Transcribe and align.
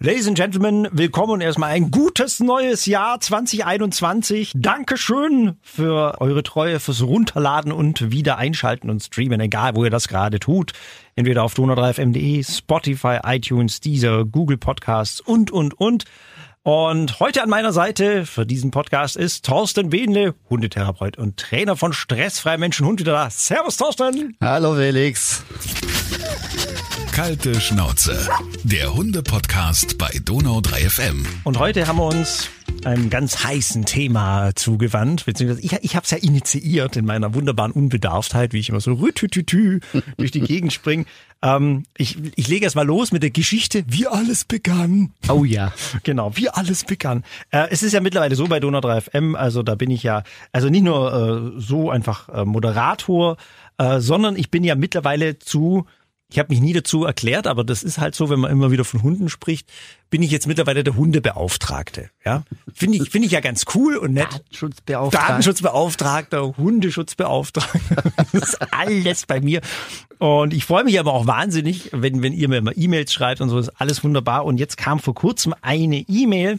Ladies 0.00 0.28
and 0.28 0.36
Gentlemen, 0.36 0.86
willkommen 0.92 1.32
und 1.32 1.40
erstmal 1.40 1.72
ein 1.72 1.90
gutes 1.90 2.38
neues 2.38 2.86
Jahr 2.86 3.18
2021. 3.18 4.52
Dankeschön 4.54 5.56
für 5.60 6.20
eure 6.20 6.44
Treue, 6.44 6.78
fürs 6.78 7.02
Runterladen 7.02 7.72
und 7.72 8.12
wieder 8.12 8.38
einschalten 8.38 8.90
und 8.90 9.02
streamen, 9.02 9.40
egal 9.40 9.74
wo 9.74 9.82
ihr 9.82 9.90
das 9.90 10.06
gerade 10.06 10.38
tut. 10.38 10.72
Entweder 11.16 11.42
auf 11.42 11.54
donau3fm.de, 11.54 12.44
Spotify, 12.44 13.18
iTunes, 13.24 13.80
Deezer, 13.80 14.24
Google 14.24 14.56
Podcasts 14.56 15.20
und, 15.20 15.50
und, 15.50 15.74
und. 15.74 16.04
Und 16.68 17.18
heute 17.18 17.42
an 17.42 17.48
meiner 17.48 17.72
Seite 17.72 18.26
für 18.26 18.44
diesen 18.44 18.70
Podcast 18.70 19.16
ist 19.16 19.46
Thorsten 19.46 19.90
Wehnle, 19.90 20.34
Hundetherapeut 20.50 21.16
und 21.16 21.38
Trainer 21.38 21.76
von 21.76 21.94
Stressfreien 21.94 22.60
Menschen 22.60 22.84
Hund 22.84 23.00
wieder 23.00 23.12
da. 23.12 23.30
Servus 23.30 23.78
Thorsten. 23.78 24.36
Hallo 24.42 24.74
Felix. 24.74 25.42
Kalte 27.10 27.58
Schnauze, 27.58 28.28
der 28.64 28.92
Hunde-Podcast 28.92 29.96
bei 29.96 30.10
Donau 30.22 30.60
3 30.60 30.90
FM. 30.90 31.26
Und 31.44 31.58
heute 31.58 31.86
haben 31.86 31.96
wir 31.96 32.04
uns 32.04 32.50
einem 32.84 33.10
ganz 33.10 33.44
heißen 33.44 33.84
Thema 33.84 34.52
zugewandt, 34.54 35.24
beziehungsweise 35.26 35.64
ich, 35.64 35.72
ich 35.82 35.96
habe 35.96 36.04
es 36.04 36.10
ja 36.10 36.18
initiiert 36.18 36.96
in 36.96 37.04
meiner 37.04 37.34
wunderbaren 37.34 37.72
Unbedarftheit, 37.72 38.52
wie 38.52 38.60
ich 38.60 38.68
immer 38.68 38.80
so 38.80 38.92
rütütütü 38.94 39.80
durch 40.16 40.30
die 40.30 40.40
Gegend 40.40 40.72
springe. 40.72 41.04
Ähm, 41.42 41.84
ich, 41.96 42.18
ich 42.36 42.48
lege 42.48 42.64
erst 42.64 42.76
mal 42.76 42.86
los 42.86 43.12
mit 43.12 43.22
der 43.22 43.30
Geschichte, 43.30 43.84
wie 43.86 44.06
alles 44.06 44.44
begann. 44.44 45.12
Oh 45.28 45.44
ja. 45.44 45.72
Genau, 46.02 46.36
wie 46.36 46.48
alles 46.48 46.84
begann. 46.84 47.24
Äh, 47.50 47.68
es 47.70 47.82
ist 47.82 47.92
ja 47.92 48.00
mittlerweile 48.00 48.34
so 48.34 48.46
bei 48.46 48.60
Donau 48.60 48.80
3 48.80 49.00
FM, 49.02 49.36
also 49.36 49.62
da 49.62 49.74
bin 49.74 49.90
ich 49.90 50.02
ja, 50.02 50.22
also 50.52 50.68
nicht 50.68 50.82
nur 50.84 51.54
äh, 51.56 51.60
so 51.60 51.90
einfach 51.90 52.28
äh, 52.28 52.44
Moderator, 52.44 53.36
äh, 53.78 54.00
sondern 54.00 54.36
ich 54.36 54.50
bin 54.50 54.64
ja 54.64 54.74
mittlerweile 54.74 55.38
zu 55.38 55.86
ich 56.30 56.38
habe 56.38 56.52
mich 56.52 56.60
nie 56.60 56.74
dazu 56.74 57.04
erklärt, 57.04 57.46
aber 57.46 57.64
das 57.64 57.82
ist 57.82 57.98
halt 57.98 58.14
so, 58.14 58.28
wenn 58.28 58.38
man 58.38 58.50
immer 58.50 58.70
wieder 58.70 58.84
von 58.84 59.02
Hunden 59.02 59.30
spricht, 59.30 59.70
bin 60.10 60.22
ich 60.22 60.30
jetzt 60.30 60.46
mittlerweile 60.46 60.84
der 60.84 60.94
Hundebeauftragte. 60.94 62.10
Ja, 62.22 62.42
finde 62.72 62.98
ich 62.98 63.10
finde 63.10 63.26
ich 63.26 63.32
ja 63.32 63.40
ganz 63.40 63.64
cool 63.74 63.96
und 63.96 64.12
nett. 64.12 64.30
Datenschutzbeauftragter. 64.30 65.28
Datenschutzbeauftragter, 65.28 66.56
Hundeschutzbeauftragter, 66.58 68.02
das 68.32 68.34
ist 68.34 68.72
alles 68.72 69.24
bei 69.24 69.40
mir. 69.40 69.62
Und 70.18 70.52
ich 70.52 70.66
freue 70.66 70.84
mich 70.84 71.00
aber 71.00 71.14
auch 71.14 71.26
wahnsinnig, 71.26 71.90
wenn 71.92 72.22
wenn 72.22 72.34
ihr 72.34 72.48
mir 72.50 72.58
immer 72.58 72.76
E-Mails 72.76 73.12
schreibt 73.12 73.40
und 73.40 73.48
so, 73.48 73.58
ist 73.58 73.70
alles 73.80 74.04
wunderbar. 74.04 74.44
Und 74.44 74.58
jetzt 74.58 74.76
kam 74.76 74.98
vor 74.98 75.14
kurzem 75.14 75.54
eine 75.62 76.04
E-Mail, 76.08 76.58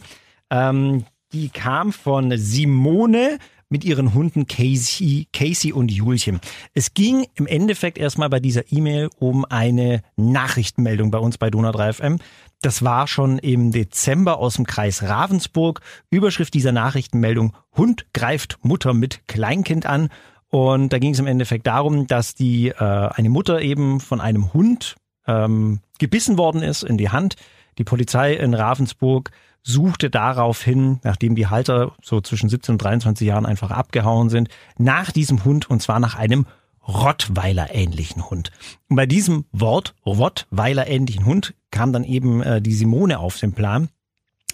ähm, 0.50 1.04
die 1.32 1.48
kam 1.48 1.92
von 1.92 2.36
Simone 2.36 3.38
mit 3.70 3.84
ihren 3.84 4.12
Hunden 4.12 4.46
Casey, 4.46 5.28
Casey 5.32 5.72
und 5.72 5.90
Julchen. 5.90 6.40
Es 6.74 6.92
ging 6.92 7.26
im 7.36 7.46
Endeffekt 7.46 7.96
erstmal 7.96 8.28
bei 8.28 8.40
dieser 8.40 8.70
E-Mail 8.70 9.08
um 9.18 9.44
eine 9.44 10.02
Nachrichtenmeldung 10.16 11.10
bei 11.10 11.18
uns 11.18 11.38
bei 11.38 11.50
Donau 11.50 11.72
3 11.72 11.92
FM. 11.94 12.18
Das 12.62 12.84
war 12.84 13.06
schon 13.06 13.38
im 13.38 13.70
Dezember 13.70 14.38
aus 14.38 14.56
dem 14.56 14.66
Kreis 14.66 15.04
Ravensburg. 15.04 15.80
Überschrift 16.10 16.52
dieser 16.52 16.72
Nachrichtenmeldung, 16.72 17.56
Hund 17.74 18.06
greift 18.12 18.58
Mutter 18.62 18.92
mit 18.92 19.26
Kleinkind 19.28 19.86
an. 19.86 20.10
Und 20.50 20.92
da 20.92 20.98
ging 20.98 21.12
es 21.12 21.20
im 21.20 21.28
Endeffekt 21.28 21.68
darum, 21.68 22.08
dass 22.08 22.34
die 22.34 22.68
äh, 22.68 22.74
eine 22.74 23.30
Mutter 23.30 23.62
eben 23.62 24.00
von 24.00 24.20
einem 24.20 24.52
Hund 24.52 24.96
ähm, 25.28 25.80
gebissen 26.00 26.38
worden 26.38 26.62
ist 26.62 26.82
in 26.82 26.98
die 26.98 27.10
Hand. 27.10 27.36
Die 27.78 27.84
Polizei 27.84 28.34
in 28.34 28.52
Ravensburg 28.52 29.30
suchte 29.62 30.10
daraufhin, 30.10 31.00
nachdem 31.02 31.34
die 31.34 31.46
Halter 31.46 31.92
so 32.02 32.20
zwischen 32.20 32.48
17 32.48 32.74
und 32.74 32.78
23 32.82 33.26
Jahren 33.26 33.46
einfach 33.46 33.70
abgehauen 33.70 34.30
sind, 34.30 34.48
nach 34.78 35.10
diesem 35.10 35.44
Hund 35.44 35.68
und 35.68 35.82
zwar 35.82 36.00
nach 36.00 36.16
einem 36.16 36.46
Rottweiler-ähnlichen 36.86 38.30
Hund. 38.30 38.50
Und 38.88 38.96
bei 38.96 39.06
diesem 39.06 39.44
Wort 39.52 39.94
Rottweiler-ähnlichen 40.06 41.24
Hund 41.24 41.54
kam 41.70 41.92
dann 41.92 42.04
eben 42.04 42.42
äh, 42.42 42.62
die 42.62 42.72
Simone 42.72 43.18
auf 43.18 43.38
den 43.38 43.52
Plan 43.52 43.88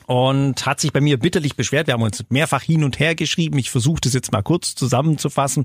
und 0.06 0.64
hat 0.66 0.80
sich 0.80 0.92
bei 0.92 1.00
mir 1.00 1.18
bitterlich 1.18 1.56
beschwert. 1.56 1.86
Wir 1.86 1.94
haben 1.94 2.02
uns 2.02 2.24
mehrfach 2.28 2.62
hin 2.62 2.84
und 2.84 2.98
her 2.98 3.14
geschrieben. 3.14 3.58
Ich 3.58 3.70
versuche 3.70 4.00
das 4.02 4.12
jetzt 4.12 4.32
mal 4.32 4.42
kurz 4.42 4.74
zusammenzufassen, 4.74 5.64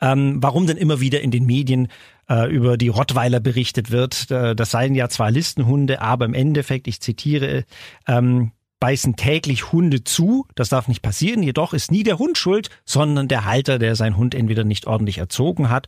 ähm, 0.00 0.38
warum 0.40 0.66
denn 0.66 0.76
immer 0.76 1.00
wieder 1.00 1.20
in 1.20 1.30
den 1.30 1.44
Medien 1.44 1.88
äh, 2.28 2.50
über 2.50 2.76
die 2.76 2.88
Rottweiler 2.88 3.40
berichtet 3.40 3.90
wird. 3.90 4.30
Äh, 4.30 4.54
das 4.54 4.70
seien 4.70 4.94
ja 4.94 5.08
zwar 5.08 5.30
Listenhunde, 5.30 6.00
aber 6.00 6.24
im 6.24 6.34
Endeffekt, 6.34 6.86
ich 6.86 7.00
zitiere, 7.00 7.64
ähm, 8.06 8.52
beißen 8.80 9.14
täglich 9.16 9.72
Hunde 9.72 10.02
zu. 10.02 10.46
Das 10.54 10.70
darf 10.70 10.88
nicht 10.88 11.02
passieren. 11.02 11.42
Jedoch 11.42 11.74
ist 11.74 11.92
nie 11.92 12.02
der 12.02 12.18
Hund 12.18 12.38
schuld, 12.38 12.70
sondern 12.84 13.28
der 13.28 13.44
Halter, 13.44 13.78
der 13.78 13.94
seinen 13.94 14.16
Hund 14.16 14.34
entweder 14.34 14.64
nicht 14.64 14.86
ordentlich 14.86 15.18
erzogen 15.18 15.70
hat 15.70 15.86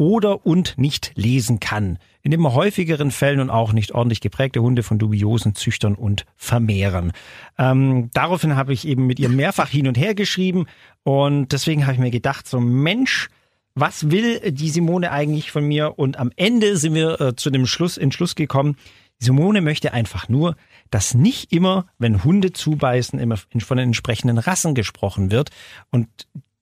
oder 0.00 0.46
und 0.46 0.78
nicht 0.78 1.12
lesen 1.14 1.60
kann. 1.60 1.98
In 2.22 2.32
immer 2.32 2.54
häufigeren 2.54 3.10
Fällen 3.10 3.40
und 3.40 3.50
auch 3.50 3.72
nicht 3.72 3.92
ordentlich 3.92 4.22
geprägte 4.22 4.62
Hunde 4.62 4.82
von 4.82 4.98
dubiosen 4.98 5.54
Züchtern 5.54 5.94
und 5.94 6.24
Vermehrern. 6.36 7.12
Ähm, 7.58 8.10
daraufhin 8.14 8.56
habe 8.56 8.72
ich 8.72 8.86
eben 8.86 9.06
mit 9.06 9.18
ihr 9.18 9.28
mehrfach 9.28 9.68
hin 9.68 9.88
und 9.88 9.98
her 9.98 10.14
geschrieben 10.14 10.66
und 11.02 11.52
deswegen 11.52 11.84
habe 11.84 11.94
ich 11.94 12.00
mir 12.00 12.10
gedacht, 12.10 12.46
so 12.46 12.60
Mensch, 12.60 13.28
was 13.74 14.10
will 14.10 14.52
die 14.52 14.70
Simone 14.70 15.10
eigentlich 15.10 15.52
von 15.52 15.64
mir? 15.64 15.98
Und 15.98 16.18
am 16.18 16.32
Ende 16.36 16.76
sind 16.76 16.94
wir 16.94 17.20
äh, 17.20 17.36
zu 17.36 17.50
dem 17.50 17.66
Schluss, 17.66 17.98
Entschluss 17.98 18.34
gekommen, 18.34 18.76
Simone 19.20 19.60
möchte 19.60 19.92
einfach 19.92 20.28
nur, 20.28 20.56
dass 20.90 21.14
nicht 21.14 21.52
immer, 21.52 21.86
wenn 21.98 22.24
Hunde 22.24 22.52
zubeißen, 22.52 23.18
immer 23.18 23.36
von 23.36 23.76
den 23.76 23.88
entsprechenden 23.88 24.38
Rassen 24.38 24.74
gesprochen 24.74 25.30
wird. 25.30 25.50
Und 25.90 26.08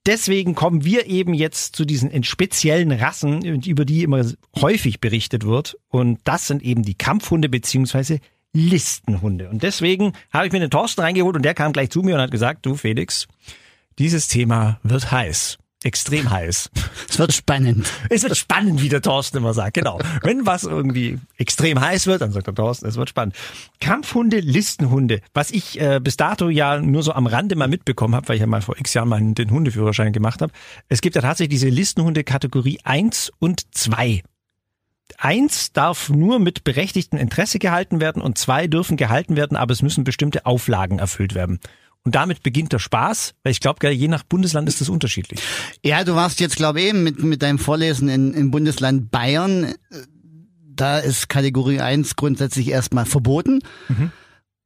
deswegen 0.05 0.55
kommen 0.55 0.83
wir 0.83 1.07
eben 1.07 1.33
jetzt 1.33 1.75
zu 1.75 1.85
diesen 1.85 2.23
speziellen 2.23 2.91
Rassen, 2.91 3.43
über 3.43 3.85
die 3.85 4.03
immer 4.03 4.25
häufig 4.59 4.99
berichtet 4.99 5.45
wird. 5.45 5.77
Und 5.87 6.19
das 6.25 6.47
sind 6.47 6.61
eben 6.61 6.83
die 6.83 6.95
Kampfhunde 6.95 7.47
beziehungsweise 7.47 8.19
Listenhunde. 8.51 9.49
Und 9.49 9.63
deswegen 9.63 10.13
habe 10.33 10.47
ich 10.47 10.51
mir 10.51 10.59
den 10.59 10.71
Thorsten 10.71 11.01
reingeholt 11.01 11.37
und 11.37 11.43
der 11.43 11.53
kam 11.53 11.71
gleich 11.71 11.91
zu 11.91 12.01
mir 12.01 12.15
und 12.15 12.21
hat 12.21 12.31
gesagt, 12.31 12.65
du 12.65 12.75
Felix, 12.75 13.27
dieses 13.99 14.27
Thema 14.27 14.79
wird 14.83 15.11
heiß 15.11 15.57
extrem 15.83 16.29
heiß. 16.29 16.69
Es 17.09 17.19
wird 17.19 17.33
spannend. 17.33 17.89
Es 18.09 18.23
wird 18.23 18.35
spannend, 18.35 18.81
wie 18.81 18.89
der 18.89 19.01
Thorsten 19.01 19.37
immer 19.37 19.53
sagt. 19.53 19.75
Genau. 19.75 19.99
Wenn 20.23 20.45
was 20.45 20.63
irgendwie 20.63 21.19
extrem 21.37 21.79
heiß 21.79 22.07
wird, 22.07 22.21
dann 22.21 22.31
sagt 22.31 22.47
der 22.47 22.55
Thorsten, 22.55 22.87
es 22.87 22.97
wird 22.97 23.09
spannend. 23.09 23.35
Kampfhunde, 23.79 24.39
Listenhunde, 24.39 25.21
was 25.33 25.51
ich 25.51 25.79
äh, 25.79 25.99
bis 26.01 26.17
dato 26.17 26.49
ja 26.49 26.79
nur 26.79 27.03
so 27.03 27.13
am 27.13 27.27
Rande 27.27 27.55
mal 27.55 27.67
mitbekommen 27.67 28.15
habe, 28.15 28.27
weil 28.27 28.35
ich 28.35 28.41
ja 28.41 28.47
mal 28.47 28.61
vor 28.61 28.77
x 28.77 28.93
Jahren 28.93 29.09
mal 29.09 29.21
den 29.21 29.51
Hundeführerschein 29.51 30.11
gemacht 30.11 30.41
habe. 30.41 30.51
Es 30.89 31.01
gibt 31.01 31.15
ja 31.15 31.21
tatsächlich 31.21 31.59
diese 31.59 31.69
Listenhunde 31.69 32.23
Kategorie 32.23 32.79
1 32.83 33.31
und 33.39 33.73
2. 33.73 34.21
Eins 35.17 35.73
darf 35.73 36.09
nur 36.09 36.39
mit 36.39 36.63
berechtigtem 36.63 37.19
Interesse 37.19 37.59
gehalten 37.59 37.99
werden 37.99 38.21
und 38.21 38.37
zwei 38.37 38.67
dürfen 38.67 38.95
gehalten 38.95 39.35
werden, 39.35 39.57
aber 39.57 39.73
es 39.73 39.81
müssen 39.81 40.03
bestimmte 40.03 40.45
Auflagen 40.45 40.99
erfüllt 40.99 41.35
werden. 41.35 41.59
Und 42.05 42.15
damit 42.15 42.43
beginnt 42.43 42.71
der 42.71 42.79
Spaß, 42.79 43.33
weil 43.43 43.51
ich 43.51 43.59
glaube, 43.59 43.87
je 43.89 44.07
nach 44.07 44.23
Bundesland 44.23 44.69
ist 44.69 44.81
das 44.81 44.89
unterschiedlich. 44.89 45.41
Ja, 45.83 46.03
du 46.03 46.15
warst 46.15 46.39
jetzt, 46.39 46.55
glaube 46.55 46.79
ich, 46.79 46.87
eben 46.87 47.03
mit, 47.03 47.21
mit 47.21 47.41
deinem 47.41 47.59
Vorlesen 47.59 48.09
in, 48.09 48.33
im 48.33 48.51
Bundesland 48.51 49.11
Bayern. 49.11 49.73
Da 50.65 50.99
ist 50.99 51.27
Kategorie 51.27 51.81
1 51.81 52.15
grundsätzlich 52.15 52.69
erstmal 52.69 53.05
verboten. 53.05 53.59
Mhm. 53.89 54.11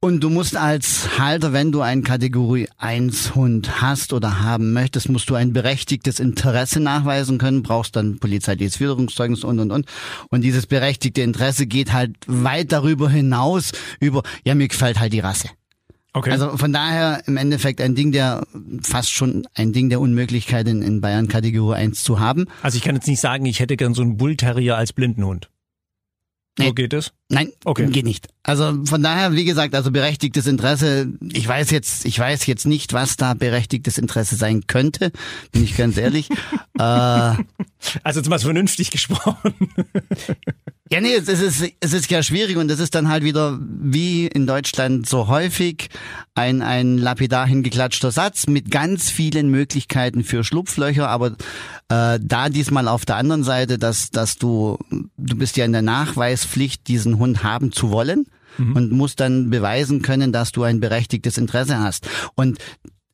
Und 0.04 0.20
du 0.20 0.28
musst 0.28 0.54
als 0.54 1.18
Halter, 1.18 1.54
wenn 1.54 1.72
du 1.72 1.80
einen 1.80 2.04
Kategorie 2.04 2.68
1 2.76 3.34
Hund 3.34 3.80
hast 3.80 4.12
oder 4.12 4.40
haben 4.40 4.74
möchtest, 4.74 5.08
musst 5.08 5.30
du 5.30 5.34
ein 5.34 5.54
berechtigtes 5.54 6.20
Interesse 6.20 6.78
nachweisen 6.78 7.38
können, 7.38 7.62
brauchst 7.62 7.96
dann 7.96 8.18
polizeiliches 8.18 8.76
Führungszeugnis 8.76 9.44
und, 9.44 9.60
und, 9.60 9.70
und. 9.70 9.86
Und 10.28 10.42
dieses 10.42 10.66
berechtigte 10.66 11.22
Interesse 11.22 11.66
geht 11.66 11.94
halt 11.94 12.16
weit 12.26 12.70
darüber 12.70 13.08
hinaus 13.08 13.72
über, 13.98 14.22
ja, 14.44 14.54
mir 14.54 14.68
gefällt 14.68 15.00
halt 15.00 15.14
die 15.14 15.20
Rasse. 15.20 15.48
Okay. 16.16 16.30
Also 16.30 16.56
von 16.56 16.72
daher 16.72 17.24
im 17.26 17.36
Endeffekt 17.36 17.80
ein 17.80 17.96
Ding 17.96 18.12
der, 18.12 18.46
fast 18.82 19.10
schon 19.10 19.48
ein 19.54 19.72
Ding 19.72 19.90
der 19.90 20.00
Unmöglichkeit 20.00 20.68
in, 20.68 20.80
in 20.80 21.00
Bayern 21.00 21.26
Kategorie 21.26 21.74
1 21.74 22.04
zu 22.04 22.20
haben. 22.20 22.46
Also 22.62 22.76
ich 22.76 22.84
kann 22.84 22.94
jetzt 22.94 23.08
nicht 23.08 23.20
sagen, 23.20 23.44
ich 23.46 23.58
hätte 23.58 23.76
gern 23.76 23.94
so 23.94 24.02
einen 24.02 24.16
Bullterrier 24.16 24.76
als 24.76 24.92
Blindenhund. 24.92 25.50
Nee. 26.56 26.68
Wo 26.68 26.72
geht 26.72 26.92
es? 26.92 27.12
Nein, 27.30 27.52
okay. 27.64 27.86
geht 27.86 28.04
nicht. 28.04 28.28
Also 28.42 28.84
von 28.84 29.02
daher, 29.02 29.32
wie 29.32 29.46
gesagt, 29.46 29.74
also 29.74 29.90
berechtigtes 29.90 30.46
Interesse. 30.46 31.08
Ich 31.32 31.48
weiß 31.48 31.70
jetzt, 31.70 32.04
ich 32.04 32.18
weiß 32.18 32.46
jetzt 32.46 32.66
nicht, 32.66 32.92
was 32.92 33.16
da 33.16 33.32
berechtigtes 33.32 33.96
Interesse 33.96 34.36
sein 34.36 34.66
könnte. 34.66 35.10
Bin 35.50 35.64
ich 35.64 35.76
ganz 35.76 35.96
ehrlich. 35.96 36.28
äh, 36.78 36.82
also 36.82 37.40
jetzt 38.04 38.28
mal 38.28 38.38
vernünftig 38.38 38.90
gesprochen. 38.90 39.54
Ja, 40.92 41.00
nee, 41.00 41.14
es 41.14 41.28
ist, 41.28 41.72
es 41.80 41.92
ist 41.94 42.10
ja 42.10 42.22
schwierig 42.22 42.58
und 42.58 42.68
das 42.68 42.78
ist 42.78 42.94
dann 42.94 43.08
halt 43.08 43.24
wieder 43.24 43.58
wie 43.60 44.26
in 44.26 44.46
Deutschland 44.46 45.08
so 45.08 45.28
häufig 45.28 45.88
ein, 46.34 46.60
ein 46.60 46.98
lapidar 46.98 47.46
hingeklatschter 47.46 48.10
Satz 48.10 48.46
mit 48.46 48.70
ganz 48.70 49.08
vielen 49.10 49.48
Möglichkeiten 49.48 50.24
für 50.24 50.44
Schlupflöcher, 50.44 51.08
aber 51.08 51.36
äh, 51.88 52.20
da 52.20 52.50
diesmal 52.50 52.86
auf 52.86 53.06
der 53.06 53.16
anderen 53.16 53.44
Seite, 53.44 53.78
dass, 53.78 54.10
dass 54.10 54.36
du, 54.36 54.78
du 54.90 55.36
bist 55.36 55.56
ja 55.56 55.64
in 55.64 55.72
der 55.72 55.82
Nachweispflicht, 55.82 56.86
diesen 56.86 57.13
Hund 57.18 57.42
haben 57.42 57.72
zu 57.72 57.90
wollen 57.90 58.26
mhm. 58.58 58.76
und 58.76 58.92
musst 58.92 59.20
dann 59.20 59.50
beweisen 59.50 60.02
können, 60.02 60.32
dass 60.32 60.52
du 60.52 60.62
ein 60.62 60.80
berechtigtes 60.80 61.38
Interesse 61.38 61.78
hast. 61.78 62.08
Und 62.34 62.58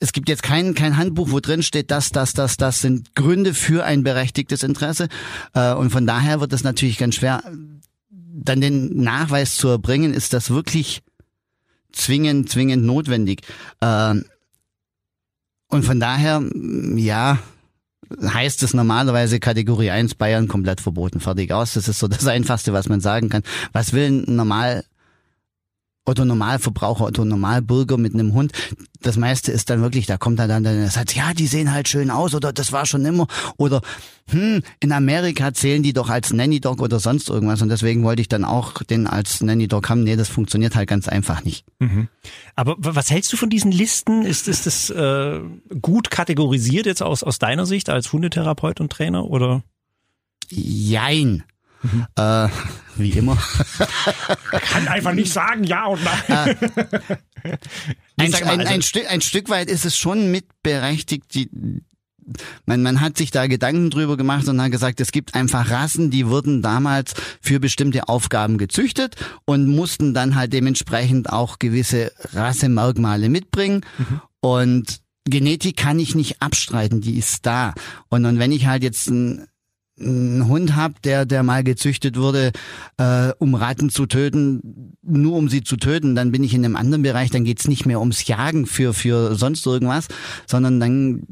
es 0.00 0.12
gibt 0.12 0.28
jetzt 0.28 0.42
kein, 0.42 0.74
kein 0.74 0.96
Handbuch, 0.96 1.30
wo 1.30 1.40
drin 1.40 1.62
steht, 1.62 1.90
dass 1.90 2.10
das, 2.10 2.32
das, 2.32 2.56
das 2.56 2.80
sind 2.80 3.14
Gründe 3.14 3.52
für 3.52 3.84
ein 3.84 4.02
berechtigtes 4.02 4.62
Interesse. 4.62 5.08
Äh, 5.54 5.74
und 5.74 5.90
von 5.90 6.06
daher 6.06 6.40
wird 6.40 6.52
es 6.52 6.64
natürlich 6.64 6.98
ganz 6.98 7.16
schwer, 7.16 7.42
dann 8.08 8.60
den 8.60 8.96
Nachweis 9.02 9.56
zu 9.56 9.68
erbringen, 9.68 10.14
ist 10.14 10.32
das 10.32 10.50
wirklich 10.50 11.02
zwingend, 11.92 12.48
zwingend 12.48 12.84
notwendig. 12.84 13.42
Äh, 13.80 14.14
und 15.68 15.84
von 15.84 16.00
daher, 16.00 16.42
ja, 16.96 17.38
heißt 18.22 18.62
es 18.62 18.74
normalerweise 18.74 19.40
Kategorie 19.40 19.90
1 19.90 20.14
Bayern 20.14 20.48
komplett 20.48 20.80
verboten, 20.80 21.20
fertig 21.20 21.52
aus. 21.52 21.74
Das 21.74 21.88
ist 21.88 21.98
so 21.98 22.08
das 22.08 22.26
Einfachste, 22.26 22.72
was 22.72 22.88
man 22.88 23.00
sagen 23.00 23.28
kann. 23.28 23.42
Was 23.72 23.92
will 23.92 24.10
ein 24.10 24.36
normal 24.36 24.84
Otto 26.06 26.24
Normalverbraucher, 26.24 27.04
Otto 27.04 27.24
Normalbürger 27.24 27.96
mit 27.96 28.14
einem 28.14 28.32
Hund. 28.32 28.52
Das 29.00 29.16
meiste 29.16 29.52
ist 29.52 29.70
dann 29.70 29.82
wirklich, 29.82 30.06
da 30.06 30.16
kommt 30.16 30.38
er 30.38 30.48
dann, 30.48 30.64
dann 30.64 30.88
sagt, 30.88 31.14
ja, 31.14 31.34
die 31.34 31.46
sehen 31.46 31.72
halt 31.72 31.88
schön 31.88 32.10
aus 32.10 32.34
oder 32.34 32.52
das 32.52 32.72
war 32.72 32.86
schon 32.86 33.04
immer 33.04 33.26
oder 33.56 33.80
hm, 34.30 34.62
in 34.80 34.92
Amerika 34.92 35.52
zählen 35.52 35.82
die 35.82 35.92
doch 35.92 36.08
als 36.08 36.32
Nanny 36.32 36.60
Dog 36.60 36.80
oder 36.80 37.00
sonst 37.00 37.28
irgendwas 37.28 37.62
und 37.62 37.68
deswegen 37.68 38.02
wollte 38.02 38.22
ich 38.22 38.28
dann 38.28 38.44
auch 38.44 38.82
den 38.82 39.06
als 39.06 39.40
Nanny 39.40 39.68
Dog 39.68 39.88
haben. 39.88 40.02
Nee, 40.02 40.16
das 40.16 40.28
funktioniert 40.28 40.74
halt 40.74 40.88
ganz 40.88 41.06
einfach 41.06 41.44
nicht. 41.44 41.64
Mhm. 41.78 42.08
Aber 42.56 42.76
was 42.78 43.10
hältst 43.10 43.32
du 43.32 43.36
von 43.36 43.50
diesen 43.50 43.72
Listen? 43.72 44.24
Ist, 44.24 44.48
ist 44.48 44.66
das 44.66 44.90
äh, 44.90 45.40
gut 45.80 46.10
kategorisiert 46.10 46.86
jetzt 46.86 47.02
aus, 47.02 47.22
aus 47.22 47.38
deiner 47.38 47.66
Sicht 47.66 47.90
als 47.90 48.12
Hundetherapeut 48.12 48.80
und 48.80 48.90
Trainer 48.90 49.24
oder? 49.26 49.62
Jein. 50.48 51.44
Mhm. 51.82 52.06
Äh, 52.16 52.48
wie 52.96 53.10
immer. 53.10 53.38
Kann 54.70 54.88
einfach 54.88 55.12
nicht 55.12 55.32
sagen, 55.32 55.64
ja 55.64 55.86
und 55.86 56.00
nein. 56.04 56.56
Äh, 57.42 57.56
ein, 58.18 58.34
ein, 58.34 58.66
ein, 58.66 58.82
Stück, 58.82 59.10
ein 59.10 59.22
Stück 59.22 59.48
weit 59.48 59.70
ist 59.70 59.86
es 59.86 59.96
schon 59.96 60.30
mitberechtigt, 60.30 61.32
die, 61.32 61.48
man, 62.66 62.82
man 62.82 63.00
hat 63.00 63.16
sich 63.16 63.30
da 63.30 63.46
Gedanken 63.46 63.90
drüber 63.90 64.16
gemacht 64.16 64.48
und 64.48 64.60
hat 64.60 64.70
gesagt, 64.70 65.00
es 65.00 65.12
gibt 65.12 65.34
einfach 65.34 65.70
Rassen, 65.70 66.10
die 66.10 66.26
wurden 66.26 66.62
damals 66.62 67.14
für 67.40 67.60
bestimmte 67.60 68.08
Aufgaben 68.08 68.58
gezüchtet 68.58 69.16
und 69.44 69.68
mussten 69.68 70.14
dann 70.14 70.34
halt 70.34 70.52
dementsprechend 70.52 71.30
auch 71.30 71.58
gewisse 71.58 72.12
Rassemerkmale 72.32 73.28
mitbringen. 73.28 73.84
Mhm. 73.98 74.20
Und 74.40 75.00
Genetik 75.24 75.76
kann 75.76 75.98
ich 75.98 76.14
nicht 76.14 76.42
abstreiten, 76.42 77.00
die 77.00 77.18
ist 77.18 77.46
da. 77.46 77.74
Und, 78.08 78.24
und 78.24 78.38
wenn 78.38 78.52
ich 78.52 78.66
halt 78.66 78.82
jetzt 78.82 79.08
ein 79.08 79.46
einen 80.00 80.48
Hund 80.48 80.76
habe, 80.76 80.94
der, 81.04 81.26
der 81.26 81.42
mal 81.42 81.62
gezüchtet 81.64 82.16
wurde, 82.16 82.52
äh, 82.96 83.32
um 83.38 83.54
Ratten 83.54 83.90
zu 83.90 84.06
töten, 84.06 84.96
nur 85.02 85.36
um 85.36 85.48
sie 85.48 85.62
zu 85.62 85.76
töten, 85.76 86.14
dann 86.14 86.32
bin 86.32 86.44
ich 86.44 86.54
in 86.54 86.64
einem 86.64 86.76
anderen 86.76 87.02
Bereich, 87.02 87.30
dann 87.30 87.44
geht's 87.44 87.68
nicht 87.68 87.86
mehr 87.86 88.00
ums 88.00 88.26
Jagen 88.26 88.66
für, 88.66 88.94
für 88.94 89.34
sonst 89.34 89.66
irgendwas, 89.66 90.08
sondern 90.46 90.80
dann 90.80 91.22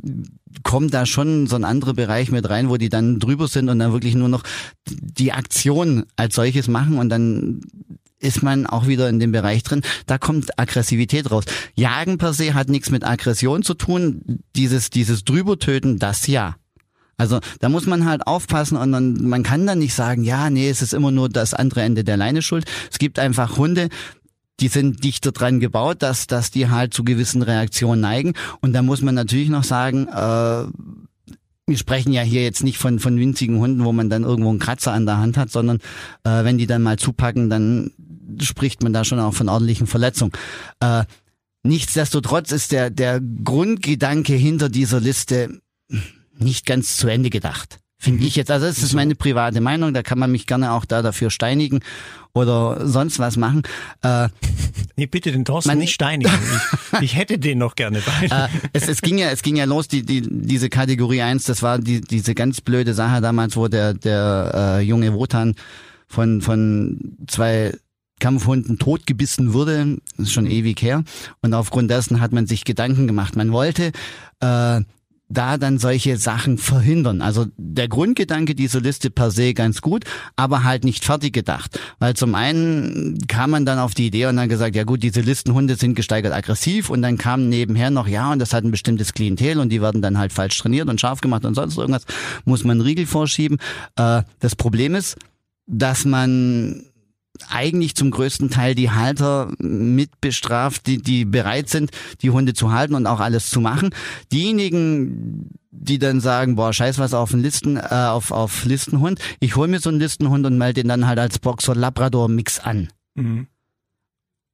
kommt 0.62 0.94
da 0.94 1.06
schon 1.06 1.46
so 1.46 1.56
ein 1.56 1.64
anderer 1.64 1.94
Bereich 1.94 2.30
mit 2.30 2.48
rein, 2.48 2.68
wo 2.68 2.76
die 2.76 2.88
dann 2.88 3.18
drüber 3.18 3.48
sind 3.48 3.68
und 3.68 3.78
dann 3.78 3.92
wirklich 3.92 4.14
nur 4.14 4.28
noch 4.28 4.42
die 4.88 5.32
Aktion 5.32 6.04
als 6.16 6.34
solches 6.34 6.68
machen 6.68 6.98
und 6.98 7.08
dann 7.08 7.60
ist 8.20 8.42
man 8.42 8.66
auch 8.66 8.86
wieder 8.86 9.08
in 9.08 9.20
dem 9.20 9.32
Bereich 9.32 9.62
drin, 9.62 9.82
da 10.06 10.18
kommt 10.18 10.58
Aggressivität 10.58 11.30
raus. 11.30 11.44
Jagen 11.74 12.18
per 12.18 12.32
se 12.32 12.54
hat 12.54 12.68
nichts 12.68 12.90
mit 12.90 13.04
Aggression 13.04 13.62
zu 13.62 13.74
tun, 13.74 14.40
dieses, 14.56 14.90
dieses 14.90 15.24
Drübertöten, 15.24 15.98
das 15.98 16.26
ja. 16.26 16.56
Also 17.18 17.40
da 17.58 17.68
muss 17.68 17.86
man 17.86 18.06
halt 18.06 18.26
aufpassen 18.26 18.76
und 18.76 18.92
dann, 18.92 19.28
man 19.28 19.42
kann 19.42 19.66
dann 19.66 19.80
nicht 19.80 19.94
sagen, 19.94 20.22
ja, 20.22 20.50
nee, 20.50 20.70
es 20.70 20.82
ist 20.82 20.94
immer 20.94 21.10
nur 21.10 21.28
das 21.28 21.52
andere 21.52 21.82
Ende 21.82 22.04
der 22.04 22.16
Leine 22.16 22.42
schuld. 22.42 22.64
Es 22.90 22.98
gibt 22.98 23.18
einfach 23.18 23.56
Hunde, 23.56 23.88
die 24.60 24.68
sind 24.68 25.04
dichter 25.04 25.32
dran 25.32 25.60
gebaut, 25.60 26.02
dass, 26.02 26.26
dass 26.28 26.50
die 26.50 26.68
halt 26.68 26.94
zu 26.94 27.04
gewissen 27.04 27.42
Reaktionen 27.42 28.00
neigen. 28.00 28.34
Und 28.60 28.72
da 28.72 28.82
muss 28.82 29.02
man 29.02 29.14
natürlich 29.14 29.48
noch 29.48 29.64
sagen, 29.64 30.06
äh, 30.08 30.64
wir 31.66 31.76
sprechen 31.76 32.12
ja 32.12 32.22
hier 32.22 32.42
jetzt 32.42 32.64
nicht 32.64 32.78
von, 32.78 32.98
von 32.98 33.18
winzigen 33.18 33.58
Hunden, 33.58 33.84
wo 33.84 33.92
man 33.92 34.08
dann 34.10 34.24
irgendwo 34.24 34.50
einen 34.50 34.58
Kratzer 34.58 34.92
an 34.92 35.06
der 35.06 35.18
Hand 35.18 35.36
hat, 35.36 35.50
sondern 35.50 35.78
äh, 36.24 36.44
wenn 36.44 36.56
die 36.56 36.66
dann 36.66 36.82
mal 36.82 36.98
zupacken, 36.98 37.50
dann 37.50 37.90
spricht 38.40 38.82
man 38.82 38.92
da 38.92 39.04
schon 39.04 39.20
auch 39.20 39.34
von 39.34 39.48
ordentlichen 39.48 39.86
Verletzungen. 39.86 40.32
Äh, 40.80 41.04
nichtsdestotrotz 41.62 42.52
ist 42.52 42.72
der, 42.72 42.90
der 42.90 43.20
Grundgedanke 43.20 44.34
hinter 44.34 44.68
dieser 44.68 45.00
Liste 45.00 45.60
nicht 46.40 46.66
ganz 46.66 46.96
zu 46.96 47.08
Ende 47.08 47.30
gedacht. 47.30 47.78
Finde 48.00 48.20
mhm. 48.20 48.28
ich 48.28 48.36
jetzt. 48.36 48.50
Also 48.50 48.66
das 48.66 48.78
ist 48.78 48.94
meine 48.94 49.16
private 49.16 49.60
Meinung, 49.60 49.92
da 49.92 50.02
kann 50.02 50.20
man 50.20 50.30
mich 50.30 50.46
gerne 50.46 50.72
auch 50.72 50.84
da 50.84 51.02
dafür 51.02 51.30
steinigen 51.30 51.80
oder 52.32 52.86
sonst 52.86 53.18
was 53.18 53.36
machen. 53.36 53.62
Äh, 54.02 54.28
nee, 54.96 55.06
bitte 55.06 55.32
den 55.32 55.44
Thorsten 55.44 55.70
man, 55.70 55.78
nicht 55.78 55.94
steinigen. 55.94 56.32
Ich, 56.92 57.02
ich, 57.02 57.16
hätte 57.16 57.40
den 57.40 57.58
noch 57.58 57.74
gerne 57.74 58.00
bei. 58.00 58.26
Äh, 58.26 58.48
es, 58.72 58.86
es 58.86 59.02
ging 59.02 59.18
ja, 59.18 59.30
es 59.30 59.42
ging 59.42 59.56
ja 59.56 59.64
los, 59.64 59.88
die, 59.88 60.04
die, 60.04 60.22
diese 60.22 60.68
Kategorie 60.68 61.22
1, 61.22 61.44
das 61.44 61.62
war 61.62 61.80
die, 61.80 62.00
diese 62.00 62.36
ganz 62.36 62.60
blöde 62.60 62.94
Sache 62.94 63.20
damals, 63.20 63.56
wo 63.56 63.66
der, 63.66 63.94
der 63.94 64.78
äh, 64.78 64.80
junge 64.82 65.12
Wotan 65.14 65.56
von, 66.06 66.40
von 66.40 67.16
zwei 67.26 67.72
Kampfhunden 68.20 68.78
totgebissen 68.78 69.52
wurde, 69.52 69.98
das 70.16 70.28
ist 70.28 70.32
schon 70.32 70.46
ewig 70.46 70.80
her. 70.82 71.02
Und 71.42 71.54
aufgrund 71.54 71.90
dessen 71.90 72.20
hat 72.20 72.32
man 72.32 72.46
sich 72.46 72.64
Gedanken 72.64 73.06
gemacht. 73.08 73.34
Man 73.36 73.52
wollte 73.52 73.92
äh, 74.40 74.80
da 75.28 75.58
dann 75.58 75.78
solche 75.78 76.16
Sachen 76.16 76.58
verhindern. 76.58 77.20
Also 77.20 77.46
der 77.56 77.88
Grundgedanke 77.88 78.54
dieser 78.54 78.80
Liste 78.80 79.10
per 79.10 79.30
se 79.30 79.52
ganz 79.52 79.82
gut, 79.82 80.04
aber 80.36 80.64
halt 80.64 80.84
nicht 80.84 81.04
fertig 81.04 81.34
gedacht. 81.34 81.78
Weil 81.98 82.14
zum 82.14 82.34
einen 82.34 83.18
kam 83.28 83.50
man 83.50 83.66
dann 83.66 83.78
auf 83.78 83.94
die 83.94 84.06
Idee 84.06 84.26
und 84.26 84.36
dann 84.36 84.48
gesagt, 84.48 84.74
ja 84.74 84.84
gut, 84.84 85.02
diese 85.02 85.20
Listenhunde 85.20 85.76
sind 85.76 85.94
gesteigert 85.94 86.32
aggressiv 86.32 86.88
und 86.88 87.02
dann 87.02 87.18
kam 87.18 87.48
nebenher 87.48 87.90
noch, 87.90 88.08
ja, 88.08 88.32
und 88.32 88.38
das 88.38 88.54
hat 88.54 88.64
ein 88.64 88.70
bestimmtes 88.70 89.12
Klientel 89.12 89.58
und 89.58 89.68
die 89.68 89.82
werden 89.82 90.00
dann 90.00 90.18
halt 90.18 90.32
falsch 90.32 90.58
trainiert 90.58 90.88
und 90.88 91.00
scharf 91.00 91.20
gemacht 91.20 91.44
und 91.44 91.54
sonst 91.54 91.76
irgendwas, 91.76 92.04
muss 92.44 92.64
man 92.64 92.78
einen 92.78 92.86
Riegel 92.86 93.06
vorschieben. 93.06 93.58
Äh, 93.96 94.22
das 94.40 94.56
Problem 94.56 94.94
ist, 94.94 95.16
dass 95.66 96.04
man 96.06 96.84
eigentlich 97.48 97.94
zum 97.94 98.10
größten 98.10 98.50
Teil 98.50 98.74
die 98.74 98.90
Halter 98.90 99.52
mit 99.58 100.20
bestraft, 100.20 100.86
die, 100.86 100.98
die 100.98 101.24
bereit 101.24 101.68
sind, 101.68 101.90
die 102.22 102.30
Hunde 102.30 102.54
zu 102.54 102.72
halten 102.72 102.94
und 102.94 103.06
auch 103.06 103.20
alles 103.20 103.50
zu 103.50 103.60
machen. 103.60 103.90
Diejenigen, 104.32 105.50
die 105.70 105.98
dann 105.98 106.20
sagen, 106.20 106.56
boah, 106.56 106.72
scheiß 106.72 106.98
was 106.98 107.14
auf 107.14 107.32
einen 107.32 107.42
Listen, 107.42 107.76
äh, 107.76 107.80
auf, 107.80 108.30
auf 108.30 108.64
Listenhund, 108.64 109.20
ich 109.40 109.56
hol 109.56 109.68
mir 109.68 109.80
so 109.80 109.90
einen 109.90 110.00
Listenhund 110.00 110.46
und 110.46 110.58
melde 110.58 110.82
den 110.82 110.88
dann 110.88 111.06
halt 111.06 111.18
als 111.18 111.38
Boxer 111.38 111.74
Labrador 111.74 112.28
Mix 112.28 112.58
an. 112.58 112.88
Mhm. 113.14 113.46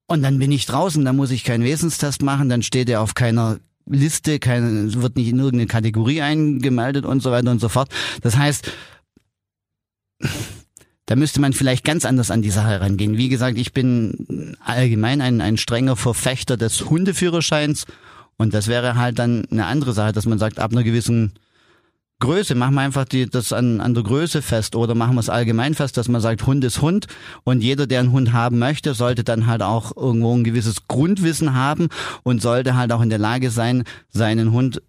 Und 0.06 0.22
dann 0.22 0.38
bin 0.38 0.52
ich 0.52 0.66
draußen, 0.66 1.04
dann 1.04 1.16
muss 1.16 1.30
ich 1.30 1.44
keinen 1.44 1.64
Wesenstest 1.64 2.22
machen, 2.22 2.48
dann 2.48 2.62
steht 2.62 2.90
er 2.90 3.00
auf 3.00 3.14
keiner 3.14 3.58
Liste, 3.86 4.38
keine, 4.38 4.92
wird 4.94 5.16
nicht 5.16 5.28
in 5.28 5.38
irgendeine 5.38 5.66
Kategorie 5.66 6.22
eingemeldet 6.22 7.04
und 7.04 7.22
so 7.22 7.30
weiter 7.30 7.50
und 7.50 7.60
so 7.60 7.68
fort. 7.68 7.88
Das 8.22 8.36
heißt, 8.36 8.70
da 11.06 11.16
müsste 11.16 11.40
man 11.40 11.52
vielleicht 11.52 11.84
ganz 11.84 12.04
anders 12.04 12.30
an 12.30 12.42
die 12.42 12.50
Sache 12.50 12.68
herangehen. 12.68 13.16
Wie 13.16 13.28
gesagt, 13.28 13.58
ich 13.58 13.72
bin 13.72 14.56
allgemein 14.64 15.20
ein, 15.20 15.40
ein 15.40 15.56
strenger 15.56 15.96
Verfechter 15.96 16.56
des 16.56 16.88
Hundeführerscheins 16.88 17.84
und 18.36 18.54
das 18.54 18.68
wäre 18.68 18.96
halt 18.96 19.18
dann 19.18 19.46
eine 19.50 19.66
andere 19.66 19.92
Sache, 19.92 20.12
dass 20.12 20.26
man 20.26 20.38
sagt, 20.38 20.58
ab 20.58 20.72
einer 20.72 20.82
gewissen 20.82 21.32
Größe, 22.20 22.54
machen 22.54 22.74
wir 22.74 22.80
einfach 22.80 23.04
die, 23.04 23.28
das 23.28 23.52
an, 23.52 23.80
an 23.80 23.92
der 23.92 24.02
Größe 24.02 24.40
fest 24.40 24.76
oder 24.76 24.94
machen 24.94 25.16
wir 25.16 25.20
es 25.20 25.28
allgemein 25.28 25.74
fest, 25.74 25.96
dass 25.96 26.08
man 26.08 26.20
sagt, 26.20 26.46
Hund 26.46 26.64
ist 26.64 26.80
Hund 26.80 27.06
und 27.42 27.60
jeder, 27.60 27.86
der 27.86 28.00
einen 28.00 28.12
Hund 28.12 28.32
haben 28.32 28.58
möchte, 28.58 28.94
sollte 28.94 29.24
dann 29.24 29.46
halt 29.46 29.62
auch 29.62 29.94
irgendwo 29.96 30.34
ein 30.34 30.44
gewisses 30.44 30.88
Grundwissen 30.88 31.54
haben 31.54 31.88
und 32.22 32.40
sollte 32.40 32.76
halt 32.76 32.92
auch 32.92 33.02
in 33.02 33.10
der 33.10 33.18
Lage 33.18 33.50
sein, 33.50 33.84
seinen 34.08 34.52
Hund 34.52 34.80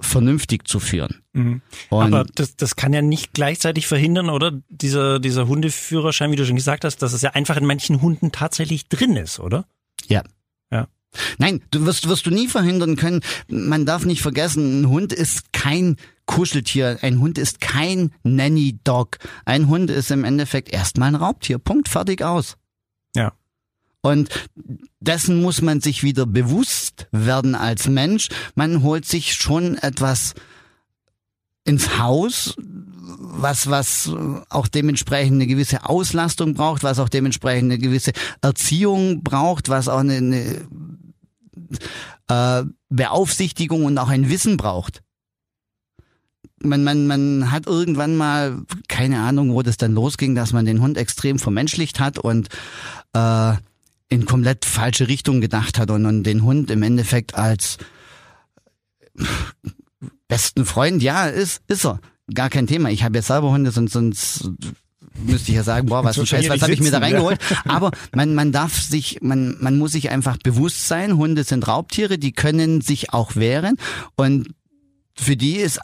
vernünftig 0.00 0.66
zu 0.66 0.80
führen. 0.80 1.22
Mhm. 1.32 1.62
Aber 1.90 2.24
das, 2.34 2.56
das 2.56 2.76
kann 2.76 2.92
ja 2.92 3.02
nicht 3.02 3.32
gleichzeitig 3.32 3.86
verhindern, 3.86 4.30
oder? 4.30 4.60
Dieser, 4.68 5.18
dieser 5.20 5.46
Hundeführerschein, 5.46 6.32
wie 6.32 6.36
du 6.36 6.44
schon 6.44 6.56
gesagt 6.56 6.84
hast, 6.84 6.98
dass 6.98 7.12
es 7.12 7.22
ja 7.22 7.30
einfach 7.30 7.56
in 7.56 7.66
manchen 7.66 8.02
Hunden 8.02 8.32
tatsächlich 8.32 8.88
drin 8.88 9.16
ist, 9.16 9.40
oder? 9.40 9.66
Ja. 10.08 10.22
Ja. 10.70 10.88
Nein, 11.38 11.62
du 11.70 11.86
wirst, 11.86 12.08
wirst 12.08 12.26
du 12.26 12.30
nie 12.30 12.48
verhindern 12.48 12.96
können. 12.96 13.20
Man 13.48 13.86
darf 13.86 14.04
nicht 14.04 14.22
vergessen, 14.22 14.82
ein 14.82 14.88
Hund 14.88 15.12
ist 15.12 15.52
kein 15.52 15.96
Kuscheltier. 16.26 16.98
Ein 17.02 17.18
Hund 17.18 17.38
ist 17.38 17.60
kein 17.60 18.12
Nanny 18.22 18.78
Dog. 18.84 19.18
Ein 19.44 19.66
Hund 19.68 19.90
ist 19.90 20.10
im 20.12 20.24
Endeffekt 20.24 20.72
erstmal 20.72 21.08
ein 21.08 21.16
Raubtier. 21.16 21.58
Punkt, 21.58 21.88
fertig 21.88 22.22
aus. 22.22 22.56
Ja. 23.16 23.32
Und 24.02 24.30
dessen 25.00 25.42
muss 25.42 25.60
man 25.60 25.80
sich 25.80 26.02
wieder 26.02 26.26
bewusst 26.26 27.06
werden 27.12 27.54
als 27.54 27.88
Mensch. 27.88 28.28
Man 28.54 28.82
holt 28.82 29.04
sich 29.04 29.34
schon 29.34 29.76
etwas 29.76 30.34
ins 31.64 31.98
Haus, 31.98 32.54
was, 33.18 33.68
was 33.68 34.10
auch 34.48 34.68
dementsprechend 34.68 35.34
eine 35.34 35.46
gewisse 35.46 35.84
Auslastung 35.88 36.54
braucht, 36.54 36.82
was 36.82 36.98
auch 36.98 37.08
dementsprechend 37.08 37.72
eine 37.72 37.78
gewisse 37.78 38.12
Erziehung 38.40 39.22
braucht, 39.22 39.68
was 39.68 39.88
auch 39.88 39.98
eine, 39.98 40.16
eine 40.16 40.66
äh, 42.28 42.64
Beaufsichtigung 42.88 43.84
und 43.84 43.98
auch 43.98 44.08
ein 44.08 44.30
Wissen 44.30 44.56
braucht. 44.56 45.02
Man, 46.62 46.84
man, 46.84 47.06
man 47.06 47.50
hat 47.50 47.66
irgendwann 47.66 48.16
mal, 48.16 48.62
keine 48.88 49.20
Ahnung, 49.20 49.52
wo 49.54 49.62
das 49.62 49.76
dann 49.76 49.94
losging, 49.94 50.34
dass 50.34 50.52
man 50.52 50.66
den 50.66 50.82
Hund 50.82 50.98
extrem 50.98 51.38
vermenschlicht 51.38 52.00
hat 52.00 52.18
und 52.18 52.48
äh, 53.14 53.54
in 54.10 54.26
komplett 54.26 54.64
falsche 54.64 55.08
Richtung 55.08 55.40
gedacht 55.40 55.78
hat 55.78 55.90
und, 55.90 56.04
und 56.04 56.24
den 56.24 56.42
Hund 56.42 56.70
im 56.70 56.82
Endeffekt 56.82 57.34
als 57.36 57.78
besten 60.28 60.66
Freund, 60.66 61.02
ja, 61.02 61.26
ist, 61.26 61.62
ist 61.68 61.86
er. 61.86 62.00
Gar 62.32 62.50
kein 62.50 62.66
Thema. 62.66 62.90
Ich 62.90 63.02
habe 63.02 63.18
jetzt 63.18 63.28
selber 63.28 63.50
Hunde, 63.50 63.70
sonst, 63.70 63.92
sonst 63.92 64.50
müsste 65.14 65.50
ich 65.50 65.56
ja 65.56 65.62
sagen, 65.62 65.88
boah, 65.88 66.04
was 66.04 66.16
für 66.16 66.26
Scheiß, 66.26 66.48
was 66.48 66.62
habe 66.62 66.72
ich 66.72 66.80
mir 66.80 66.90
da 66.90 66.98
reingeholt? 66.98 67.40
Aber 67.64 67.90
man, 68.14 68.34
man 68.34 68.52
darf 68.52 68.80
sich, 68.80 69.20
man, 69.20 69.56
man 69.60 69.78
muss 69.78 69.92
sich 69.92 70.10
einfach 70.10 70.36
bewusst 70.38 70.86
sein, 70.86 71.16
Hunde 71.16 71.44
sind 71.44 71.66
Raubtiere, 71.66 72.18
die 72.18 72.32
können 72.32 72.80
sich 72.80 73.12
auch 73.12 73.36
wehren 73.36 73.76
und 74.16 74.48
für 75.14 75.36
die 75.36 75.56
ist 75.56 75.80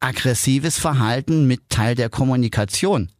aggressives 0.00 0.78
Verhalten 0.78 1.46
mit 1.46 1.68
Teil 1.68 1.94
der 1.94 2.08
Kommunikation. 2.08 3.10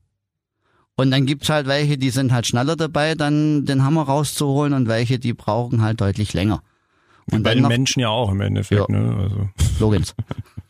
Und 1.02 1.10
dann 1.10 1.26
gibt's 1.26 1.48
halt 1.48 1.66
welche, 1.66 1.98
die 1.98 2.10
sind 2.10 2.30
halt 2.30 2.46
schneller 2.46 2.76
dabei, 2.76 3.16
dann 3.16 3.66
den 3.66 3.82
Hammer 3.82 4.04
rauszuholen 4.04 4.72
und 4.72 4.86
welche, 4.86 5.18
die 5.18 5.32
brauchen 5.32 5.82
halt 5.82 6.00
deutlich 6.00 6.32
länger. 6.32 6.62
Und 7.28 7.42
bei 7.42 7.54
den 7.54 7.64
noch, 7.64 7.70
Menschen 7.70 7.98
ja 7.98 8.08
auch 8.08 8.30
im 8.30 8.40
Endeffekt. 8.40 8.88
Ja. 8.88 8.96
Ne? 8.96 9.16
Also. 9.20 9.50
Lorenz. 9.80 10.14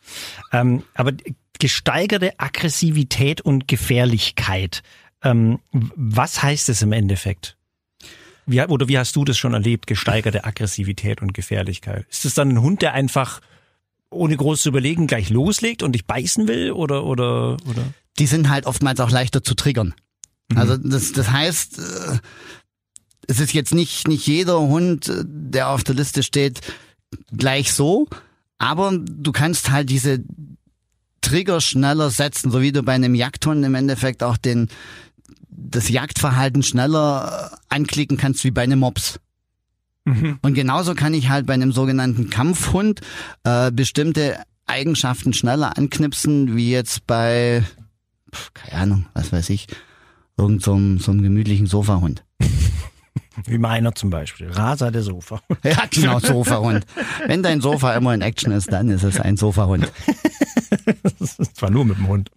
ähm, 0.51 0.81
aber 0.95 1.11
gesteigerte 1.59 2.39
Aggressivität 2.39 3.41
und 3.41 3.67
Gefährlichkeit, 3.67 4.81
ähm, 5.21 5.59
was 5.71 6.41
heißt 6.41 6.67
es 6.69 6.81
im 6.81 6.93
Endeffekt? 6.93 7.55
Wie, 8.47 8.59
oder 8.59 8.87
wie 8.87 8.97
hast 8.97 9.15
du 9.15 9.25
das 9.25 9.37
schon 9.37 9.53
erlebt, 9.53 9.85
gesteigerte 9.85 10.45
Aggressivität 10.45 11.21
und 11.21 11.35
Gefährlichkeit? 11.35 12.07
Ist 12.09 12.25
es 12.25 12.33
dann 12.33 12.49
ein 12.49 12.61
Hund, 12.63 12.81
der 12.81 12.93
einfach 12.93 13.39
ohne 14.09 14.35
groß 14.35 14.63
zu 14.63 14.69
überlegen 14.69 15.05
gleich 15.05 15.29
loslegt 15.29 15.83
und 15.83 15.91
dich 15.91 16.07
beißen 16.07 16.47
will 16.47 16.71
oder 16.71 17.03
oder 17.03 17.57
oder? 17.69 17.93
Die 18.17 18.25
sind 18.25 18.49
halt 18.49 18.65
oftmals 18.65 18.99
auch 18.99 19.11
leichter 19.11 19.43
zu 19.43 19.53
triggern. 19.53 19.93
Mhm. 20.53 20.57
Also 20.57 20.77
das 20.77 21.11
das 21.11 21.31
heißt, 21.31 21.79
äh, 21.79 22.17
es 23.27 23.39
ist 23.39 23.53
jetzt 23.53 23.73
nicht, 23.73 24.07
nicht 24.07 24.27
jeder 24.27 24.59
Hund, 24.59 25.07
äh, 25.09 25.23
der 25.25 25.69
auf 25.69 25.83
der 25.83 25.95
Liste 25.95 26.23
steht, 26.23 26.61
gleich 27.35 27.73
so, 27.73 28.07
aber 28.57 28.91
du 28.97 29.31
kannst 29.31 29.71
halt 29.71 29.89
diese 29.89 30.23
Trigger 31.21 31.61
schneller 31.61 32.09
setzen, 32.09 32.51
so 32.51 32.61
wie 32.61 32.71
du 32.71 32.83
bei 32.83 32.93
einem 32.93 33.15
Jagdhund 33.15 33.65
im 33.65 33.75
Endeffekt 33.75 34.23
auch 34.23 34.37
den, 34.37 34.67
das 35.49 35.89
Jagdverhalten 35.89 36.63
schneller 36.63 37.51
äh, 37.53 37.75
anklicken 37.75 38.17
kannst 38.17 38.43
wie 38.43 38.51
bei 38.51 38.63
einem 38.63 38.79
Mops. 38.79 39.19
Mhm. 40.05 40.39
Und 40.41 40.53
genauso 40.53 40.95
kann 40.95 41.13
ich 41.13 41.29
halt 41.29 41.45
bei 41.45 41.53
einem 41.53 41.71
sogenannten 41.71 42.29
Kampfhund 42.29 43.01
äh, 43.43 43.71
bestimmte 43.71 44.37
Eigenschaften 44.65 45.33
schneller 45.33 45.77
anknipsen, 45.77 46.55
wie 46.55 46.71
jetzt 46.71 47.07
bei, 47.07 47.63
keine 48.53 48.81
Ahnung, 48.81 49.05
was 49.13 49.31
weiß 49.31 49.49
ich, 49.49 49.67
irgend 50.43 50.61
so 50.61 50.73
einem, 50.73 50.99
so 50.99 51.11
einem 51.11 51.23
gemütlichen 51.23 51.67
Sofahund. 51.67 52.23
Wie 53.45 53.57
meiner 53.57 53.95
zum 53.95 54.09
Beispiel. 54.09 54.49
Rasa 54.49 54.91
der 54.91 55.01
Sofa. 55.01 55.41
Ja, 55.63 55.83
genau, 55.89 56.19
Sofahund. 56.19 56.85
Wenn 57.25 57.41
dein 57.41 57.61
Sofa 57.61 57.95
immer 57.95 58.13
in 58.13 58.21
Action 58.21 58.51
ist, 58.51 58.71
dann 58.71 58.89
ist 58.89 59.03
es 59.03 59.19
ein 59.19 59.37
Sofahund. 59.37 59.91
Zwar 61.53 61.71
nur 61.71 61.85
mit 61.85 61.97
dem 61.97 62.07
Hund. 62.07 62.31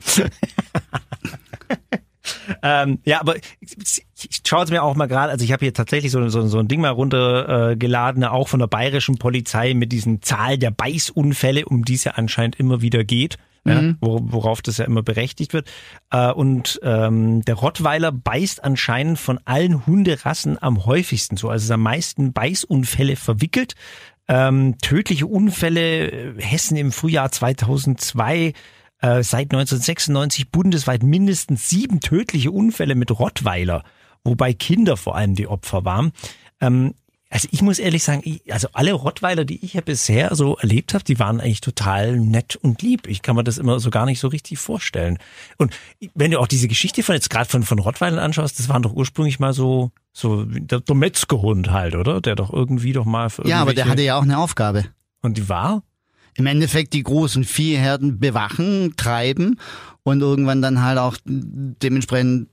Ähm, 2.63 2.99
ja, 3.05 3.21
aber 3.21 3.37
ich, 3.37 4.07
ich 4.17 4.41
schaue 4.47 4.65
es 4.65 4.71
mir 4.71 4.83
auch 4.83 4.95
mal 4.97 5.07
gerade, 5.07 5.31
also 5.31 5.45
ich 5.45 5.53
habe 5.53 5.65
hier 5.65 5.75
tatsächlich 5.75 6.13
so, 6.13 6.29
so, 6.29 6.47
so 6.47 6.59
ein 6.59 6.69
Ding 6.69 6.81
mal 6.81 6.91
runtergeladen, 6.91 8.23
äh, 8.23 8.27
auch 8.27 8.49
von 8.49 8.61
der 8.61 8.67
bayerischen 8.67 9.19
Polizei 9.19 9.75
mit 9.75 9.93
diesen 9.93 10.23
Zahl 10.23 10.59
der 10.59 10.71
Beißunfälle, 10.71 11.65
um 11.67 11.85
die 11.85 11.95
es 11.95 12.05
ja 12.05 12.13
anscheinend 12.13 12.57
immer 12.57 12.81
wieder 12.81 13.05
geht 13.05 13.39
ja, 13.67 13.83
mhm. 13.83 13.97
worauf 14.01 14.63
das 14.63 14.79
ja 14.79 14.85
immer 14.85 15.03
berechtigt 15.03 15.53
wird. 15.53 15.69
Äh, 16.11 16.31
und 16.33 16.81
ähm, 16.83 17.45
der 17.45 17.57
Rottweiler 17.57 18.13
beißt 18.13 18.63
anscheinend 18.63 19.19
von 19.19 19.41
allen 19.45 19.87
Hunderassen 19.87 20.61
am 20.63 20.87
häufigsten 20.87 21.37
so, 21.37 21.49
also 21.49 21.65
ist 21.65 21.71
am 21.71 21.83
meisten 21.83 22.33
Beißunfälle 22.33 23.17
verwickelt. 23.17 23.75
Ähm, 24.29 24.77
tödliche 24.83 25.27
Unfälle, 25.27 26.11
äh, 26.11 26.43
Hessen 26.43 26.77
im 26.77 26.93
Frühjahr 26.93 27.31
2002, 27.31 28.55
äh, 29.01 29.23
seit 29.23 29.53
1996 29.53 30.51
bundesweit 30.51 31.03
mindestens 31.03 31.69
sieben 31.69 32.01
tödliche 32.01 32.51
Unfälle 32.51 32.95
mit 32.95 33.11
Rottweiler, 33.11 33.85
wobei 34.25 34.53
Kinder 34.53 34.97
vor 34.97 35.17
allem 35.17 35.35
die 35.35 35.47
Opfer 35.47 35.85
waren. 35.85 36.13
Ähm, 36.61 36.95
also 37.29 37.49
ich 37.51 37.61
muss 37.61 37.79
ehrlich 37.79 38.05
sagen, 38.05 38.23
ich, 38.25 38.53
also 38.53 38.69
alle 38.73 38.93
Rottweiler, 38.93 39.45
die 39.45 39.65
ich 39.65 39.75
ja 39.75 39.81
bisher 39.81 40.35
so 40.37 40.57
erlebt 40.57 40.95
habe, 40.95 41.03
die 41.03 41.19
waren 41.19 41.41
eigentlich 41.41 41.61
total 41.61 42.19
nett 42.19 42.57
und 42.57 42.83
lieb. 42.83 43.09
Ich 43.09 43.21
kann 43.21 43.35
mir 43.35 43.43
das 43.43 43.59
immer 43.59 43.81
so 43.81 43.91
gar 43.91 44.07
nicht 44.07 44.21
so 44.21 44.29
richtig 44.29 44.59
vorstellen. 44.59 45.19
Und 45.57 45.77
wenn 46.15 46.31
du 46.31 46.39
auch 46.39 46.47
diese 46.47 46.69
Geschichte 46.69 47.03
von 47.03 47.15
jetzt 47.15 47.29
gerade 47.29 47.51
von, 47.51 47.65
von 47.65 47.81
Rottweilern 47.81 48.21
anschaust, 48.21 48.59
das 48.59 48.69
waren 48.69 48.83
doch 48.83 48.93
ursprünglich 48.93 49.41
mal 49.41 49.53
so, 49.53 49.91
so 50.13 50.45
der, 50.45 50.81
der 50.81 50.95
Metzgerhund 50.95 51.71
halt, 51.71 51.97
oder? 51.97 52.21
Der 52.21 52.37
doch 52.37 52.53
irgendwie 52.53 52.93
doch 52.93 53.05
mal 53.05 53.29
für 53.29 53.47
Ja, 53.47 53.61
aber 53.61 53.75
der 53.75 53.89
hatte 53.89 54.03
ja 54.03 54.17
auch 54.17 54.23
eine 54.23 54.39
Aufgabe. 54.39 54.85
Und 55.21 55.37
die 55.37 55.49
war? 55.49 55.83
Im 56.37 56.47
Endeffekt 56.47 56.93
die 56.93 57.03
großen 57.03 57.45
Viehherden 57.45 58.19
bewachen, 58.19 58.95
treiben 58.97 59.59
und 60.03 60.21
irgendwann 60.21 60.63
dann 60.63 60.83
halt 60.83 60.99
auch 60.99 61.17
dementsprechend 61.25 62.49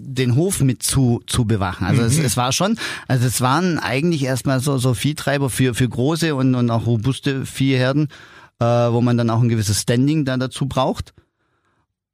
den 0.00 0.36
Hof 0.36 0.60
mit 0.60 0.82
zu, 0.82 1.22
zu 1.26 1.44
bewachen. 1.44 1.86
Also 1.86 2.02
mhm. 2.02 2.08
es, 2.08 2.18
es 2.18 2.36
war 2.36 2.52
schon, 2.52 2.78
also 3.08 3.26
es 3.26 3.40
waren 3.40 3.78
eigentlich 3.78 4.24
erstmal 4.24 4.60
so, 4.60 4.78
so 4.78 4.94
Viehtreiber 4.94 5.50
für, 5.50 5.74
für 5.74 5.88
große 5.88 6.34
und, 6.34 6.54
und 6.54 6.70
auch 6.70 6.86
robuste 6.86 7.46
Viehherden, 7.46 8.08
äh, 8.60 8.64
wo 8.64 9.00
man 9.00 9.16
dann 9.16 9.30
auch 9.30 9.40
ein 9.40 9.48
gewisses 9.48 9.82
Standing 9.82 10.24
da 10.24 10.36
dazu 10.36 10.66
braucht. 10.66 11.14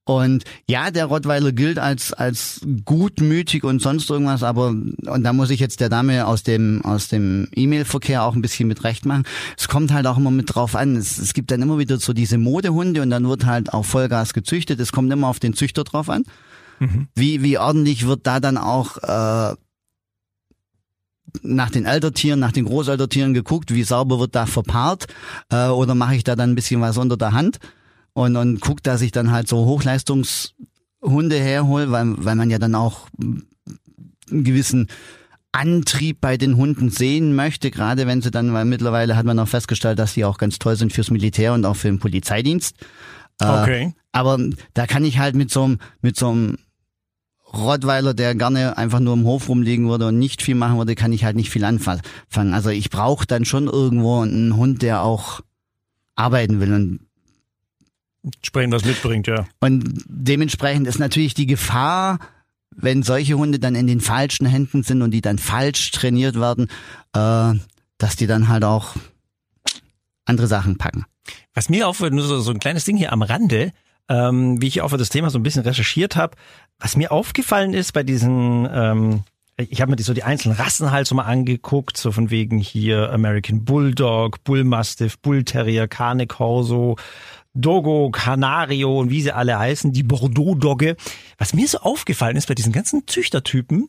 Und 0.05 0.45
ja, 0.69 0.91
der 0.91 1.07
Rottweiler 1.07 1.53
gilt 1.53 1.79
als, 1.79 2.13
als 2.13 2.61
gutmütig 2.85 3.65
und 3.65 3.81
sonst 3.81 4.11
irgendwas, 4.11 4.43
aber, 4.43 4.69
und 4.69 5.23
da 5.23 5.33
muss 5.33 5.49
ich 5.49 5.61
jetzt 5.61 5.81
der 5.81 5.89
Dame 5.89 6.27
aus 6.27 6.43
dem, 6.43 6.85
aus 6.85 7.09
dem 7.09 7.49
E-Mail-Verkehr 7.55 8.23
auch 8.23 8.35
ein 8.35 8.43
bisschen 8.43 8.69
mit 8.69 8.85
recht 8.85 9.07
machen. 9.07 9.25
Es 9.57 9.67
kommt 9.67 9.93
halt 9.93 10.07
auch 10.07 10.19
immer 10.19 10.31
mit 10.31 10.55
drauf 10.55 10.77
an. 10.77 10.97
Es, 10.97 11.17
es 11.17 11.33
gibt 11.33 11.51
dann 11.51 11.63
immer 11.63 11.79
wieder 11.79 11.97
so 11.99 12.13
diese 12.13 12.37
Modehunde 12.37 13.01
und 13.01 13.09
dann 13.09 13.27
wird 13.27 13.47
halt 13.47 13.73
auch 13.73 13.87
Vollgas 13.87 14.35
gezüchtet. 14.35 14.79
Es 14.79 14.93
kommt 14.93 15.11
immer 15.11 15.29
auf 15.29 15.41
den 15.41 15.55
Züchter 15.55 15.85
drauf 15.85 16.11
an. 16.11 16.25
Mhm. 16.81 17.09
Wie, 17.15 17.43
wie 17.43 17.57
ordentlich 17.57 18.07
wird 18.07 18.27
da 18.27 18.41
dann 18.41 18.59
auch 18.59 18.99
äh, 18.99 19.55
nach 21.43 21.71
den 21.71 21.87
Eltertieren, 21.87 22.41
nach 22.41 22.53
den 22.53 22.67
Großeltertieren 22.67 23.33
geguckt, 23.33 23.73
wie 23.73 23.85
sauber 23.85 24.21
wird 24.21 24.35
da 24.35 24.45
verpaart 24.45 25.07
äh, 25.51 25.69
oder 25.69 25.95
mache 25.95 26.17
ich 26.17 26.25
da 26.25 26.37
dann 26.37 26.51
ein 26.51 26.55
bisschen 26.55 26.83
was 26.83 26.99
unter 26.99 27.17
der 27.17 27.33
Hand 27.33 27.59
und, 28.15 28.37
und 28.37 28.61
guck, 28.61 28.83
dass 28.83 29.03
ich 29.03 29.13
dann 29.13 29.31
halt 29.31 29.49
so 29.49 29.67
Hochleistungshunde 29.67 31.39
herhole, 31.39 31.91
weil, 31.91 32.15
weil 32.17 32.37
man 32.37 32.51
ja 32.51 32.59
dann 32.59 32.75
auch 32.75 33.09
einen 33.21 33.45
gewissen 34.45 34.89
Antrieb 35.53 36.21
bei 36.21 36.37
den 36.37 36.57
Hunden 36.57 36.91
sehen 36.91 37.35
möchte, 37.35 37.71
gerade 37.71 38.07
wenn 38.07 38.23
sie 38.23 38.31
dann, 38.31 38.53
weil 38.53 38.65
mittlerweile 38.65 39.17
hat 39.17 39.27
man 39.27 39.39
auch 39.39 39.49
festgestellt, 39.49 39.99
dass 39.99 40.15
die 40.15 40.25
auch 40.25 40.39
ganz 40.39 40.59
toll 40.59 40.77
sind 40.77 40.93
fürs 40.93 41.11
Militär 41.11 41.53
und 41.53 41.65
auch 41.67 41.77
für 41.77 41.89
den 41.89 42.01
Polizeidienst. 42.01 42.77
Äh, 43.41 43.47
okay. 43.47 43.83
Äh, 43.83 43.93
aber 44.13 44.39
da 44.75 44.87
kann 44.87 45.05
ich 45.05 45.19
halt 45.19 45.35
mit 45.35 45.51
so 45.51 45.65
einem, 45.65 45.79
mit 46.01 46.17
so 46.17 46.31
einem 46.31 46.59
Rottweiler, 47.53 48.15
der 48.15 48.35
gerne 48.35 48.77
einfach 48.77 49.01
nur 49.01 49.15
im 49.15 49.25
Hof 49.25 49.49
rumliegen 49.49 49.89
würde 49.89 50.09
und 50.09 50.19
nicht 50.19 50.43
viel 50.43 50.57
machen 50.57 50.77
würde, 50.77 50.97
kann 50.97 51.13
ich 51.13 51.25
halt 51.25 51.37
nicht 51.37 51.51
viel 51.51 51.65
anfangen. 51.65 52.03
Also 52.53 52.71
ich 52.71 52.91
brauche 52.91 53.27
dann 53.27 53.45
schon 53.45 53.69
irgendwo 53.69 54.23
einen 54.23 54.57
Hund, 54.57 54.83
der 54.83 55.03
auch 55.03 55.41
arbeiten 56.17 56.61
will 56.61 56.73
und 56.73 57.01
Sprechen 58.43 58.73
was 58.73 58.85
mitbringt, 58.85 59.27
ja. 59.27 59.47
Und 59.61 60.05
dementsprechend 60.07 60.87
ist 60.87 60.99
natürlich 60.99 61.35
die 61.35 61.47
Gefahr, 61.47 62.19
wenn 62.71 63.03
solche 63.03 63.35
Hunde 63.35 63.59
dann 63.59 63.75
in 63.75 63.87
den 63.87 64.01
falschen 64.01 64.47
Händen 64.47 64.83
sind 64.83 65.03
und 65.03 65.11
die 65.11 65.21
dann 65.21 65.39
falsch 65.39 65.91
trainiert 65.93 66.39
werden, 66.39 66.69
äh, 67.15 67.53
dass 67.99 68.17
die 68.17 68.27
dann 68.27 68.49
halt 68.49 68.65
auch 68.65 68.95
andere 70.25 70.47
Sachen 70.47 70.77
packen. 70.77 71.05
Was 71.55 71.69
mir 71.69 71.89
auffällt, 71.89 72.13
nur 72.13 72.25
so, 72.25 72.41
so 72.41 72.51
ein 72.51 72.59
kleines 72.59 72.85
Ding 72.85 72.97
hier 72.97 73.13
am 73.13 73.23
Rande, 73.23 73.73
ähm, 74.09 74.61
wie 74.61 74.67
ich 74.67 74.83
auch 74.83 74.89
für 74.89 74.99
das 74.99 75.09
Thema 75.09 75.31
so 75.31 75.39
ein 75.39 75.43
bisschen 75.43 75.63
recherchiert 75.63 76.17
habe, 76.17 76.37
was 76.79 76.97
mir 76.97 77.13
aufgefallen 77.13 77.75
ist 77.75 77.93
bei 77.93 78.03
diesen, 78.03 78.69
ähm, 78.71 79.23
ich 79.57 79.81
habe 79.81 79.91
mir 79.91 79.97
die, 79.97 80.03
so 80.03 80.15
die 80.15 80.25
einzelnen 80.25 80.57
Rassen 80.57 80.91
halt 80.91 81.07
so 81.07 81.15
mal 81.15 81.25
angeguckt, 81.25 81.97
so 81.97 82.11
von 82.11 82.31
wegen 82.31 82.59
hier 82.59 83.13
American 83.13 83.65
Bulldog, 83.65 84.43
Bullmastiff, 84.45 85.19
Bull 85.19 85.45
Terrier, 85.45 85.87
Cane 85.87 86.27
Corso, 86.27 86.97
Dogo, 87.55 88.11
Canario 88.11 88.99
und 88.99 89.11
wie 89.11 89.23
sie 89.23 89.33
alle 89.33 89.59
heißen, 89.59 89.93
die 89.93 90.03
Bordeaux-Dogge. 90.03 90.97
Was 91.39 91.55
mir 91.55 91.69
so 91.69 91.79
aufgefallen 91.79 92.37
ist 92.37 92.49
bei 92.49 92.55
diesen 92.55 92.73
ganzen 92.73 93.07
Züchtertypen, 93.07 93.89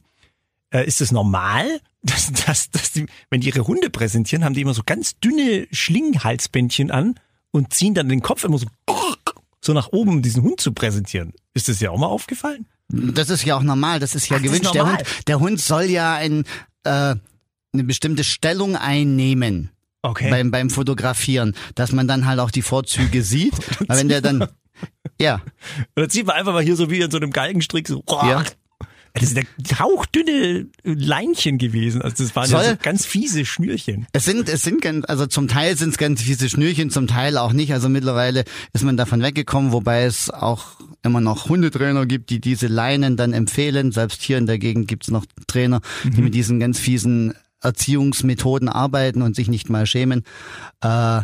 äh, 0.71 0.85
ist 0.85 1.01
es 1.01 1.11
normal, 1.11 1.81
dass, 2.03 2.31
dass, 2.31 2.69
dass 2.69 2.91
die, 2.91 3.07
wenn 3.29 3.41
die 3.41 3.47
ihre 3.47 3.65
Hunde 3.67 3.89
präsentieren, 3.89 4.45
haben 4.45 4.53
die 4.53 4.61
immer 4.61 4.73
so 4.73 4.83
ganz 4.85 5.19
dünne 5.19 5.67
Schlinghalsbändchen 5.71 6.91
an 6.91 7.15
und 7.51 7.73
ziehen 7.73 7.95
dann 7.95 8.09
den 8.09 8.21
Kopf 8.21 8.43
immer 8.43 8.59
so 8.59 8.67
so 9.61 9.73
nach 9.73 9.87
oben, 9.91 10.11
um 10.11 10.21
diesen 10.21 10.43
Hund 10.43 10.61
zu 10.61 10.73
präsentieren. 10.73 11.33
Ist 11.53 11.69
das 11.69 11.79
ja 11.79 11.89
auch 11.89 11.97
mal 11.97 12.07
aufgefallen? 12.07 12.67
Das 12.87 13.31
ist 13.31 13.43
ja 13.45 13.57
auch 13.57 13.63
normal, 13.63 13.99
das 13.99 14.13
ist 14.13 14.29
ja 14.29 14.37
Ach, 14.37 14.41
gewünscht. 14.43 14.65
Ist 14.65 14.75
der, 14.75 14.87
Hund, 14.87 15.03
der 15.27 15.39
Hund 15.39 15.59
soll 15.59 15.85
ja 15.85 16.13
ein, 16.13 16.43
äh, 16.83 17.15
eine 17.73 17.83
bestimmte 17.83 18.23
Stellung 18.23 18.75
einnehmen. 18.75 19.71
Okay. 20.05 20.29
Beim, 20.29 20.51
beim 20.51 20.69
Fotografieren, 20.69 21.55
dass 21.73 21.91
man 21.91 22.07
dann 22.07 22.25
halt 22.25 22.39
auch 22.39 22.51
die 22.51 22.61
Vorzüge 22.61 23.21
sieht. 23.23 23.53
Aber 23.87 23.99
wenn 23.99 24.09
der 24.09 24.21
dann, 24.21 24.47
ja. 25.19 25.41
Oder 25.95 26.09
zieht 26.09 26.27
man 26.27 26.35
einfach 26.35 26.53
mal 26.53 26.63
hier 26.63 26.75
so 26.75 26.89
wie 26.89 26.99
in 26.99 27.11
so 27.11 27.17
einem 27.17 27.31
Galgenstrick 27.31 27.87
so, 27.87 28.03
ja. 28.07 28.43
Das 29.15 29.31
ist 29.31 29.37
der 29.37 29.79
hauchdünne 29.79 30.67
Leinchen 30.83 31.57
gewesen. 31.57 32.01
Also 32.01 32.21
das 32.21 32.35
waren 32.35 32.49
Soll, 32.49 32.63
ja 32.63 32.69
so 32.71 32.77
ganz 32.81 33.05
fiese 33.05 33.45
Schnürchen. 33.45 34.07
Es 34.11 34.25
sind, 34.25 34.49
es 34.49 34.61
sind 34.61 34.81
ganz, 34.81 35.05
also 35.07 35.25
zum 35.25 35.47
Teil 35.47 35.77
sind 35.77 35.91
es 35.91 35.97
ganz 35.97 36.21
fiese 36.21 36.49
Schnürchen, 36.49 36.89
zum 36.89 37.07
Teil 37.07 37.37
auch 37.37 37.53
nicht. 37.53 37.71
Also 37.71 37.87
mittlerweile 37.87 38.43
ist 38.73 38.83
man 38.83 38.97
davon 38.97 39.21
weggekommen, 39.21 39.71
wobei 39.71 40.03
es 40.03 40.29
auch 40.29 40.65
immer 41.01 41.21
noch 41.21 41.47
Hundetrainer 41.47 42.05
gibt, 42.05 42.29
die 42.29 42.41
diese 42.41 42.67
Leinen 42.67 43.15
dann 43.15 43.31
empfehlen. 43.31 43.93
Selbst 43.93 44.21
hier 44.21 44.37
in 44.37 44.47
der 44.47 44.59
Gegend 44.59 44.89
gibt's 44.89 45.09
noch 45.09 45.25
Trainer, 45.47 45.79
die 46.03 46.21
mit 46.21 46.33
diesen 46.35 46.59
ganz 46.59 46.77
fiesen 46.77 47.35
Erziehungsmethoden 47.65 48.69
arbeiten 48.69 49.21
und 49.21 49.35
sich 49.35 49.47
nicht 49.47 49.69
mal 49.69 49.85
schämen. 49.85 50.23
Äh, 50.81 51.21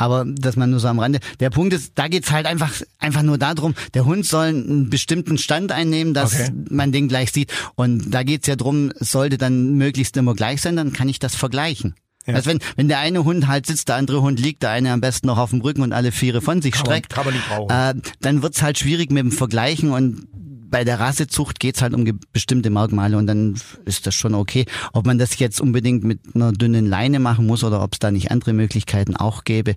aber 0.00 0.24
dass 0.26 0.54
man 0.54 0.70
nur 0.70 0.78
so 0.78 0.86
am 0.86 1.00
Rande. 1.00 1.18
Der 1.40 1.50
Punkt 1.50 1.72
ist, 1.72 1.92
da 1.96 2.06
geht's 2.06 2.30
halt 2.30 2.46
einfach 2.46 2.72
einfach 3.00 3.22
nur 3.22 3.36
darum, 3.36 3.74
der 3.94 4.04
Hund 4.04 4.24
soll 4.26 4.46
einen 4.46 4.90
bestimmten 4.90 5.38
Stand 5.38 5.72
einnehmen, 5.72 6.14
dass 6.14 6.34
Okay. 6.34 6.52
man 6.70 6.92
den 6.92 7.08
gleich 7.08 7.32
sieht. 7.32 7.52
Und 7.74 8.12
da 8.14 8.22
geht's 8.22 8.46
ja 8.46 8.54
drum, 8.54 8.92
es 9.00 9.10
sollte 9.10 9.38
dann 9.38 9.74
möglichst 9.74 10.16
immer 10.16 10.34
gleich 10.34 10.60
sein, 10.62 10.76
dann 10.76 10.92
kann 10.92 11.08
ich 11.08 11.18
das 11.18 11.34
vergleichen. 11.34 11.94
Ja. 12.26 12.34
Also 12.34 12.50
wenn, 12.50 12.60
wenn 12.76 12.86
der 12.86 13.00
eine 13.00 13.24
Hund 13.24 13.48
halt 13.48 13.66
sitzt, 13.66 13.88
der 13.88 13.96
andere 13.96 14.22
Hund 14.22 14.38
liegt, 14.38 14.62
der 14.62 14.70
eine 14.70 14.92
am 14.92 15.00
besten 15.00 15.26
noch 15.26 15.38
auf 15.38 15.50
dem 15.50 15.62
Rücken 15.62 15.82
und 15.82 15.92
alle 15.92 16.12
Viere 16.12 16.42
von 16.42 16.62
sich 16.62 16.72
Kann 16.74 16.82
man- 16.82 16.92
streckt, 16.92 17.12
kann 17.12 17.24
man 17.24 17.34
nicht 17.34 17.48
brauchen. 17.48 17.70
äh, 17.70 17.94
dann 18.20 18.42
wird's 18.42 18.62
halt 18.62 18.78
schwierig 18.78 19.10
mit 19.10 19.24
dem 19.24 19.32
Vergleichen 19.32 19.90
und 19.90 20.28
bei 20.70 20.84
der 20.84 21.00
Rassezucht 21.00 21.60
geht's 21.60 21.82
halt 21.82 21.94
um 21.94 22.18
bestimmte 22.32 22.70
Merkmale 22.70 23.16
und 23.16 23.26
dann 23.26 23.54
ist 23.84 24.06
das 24.06 24.14
schon 24.14 24.34
okay. 24.34 24.66
Ob 24.92 25.06
man 25.06 25.18
das 25.18 25.38
jetzt 25.38 25.60
unbedingt 25.60 26.04
mit 26.04 26.20
einer 26.34 26.52
dünnen 26.52 26.86
Leine 26.86 27.20
machen 27.20 27.46
muss 27.46 27.64
oder 27.64 27.82
ob 27.82 27.94
es 27.94 27.98
da 27.98 28.10
nicht 28.10 28.30
andere 28.30 28.52
Möglichkeiten 28.52 29.16
auch 29.16 29.44
gäbe. 29.44 29.74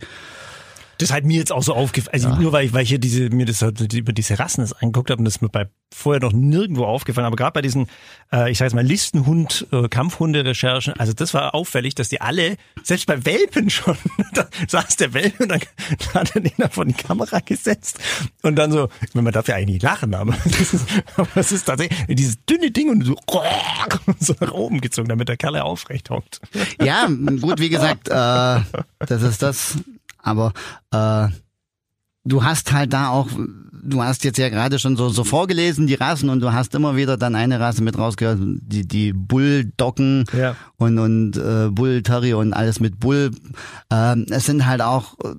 Das 1.01 1.11
hat 1.11 1.23
mir 1.23 1.37
jetzt 1.37 1.51
auch 1.51 1.63
so 1.63 1.73
aufgefallen, 1.73 2.13
also 2.13 2.29
nur 2.39 2.51
weil 2.51 2.67
ich, 2.67 2.73
weil 2.73 2.83
ich 2.83 2.89
hier 2.89 2.99
diese, 2.99 3.29
mir 3.29 3.47
das 3.47 3.61
halt 3.61 3.91
über 3.93 4.13
diese 4.13 4.37
Rassen 4.37 4.61
das 4.61 4.73
angeguckt 4.73 5.09
habe 5.09 5.19
und 5.19 5.25
das 5.25 5.37
ist 5.37 5.41
mir 5.41 5.49
bei 5.49 5.67
vorher 5.93 6.21
noch 6.21 6.31
nirgendwo 6.31 6.85
aufgefallen, 6.85 7.25
aber 7.25 7.35
gerade 7.35 7.53
bei 7.53 7.61
diesen, 7.61 7.87
äh, 8.31 8.51
ich 8.51 8.57
sage 8.57 8.67
jetzt 8.67 8.75
mal 8.75 8.85
Listenhund, 8.85 9.67
äh, 9.71 9.89
Kampfhunde-Recherchen, 9.89 10.93
also 10.93 11.13
das 11.13 11.33
war 11.33 11.53
auffällig, 11.53 11.95
dass 11.95 12.09
die 12.09 12.21
alle, 12.21 12.55
selbst 12.83 13.07
bei 13.07 13.25
Welpen 13.25 13.69
schon, 13.69 13.97
da 14.33 14.47
saß 14.67 14.97
der 14.97 15.13
Welpe 15.13 15.43
und 15.43 15.49
dann 15.49 15.61
hat 16.13 16.35
er 16.35 16.41
den 16.41 16.53
da 16.57 16.69
vor 16.69 16.85
die 16.85 16.93
Kamera 16.93 17.39
gesetzt 17.39 17.99
und 18.43 18.55
dann 18.55 18.71
so, 18.71 18.89
ich 19.01 19.13
meine, 19.15 19.23
man 19.23 19.33
darf 19.33 19.47
ja 19.47 19.55
eigentlich 19.55 19.75
nicht 19.75 19.83
lachen, 19.83 20.13
aber 20.13 20.33
das 20.45 20.73
ist, 20.73 20.87
aber 21.17 21.29
es 21.35 21.51
ist 21.51 21.65
tatsächlich 21.65 22.15
dieses 22.15 22.37
dünne 22.45 22.71
Ding 22.71 22.89
und 22.89 23.03
so, 23.03 23.15
so 24.19 24.35
nach 24.39 24.53
oben 24.53 24.81
gezogen, 24.81 25.09
damit 25.09 25.29
der 25.29 25.37
Kerl 25.37 25.57
aufrecht 25.57 26.09
hockt. 26.09 26.41
Ja, 26.81 27.07
gut, 27.07 27.59
wie 27.59 27.69
gesagt, 27.69 28.07
äh, 28.07 28.61
das 28.99 29.21
ist 29.23 29.41
das. 29.41 29.77
Aber 30.21 30.53
äh, 30.91 31.27
du 32.23 32.43
hast 32.43 32.71
halt 32.71 32.93
da 32.93 33.09
auch, 33.09 33.27
du 33.83 34.03
hast 34.03 34.23
jetzt 34.23 34.37
ja 34.37 34.49
gerade 34.49 34.77
schon 34.79 34.95
so, 34.95 35.09
so 35.09 35.23
vorgelesen, 35.23 35.87
die 35.87 35.95
Rassen, 35.95 36.29
und 36.29 36.39
du 36.39 36.53
hast 36.53 36.75
immer 36.75 36.95
wieder 36.95 37.17
dann 37.17 37.35
eine 37.35 37.59
Rasse 37.59 37.83
mit 37.83 37.97
rausgehört, 37.97 38.39
die, 38.41 38.87
die 38.87 39.13
Bulldoggen 39.13 40.25
Ja. 40.37 40.55
und, 40.77 40.99
und 40.99 41.37
äh, 41.37 41.69
Bull 41.71 42.03
Terrier 42.03 42.37
und 42.37 42.53
alles 42.53 42.79
mit 42.79 42.99
Bull. 42.99 43.31
Ähm, 43.89 44.25
es 44.29 44.45
sind 44.45 44.65
halt 44.65 44.81
auch 44.81 45.15
äh, 45.23 45.35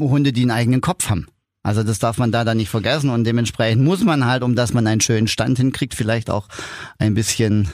Hunde, 0.00 0.32
die 0.32 0.42
einen 0.42 0.50
eigenen 0.50 0.80
Kopf 0.80 1.08
haben. 1.08 1.26
Also 1.62 1.82
das 1.82 1.98
darf 1.98 2.18
man 2.18 2.30
da 2.30 2.44
dann 2.44 2.58
nicht 2.58 2.68
vergessen 2.68 3.08
und 3.08 3.24
dementsprechend 3.24 3.82
muss 3.84 4.04
man 4.04 4.26
halt, 4.26 4.42
um 4.42 4.54
dass 4.54 4.74
man 4.74 4.86
einen 4.86 5.00
schönen 5.00 5.28
Stand 5.28 5.56
hinkriegt, 5.56 5.94
vielleicht 5.94 6.28
auch 6.28 6.46
ein 6.98 7.14
bisschen 7.14 7.68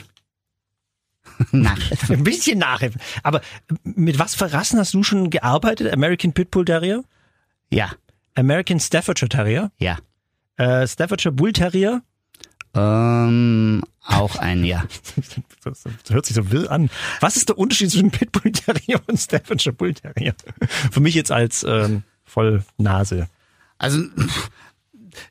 nachhelfen. 1.53 2.17
Ein 2.17 2.25
bisschen 2.25 2.59
nachhelfen. 2.59 3.01
Aber 3.23 3.41
mit 3.83 4.19
was 4.19 4.35
für 4.35 4.53
Rassen 4.53 4.79
hast 4.79 4.95
du 4.95 5.03
schon 5.03 5.31
gearbeitet? 5.31 5.93
American 5.93 6.33
Pitbull 6.33 6.65
Terrier? 6.65 7.05
Ja, 7.71 7.93
American 8.35 8.81
Staffordshire 8.81 9.29
Terrier? 9.29 9.71
ja. 9.79 9.99
Äh, 10.57 10.87
Staffordshire 10.87 11.33
Bull 11.33 11.55
Terrier? 11.55 12.03
Ähm, 12.75 13.83
auch 14.05 14.37
ein 14.37 14.65
Ja. 14.65 14.85
Das, 15.65 15.85
das 16.05 16.11
hört 16.11 16.27
sich 16.27 16.37
so 16.37 16.51
wild 16.51 16.69
an. 16.69 16.91
Was 17.21 17.37
ist 17.37 17.49
der 17.49 17.57
Unterschied 17.59 17.91
zwischen 17.91 18.11
Pitbull 18.11 18.53
Terrier 18.53 19.01
und 19.07 19.19
Staffordshire 19.19 19.75
Bull 19.75 19.95
Terrier? 19.95 20.35
Für 20.91 21.01
mich 21.01 21.15
jetzt 21.15 21.33
als 21.33 21.65
ähm, 21.67 22.03
Vollnase. 22.25 23.29
Also 23.79 24.03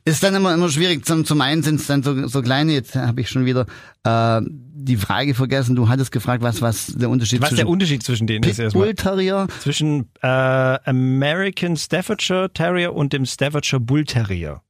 ist 0.04 0.24
dann 0.24 0.36
immer 0.36 0.54
immer 0.54 0.70
schwierig. 0.70 1.06
Zum, 1.06 1.26
zum 1.26 1.42
einen 1.42 1.64
sind 1.64 1.80
es 1.80 1.88
dann 1.88 2.04
so, 2.04 2.28
so 2.28 2.42
kleine, 2.42 2.74
jetzt 2.74 2.96
habe 2.96 3.22
ich 3.22 3.30
schon 3.30 3.46
wieder 3.46 3.68
äh, 4.04 4.42
die 4.86 4.98
Frage 4.98 5.34
vergessen. 5.34 5.76
Du 5.76 5.90
hattest 5.90 6.12
gefragt, 6.12 6.42
was, 6.44 6.62
was 6.62 6.88
der 6.88 7.10
Unterschied 7.10 7.42
Was 7.42 7.52
ist 7.52 7.58
der 7.58 7.66
zwischen 7.66 7.72
Unterschied 7.74 8.04
zwischen 8.04 8.28
denen 8.28 8.44
ist 8.50 8.60
erstmal? 8.60 8.88
Pitbull 8.88 8.96
Terrier 8.96 9.48
Zwischen 9.60 10.10
äh, 10.22 10.28
American 10.28 11.78
Staffordshire 11.78 12.50
Terrier 12.54 12.94
und 12.94 13.14
dem 13.14 13.26
Staffordshire 13.26 13.80
Bull 13.80 14.06
Terrier. 14.06 14.62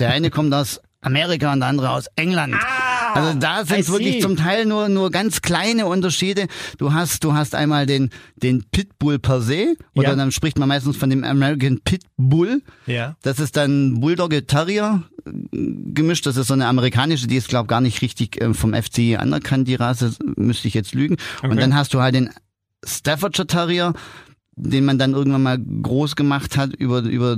Der 0.00 0.10
eine 0.10 0.30
kommt 0.30 0.52
aus 0.52 0.80
Amerika 1.00 1.52
und 1.52 1.60
der 1.60 1.68
andere 1.68 1.90
aus 1.90 2.06
England. 2.16 2.54
also 3.14 3.38
da 3.38 3.64
sind 3.64 3.88
wirklich 3.88 4.20
zum 4.22 4.36
Teil 4.36 4.64
nur 4.66 4.88
nur 4.88 5.10
ganz 5.10 5.40
kleine 5.42 5.86
Unterschiede. 5.86 6.46
Du 6.78 6.92
hast 6.92 7.22
du 7.24 7.34
hast 7.34 7.54
einmal 7.54 7.86
den 7.86 8.10
den 8.36 8.64
Pitbull 8.72 9.18
per 9.18 9.40
se 9.40 9.76
oder 9.94 10.10
Ja. 10.10 10.16
dann 10.16 10.32
spricht 10.32 10.58
man 10.58 10.68
meistens 10.68 10.96
von 10.96 11.10
dem 11.10 11.22
American 11.24 11.80
Pitbull. 11.84 12.62
Ja. 12.86 13.16
Das 13.22 13.38
ist 13.38 13.56
dann 13.56 14.00
Bulldogge 14.00 14.46
Terrier 14.46 15.02
gemischt. 15.24 16.26
Das 16.26 16.36
ist 16.36 16.48
so 16.48 16.54
eine 16.54 16.66
amerikanische, 16.66 17.26
die 17.26 17.36
ist 17.36 17.48
glaube 17.48 17.66
gar 17.68 17.80
nicht 17.80 18.02
richtig 18.02 18.40
äh, 18.40 18.54
vom 18.54 18.74
FCI 18.74 19.16
anerkannt, 19.16 19.68
die 19.68 19.74
Rasse, 19.74 20.12
müsste 20.36 20.68
ich 20.68 20.74
jetzt 20.74 20.94
lügen. 20.94 21.16
Und 21.42 21.50
Okay. 21.52 21.60
dann 21.60 21.74
hast 21.74 21.94
du 21.94 22.00
halt 22.00 22.14
den 22.14 22.30
Staffordshire 22.86 23.46
Terrier, 23.46 23.94
den 24.56 24.84
man 24.84 24.98
dann 24.98 25.12
irgendwann 25.14 25.42
mal 25.42 25.58
groß 25.58 26.16
gemacht 26.16 26.56
hat 26.56 26.74
über 26.74 27.00
über 27.02 27.36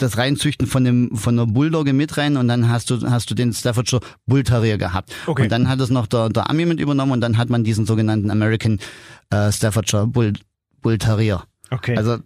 das 0.00 0.16
Reinzüchten 0.16 0.68
von 0.68 0.84
dem 0.84 1.16
von 1.16 1.36
der 1.36 1.46
Bulldogge 1.46 1.92
mit 1.92 2.16
rein 2.18 2.36
und 2.36 2.46
dann 2.46 2.68
hast 2.68 2.88
du 2.90 3.00
hast 3.10 3.30
du 3.30 3.34
den 3.34 3.52
Staffordshire 3.52 4.00
Bull 4.26 4.44
Terrier 4.44 4.78
gehabt 4.78 5.12
Okay. 5.26 5.42
und 5.42 5.48
dann 5.50 5.68
hat 5.68 5.80
es 5.80 5.90
noch 5.90 6.06
der, 6.06 6.28
der 6.28 6.48
Ami 6.48 6.66
mit 6.66 6.78
übernommen 6.78 7.10
und 7.12 7.20
dann 7.20 7.36
hat 7.36 7.50
man 7.50 7.64
diesen 7.64 7.84
sogenannten 7.84 8.30
American 8.30 8.78
äh, 9.30 9.50
Staffordshire 9.50 10.06
Bull 10.06 10.34
Bull 10.82 10.98
Terrier. 10.98 11.42
Okay. 11.70 11.96
Also 11.96 12.18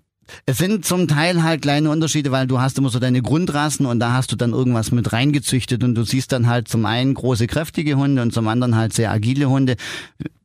es 0.46 0.58
sind 0.58 0.84
zum 0.84 1.08
Teil 1.08 1.42
halt 1.42 1.62
kleine 1.62 1.90
Unterschiede, 1.90 2.30
weil 2.30 2.46
du 2.46 2.60
hast 2.60 2.78
immer 2.78 2.90
so 2.90 2.98
deine 2.98 3.22
Grundrassen 3.22 3.86
und 3.86 4.00
da 4.00 4.12
hast 4.12 4.32
du 4.32 4.36
dann 4.36 4.52
irgendwas 4.52 4.92
mit 4.92 5.12
reingezüchtet 5.12 5.84
und 5.84 5.94
du 5.94 6.04
siehst 6.04 6.32
dann 6.32 6.46
halt 6.46 6.68
zum 6.68 6.84
einen 6.86 7.14
große 7.14 7.46
kräftige 7.46 7.96
Hunde 7.96 8.22
und 8.22 8.32
zum 8.32 8.48
anderen 8.48 8.76
halt 8.76 8.92
sehr 8.92 9.10
agile 9.10 9.48
Hunde, 9.48 9.76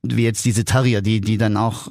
wie 0.04 0.24
jetzt 0.24 0.46
diese 0.46 0.66
Terrier, 0.66 1.02
die 1.02 1.22
die 1.22 1.38
dann 1.38 1.58
auch 1.58 1.90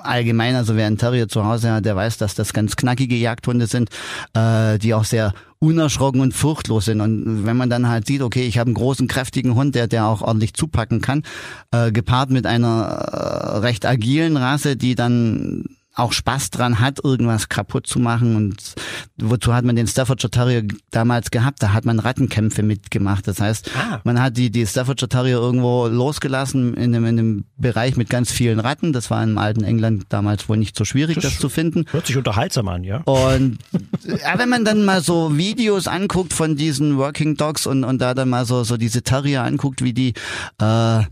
allgemein, 0.00 0.54
also 0.54 0.76
wer 0.76 0.86
einen 0.86 0.98
Terrier 0.98 1.28
zu 1.28 1.44
Hause 1.44 1.72
hat, 1.72 1.84
der 1.84 1.96
weiß, 1.96 2.16
dass 2.18 2.34
das 2.34 2.52
ganz 2.52 2.76
knackige 2.76 3.16
Jagdhunde 3.16 3.66
sind, 3.66 3.90
äh, 4.34 4.78
die 4.78 4.94
auch 4.94 5.04
sehr 5.04 5.34
unerschrocken 5.58 6.20
und 6.20 6.32
furchtlos 6.32 6.86
sind. 6.86 7.00
Und 7.00 7.46
wenn 7.46 7.56
man 7.56 7.70
dann 7.70 7.88
halt 7.88 8.06
sieht, 8.06 8.22
okay, 8.22 8.46
ich 8.46 8.58
habe 8.58 8.68
einen 8.68 8.74
großen, 8.74 9.08
kräftigen 9.08 9.54
Hund, 9.54 9.74
der, 9.74 9.86
der 9.86 10.06
auch 10.06 10.22
ordentlich 10.22 10.54
zupacken 10.54 11.00
kann, 11.00 11.22
äh, 11.70 11.92
gepaart 11.92 12.30
mit 12.30 12.46
einer 12.46 12.84
äh, 12.84 13.58
recht 13.58 13.86
agilen 13.86 14.36
Rasse, 14.36 14.76
die 14.76 14.94
dann 14.94 15.64
auch 15.94 16.12
Spaß 16.12 16.50
dran 16.50 16.80
hat, 16.80 17.02
irgendwas 17.04 17.48
kaputt 17.48 17.86
zu 17.86 17.98
machen. 17.98 18.36
Und 18.36 18.74
wozu 19.16 19.54
hat 19.54 19.64
man 19.64 19.76
den 19.76 19.86
Staffordshire 19.86 20.30
Terrier 20.30 20.62
damals 20.90 21.30
gehabt? 21.30 21.62
Da 21.62 21.72
hat 21.72 21.84
man 21.84 21.98
Rattenkämpfe 21.98 22.62
mitgemacht. 22.62 23.26
Das 23.28 23.40
heißt, 23.40 23.70
Ah. 23.76 24.00
man 24.04 24.20
hat 24.20 24.36
die, 24.36 24.50
die 24.50 24.66
Staffordshire 24.66 25.08
Terrier 25.08 25.36
irgendwo 25.38 25.86
losgelassen 25.86 26.74
in 26.74 26.94
einem, 26.94 27.04
in 27.06 27.18
einem 27.18 27.44
Bereich 27.56 27.96
mit 27.96 28.10
ganz 28.10 28.32
vielen 28.32 28.60
Ratten. 28.60 28.92
Das 28.92 29.10
war 29.10 29.22
im 29.22 29.38
alten 29.38 29.62
England 29.64 30.06
damals 30.08 30.48
wohl 30.48 30.56
nicht 30.56 30.76
so 30.76 30.84
schwierig, 30.84 31.18
das, 31.20 31.38
zu 31.38 31.48
finden. 31.48 31.84
Hört 31.90 32.06
sich 32.06 32.16
unterhaltsam 32.16 32.68
an, 32.68 32.84
ja? 32.84 32.98
Und 33.04 33.58
ja, 34.04 34.38
wenn 34.38 34.48
man 34.48 34.64
dann 34.64 34.84
mal 34.84 35.00
so 35.00 35.36
Videos 35.36 35.86
anguckt 35.86 36.32
von 36.32 36.56
diesen 36.56 36.96
Working 36.98 37.36
Dogs 37.36 37.66
und, 37.66 37.84
und 37.84 38.00
da 38.00 38.14
dann 38.14 38.28
mal 38.28 38.44
so, 38.44 38.64
so 38.64 38.76
diese 38.76 39.02
Terrier 39.02 39.42
anguckt, 39.44 39.82
wie 39.82 39.92
die, 39.92 40.14
äh, 40.60 41.02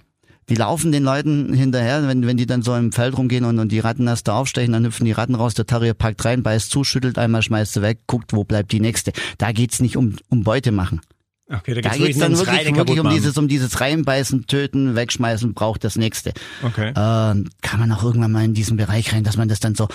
die 0.52 0.58
laufen 0.58 0.92
den 0.92 1.02
Leuten 1.02 1.54
hinterher, 1.54 2.06
wenn, 2.06 2.26
wenn 2.26 2.36
die 2.36 2.44
dann 2.44 2.60
so 2.60 2.76
im 2.76 2.92
Feld 2.92 3.16
rumgehen 3.16 3.46
und, 3.46 3.58
und 3.58 3.72
die 3.72 3.78
Rattennester 3.78 4.34
aufstechen, 4.34 4.74
dann 4.74 4.84
hüpfen 4.84 5.06
die 5.06 5.12
Ratten 5.12 5.34
raus, 5.34 5.54
der 5.54 5.64
Terrier 5.64 5.94
packt 5.94 6.22
rein, 6.26 6.42
beißt 6.42 6.70
zu, 6.70 6.84
schüttelt 6.84 7.16
einmal, 7.16 7.40
schmeißt 7.40 7.72
sie 7.72 7.80
weg, 7.80 8.00
guckt, 8.06 8.34
wo 8.34 8.44
bleibt 8.44 8.70
die 8.70 8.80
nächste. 8.80 9.12
Da 9.38 9.52
geht's 9.52 9.80
nicht 9.80 9.96
um, 9.96 10.16
um 10.28 10.42
Beute 10.44 10.70
machen. 10.70 11.00
Okay, 11.48 11.80
Da 11.80 11.88
geht's 11.88 12.04
geht's 12.04 12.18
dann 12.18 12.36
wirklich, 12.36 12.76
wirklich 12.76 13.00
um 13.00 13.08
dieses, 13.08 13.38
um 13.38 13.48
dieses 13.48 13.80
Reinbeißen, 13.80 14.46
Töten, 14.46 14.94
Wegschmeißen, 14.94 15.54
braucht 15.54 15.84
das 15.84 15.96
nächste. 15.96 16.34
Okay. 16.62 16.92
Ähm, 16.94 17.48
kann 17.62 17.80
man 17.80 17.90
auch 17.92 18.04
irgendwann 18.04 18.32
mal 18.32 18.44
in 18.44 18.52
diesen 18.52 18.76
Bereich 18.76 19.14
rein, 19.14 19.24
dass 19.24 19.38
man 19.38 19.48
das 19.48 19.60
dann 19.60 19.74
so 19.74 19.88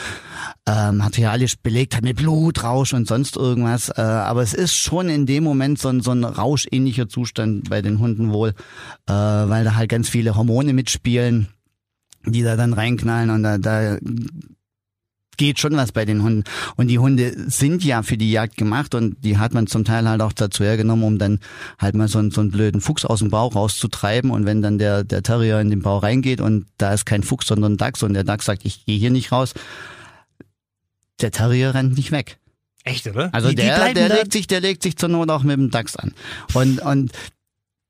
äh, 0.67 0.91
materialisch 0.91 1.55
belegt 1.57 1.95
hat 1.95 2.03
mit 2.03 2.17
Blutrausch 2.17 2.93
und 2.93 3.07
sonst 3.07 3.37
irgendwas. 3.37 3.89
Äh, 3.89 4.01
aber 4.01 4.41
es 4.41 4.53
ist 4.53 4.75
schon 4.75 5.07
in 5.07 5.25
dem 5.25 5.43
Moment 5.43 5.79
so 5.79 5.87
ein, 5.87 6.01
so 6.01 6.11
ein 6.11 6.23
rauschähnlicher 6.23 7.07
Zustand 7.07 7.69
bei 7.69 7.81
den 7.81 7.99
Hunden 7.99 8.33
wohl, 8.33 8.49
äh, 9.07 9.13
weil 9.13 9.63
da 9.63 9.75
halt 9.75 9.89
ganz 9.89 10.09
viele 10.09 10.35
Hormone 10.35 10.73
mitspielen, 10.73 11.47
die 12.25 12.43
da 12.43 12.57
dann 12.57 12.73
reinknallen 12.73 13.29
und 13.29 13.43
da, 13.43 13.57
da 13.57 13.97
geht 15.37 15.59
schon 15.59 15.77
was 15.77 15.91
bei 15.91 16.03
den 16.03 16.23
Hunden. 16.23 16.43
Und 16.75 16.87
die 16.87 16.99
Hunde 16.99 17.49
sind 17.49 17.83
ja 17.83 18.03
für 18.03 18.17
die 18.17 18.31
Jagd 18.31 18.57
gemacht 18.57 18.95
und 18.95 19.23
die 19.23 19.37
hat 19.37 19.53
man 19.53 19.67
zum 19.67 19.85
Teil 19.85 20.09
halt 20.09 20.21
auch 20.21 20.33
dazu 20.33 20.63
hergenommen, 20.63 21.05
um 21.05 21.17
dann 21.17 21.39
halt 21.79 21.95
mal 21.95 22.07
so 22.07 22.19
einen, 22.19 22.31
so 22.31 22.41
einen 22.41 22.51
blöden 22.51 22.81
Fuchs 22.81 23.05
aus 23.05 23.19
dem 23.19 23.29
Bau 23.29 23.47
rauszutreiben. 23.47 24.31
Und 24.31 24.45
wenn 24.45 24.61
dann 24.61 24.79
der, 24.79 25.03
der 25.03 25.23
Terrier 25.23 25.61
in 25.61 25.69
den 25.69 25.83
Bau 25.83 25.99
reingeht 25.99 26.41
und 26.41 26.65
da 26.77 26.93
ist 26.93 27.05
kein 27.05 27.23
Fuchs, 27.23 27.47
sondern 27.47 27.73
ein 27.73 27.77
Dachs 27.77 28.03
und 28.03 28.13
der 28.13 28.23
Dachs 28.23 28.45
sagt, 28.45 28.65
ich 28.65 28.85
gehe 28.85 28.97
hier 28.97 29.11
nicht 29.11 29.31
raus, 29.31 29.53
der 31.21 31.31
Terrier 31.31 31.73
rennt 31.73 31.95
nicht 31.97 32.11
weg. 32.11 32.37
Echt, 32.83 33.05
oder? 33.07 33.33
Also 33.33 33.49
Die- 33.49 33.55
die 33.55 33.61
der, 33.63 33.75
bleiben 33.75 33.95
der 33.95 34.09
legt 34.09 34.31
sich, 34.33 34.47
der 34.47 34.61
legt 34.61 34.83
sich 34.83 34.95
zur 34.97 35.09
Not 35.09 35.29
auch 35.29 35.43
mit 35.43 35.57
dem 35.57 35.69
Dachs 35.71 35.95
an. 35.95 36.13
Und, 36.53 36.79
und 36.81 37.11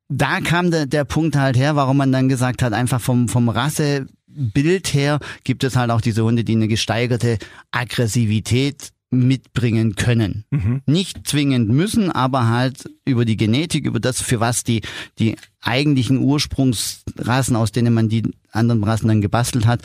da 0.09 0.39
kam 0.41 0.71
der, 0.71 0.85
der 0.85 1.03
Punkt 1.03 1.35
halt 1.35 1.57
her, 1.57 1.75
warum 1.75 1.97
man 1.97 2.11
dann 2.11 2.29
gesagt 2.29 2.61
hat, 2.63 2.73
einfach 2.73 3.01
vom, 3.01 3.27
vom 3.27 3.49
Rassebild 3.49 4.93
her 4.93 5.19
gibt 5.43 5.63
es 5.63 5.75
halt 5.75 5.91
auch 5.91 6.01
diese 6.01 6.23
Hunde, 6.23 6.43
die 6.43 6.53
eine 6.55 6.67
gesteigerte 6.67 7.37
Aggressivität 7.71 8.89
mitbringen 9.09 9.95
können. 9.95 10.43
Mhm. 10.51 10.81
Nicht 10.85 11.27
zwingend 11.27 11.69
müssen, 11.69 12.11
aber 12.11 12.47
halt 12.49 12.89
über 13.05 13.23
die 13.23 13.37
Genetik, 13.37 13.85
über 13.85 13.99
das, 13.99 14.21
für 14.21 14.39
was 14.39 14.63
die, 14.63 14.81
die 15.19 15.35
eigentlichen 15.61 16.17
Ursprungsrassen, 16.17 17.55
aus 17.55 17.71
denen 17.71 17.93
man 17.93 18.09
die 18.09 18.23
anderen 18.51 18.83
Rassen 18.83 19.07
dann 19.07 19.21
gebastelt 19.21 19.65
hat, 19.65 19.81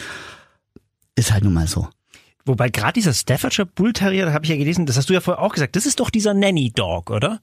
ist 1.14 1.33
halt 1.33 1.44
nun 1.44 1.52
mal 1.55 1.68
so. 1.68 1.88
Wobei 2.44 2.70
gerade 2.70 2.94
dieser 2.94 3.14
Staffordshire 3.14 3.66
Bull 3.66 3.92
Terrier, 3.92 4.26
da 4.26 4.33
habe 4.33 4.44
ich 4.44 4.50
ja 4.50 4.57
gelesen, 4.57 4.87
das 4.87 4.96
hast 4.96 5.09
du 5.09 5.14
ja 5.14 5.20
vorher 5.20 5.42
auch 5.42 5.52
gesagt, 5.52 5.76
das 5.76 5.87
ist 5.87 6.00
doch 6.00 6.11
dieser 6.11 6.35
Nanny 6.35 6.70
Dog, 6.70 7.11
oder? 7.11 7.40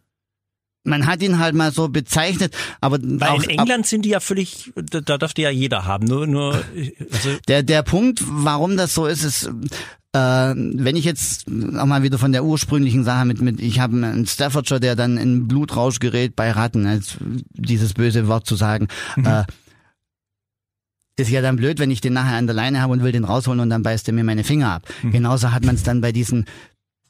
Man 0.84 1.08
hat 1.08 1.22
ihn 1.22 1.40
halt 1.40 1.56
mal 1.56 1.72
so 1.72 1.90
bezeichnet, 1.90 2.56
aber 2.80 3.00
Weil 3.02 3.30
auch, 3.30 3.44
in 3.44 3.50
England 3.50 3.86
sind 3.86 4.06
die 4.06 4.10
ja 4.10 4.20
völlig, 4.20 4.72
da, 4.76 5.02
da 5.02 5.18
dürfte 5.18 5.42
ja 5.42 5.50
jeder 5.50 5.86
haben. 5.86 6.06
Nur, 6.08 6.26
nur, 6.26 6.64
also, 7.12 7.30
Der, 7.48 7.64
der 7.64 7.84
Punkt, 7.84 8.22
warum 8.26 8.78
das 8.78 8.94
so 8.94 9.06
ist, 9.06 9.24
ist, 9.24 9.52
äh, 10.14 10.54
wenn 10.56 10.96
ich 10.96 11.06
jetzt 11.06 11.48
auch 11.48 11.86
mal 11.86 12.02
wieder 12.02 12.18
von 12.18 12.32
der 12.32 12.44
ursprünglichen 12.44 13.04
Sache 13.04 13.26
mit, 13.26 13.42
mit 13.42 13.60
ich 13.60 13.80
habe 13.80 13.96
einen 13.96 14.26
Staffordshire, 14.26 14.80
der 14.80 14.96
dann 14.96 15.18
in 15.18 15.48
Blutrausch 15.48 16.00
gerät 16.00 16.36
bei 16.36 16.50
Ratten, 16.52 16.88
als 16.88 17.18
dieses 17.54 17.94
böse 17.94 18.28
Wort 18.28 18.48
zu 18.48 18.56
sagen, 18.56 18.88
äh, 19.24 19.44
ist 21.20 21.30
ja 21.30 21.42
dann 21.42 21.56
blöd, 21.56 21.80
wenn 21.80 21.92
ich 21.92 22.02
den 22.02 22.14
nachher 22.14 22.38
an 22.38 22.48
der 22.48 22.56
Leine 22.56 22.82
habe 22.82 22.94
und 22.94 23.04
will 23.04 23.12
den 23.12 23.26
rausholen 23.26 23.60
und 23.60 23.70
dann 23.70 23.84
beißt 23.84 24.08
er 24.08 24.14
mir 24.14 24.24
meine 24.24 24.44
Finger 24.44 24.72
ab. 24.72 24.88
Genauso 25.12 25.52
hat 25.52 25.66
man 25.66 25.76
es 25.76 25.84
dann 25.84 26.02
bei 26.02 26.12
diesen 26.12 26.46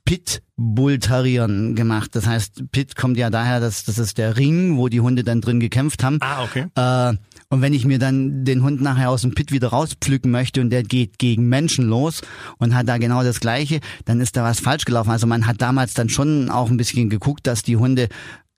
Pit-Bull-Terriern 0.09 1.75
gemacht. 1.75 2.15
Das 2.15 2.25
heißt, 2.25 2.71
Pit 2.71 2.95
kommt 2.95 3.15
ja 3.17 3.29
daher, 3.29 3.59
dass 3.59 3.83
das 3.83 3.99
ist 3.99 4.17
der 4.17 4.37
Ring, 4.37 4.75
wo 4.77 4.87
die 4.87 5.01
Hunde 5.01 5.23
dann 5.23 5.39
drin 5.39 5.59
gekämpft 5.59 6.03
haben. 6.03 6.17
ah, 6.21 6.43
okay. 6.43 6.65
Äh, 6.75 7.15
und 7.51 7.61
wenn 7.61 7.73
ich 7.73 7.85
mir 7.85 7.99
dann 7.99 8.43
den 8.43 8.63
Hund 8.63 8.81
nachher 8.81 9.09
aus 9.11 9.21
dem 9.21 9.35
Pit 9.35 9.51
wieder 9.51 9.67
rauspflücken 9.67 10.31
möchte 10.31 10.61
und 10.61 10.71
der 10.71 10.83
geht 10.83 11.19
gegen 11.19 11.47
Menschen 11.47 11.85
los 11.85 12.21
und 12.57 12.75
hat 12.75 12.87
da 12.87 12.97
genau 12.97 13.23
das 13.23 13.39
Gleiche, 13.39 13.81
dann 14.05 14.19
ist 14.19 14.35
da 14.35 14.43
was 14.43 14.59
falsch 14.59 14.85
gelaufen. 14.85 15.11
Also 15.11 15.27
man 15.27 15.45
hat 15.45 15.61
damals 15.61 15.93
dann 15.93 16.09
schon 16.09 16.49
auch 16.49 16.71
ein 16.71 16.77
bisschen 16.77 17.09
geguckt, 17.09 17.45
dass 17.45 17.61
die 17.61 17.77
Hunde 17.77 18.07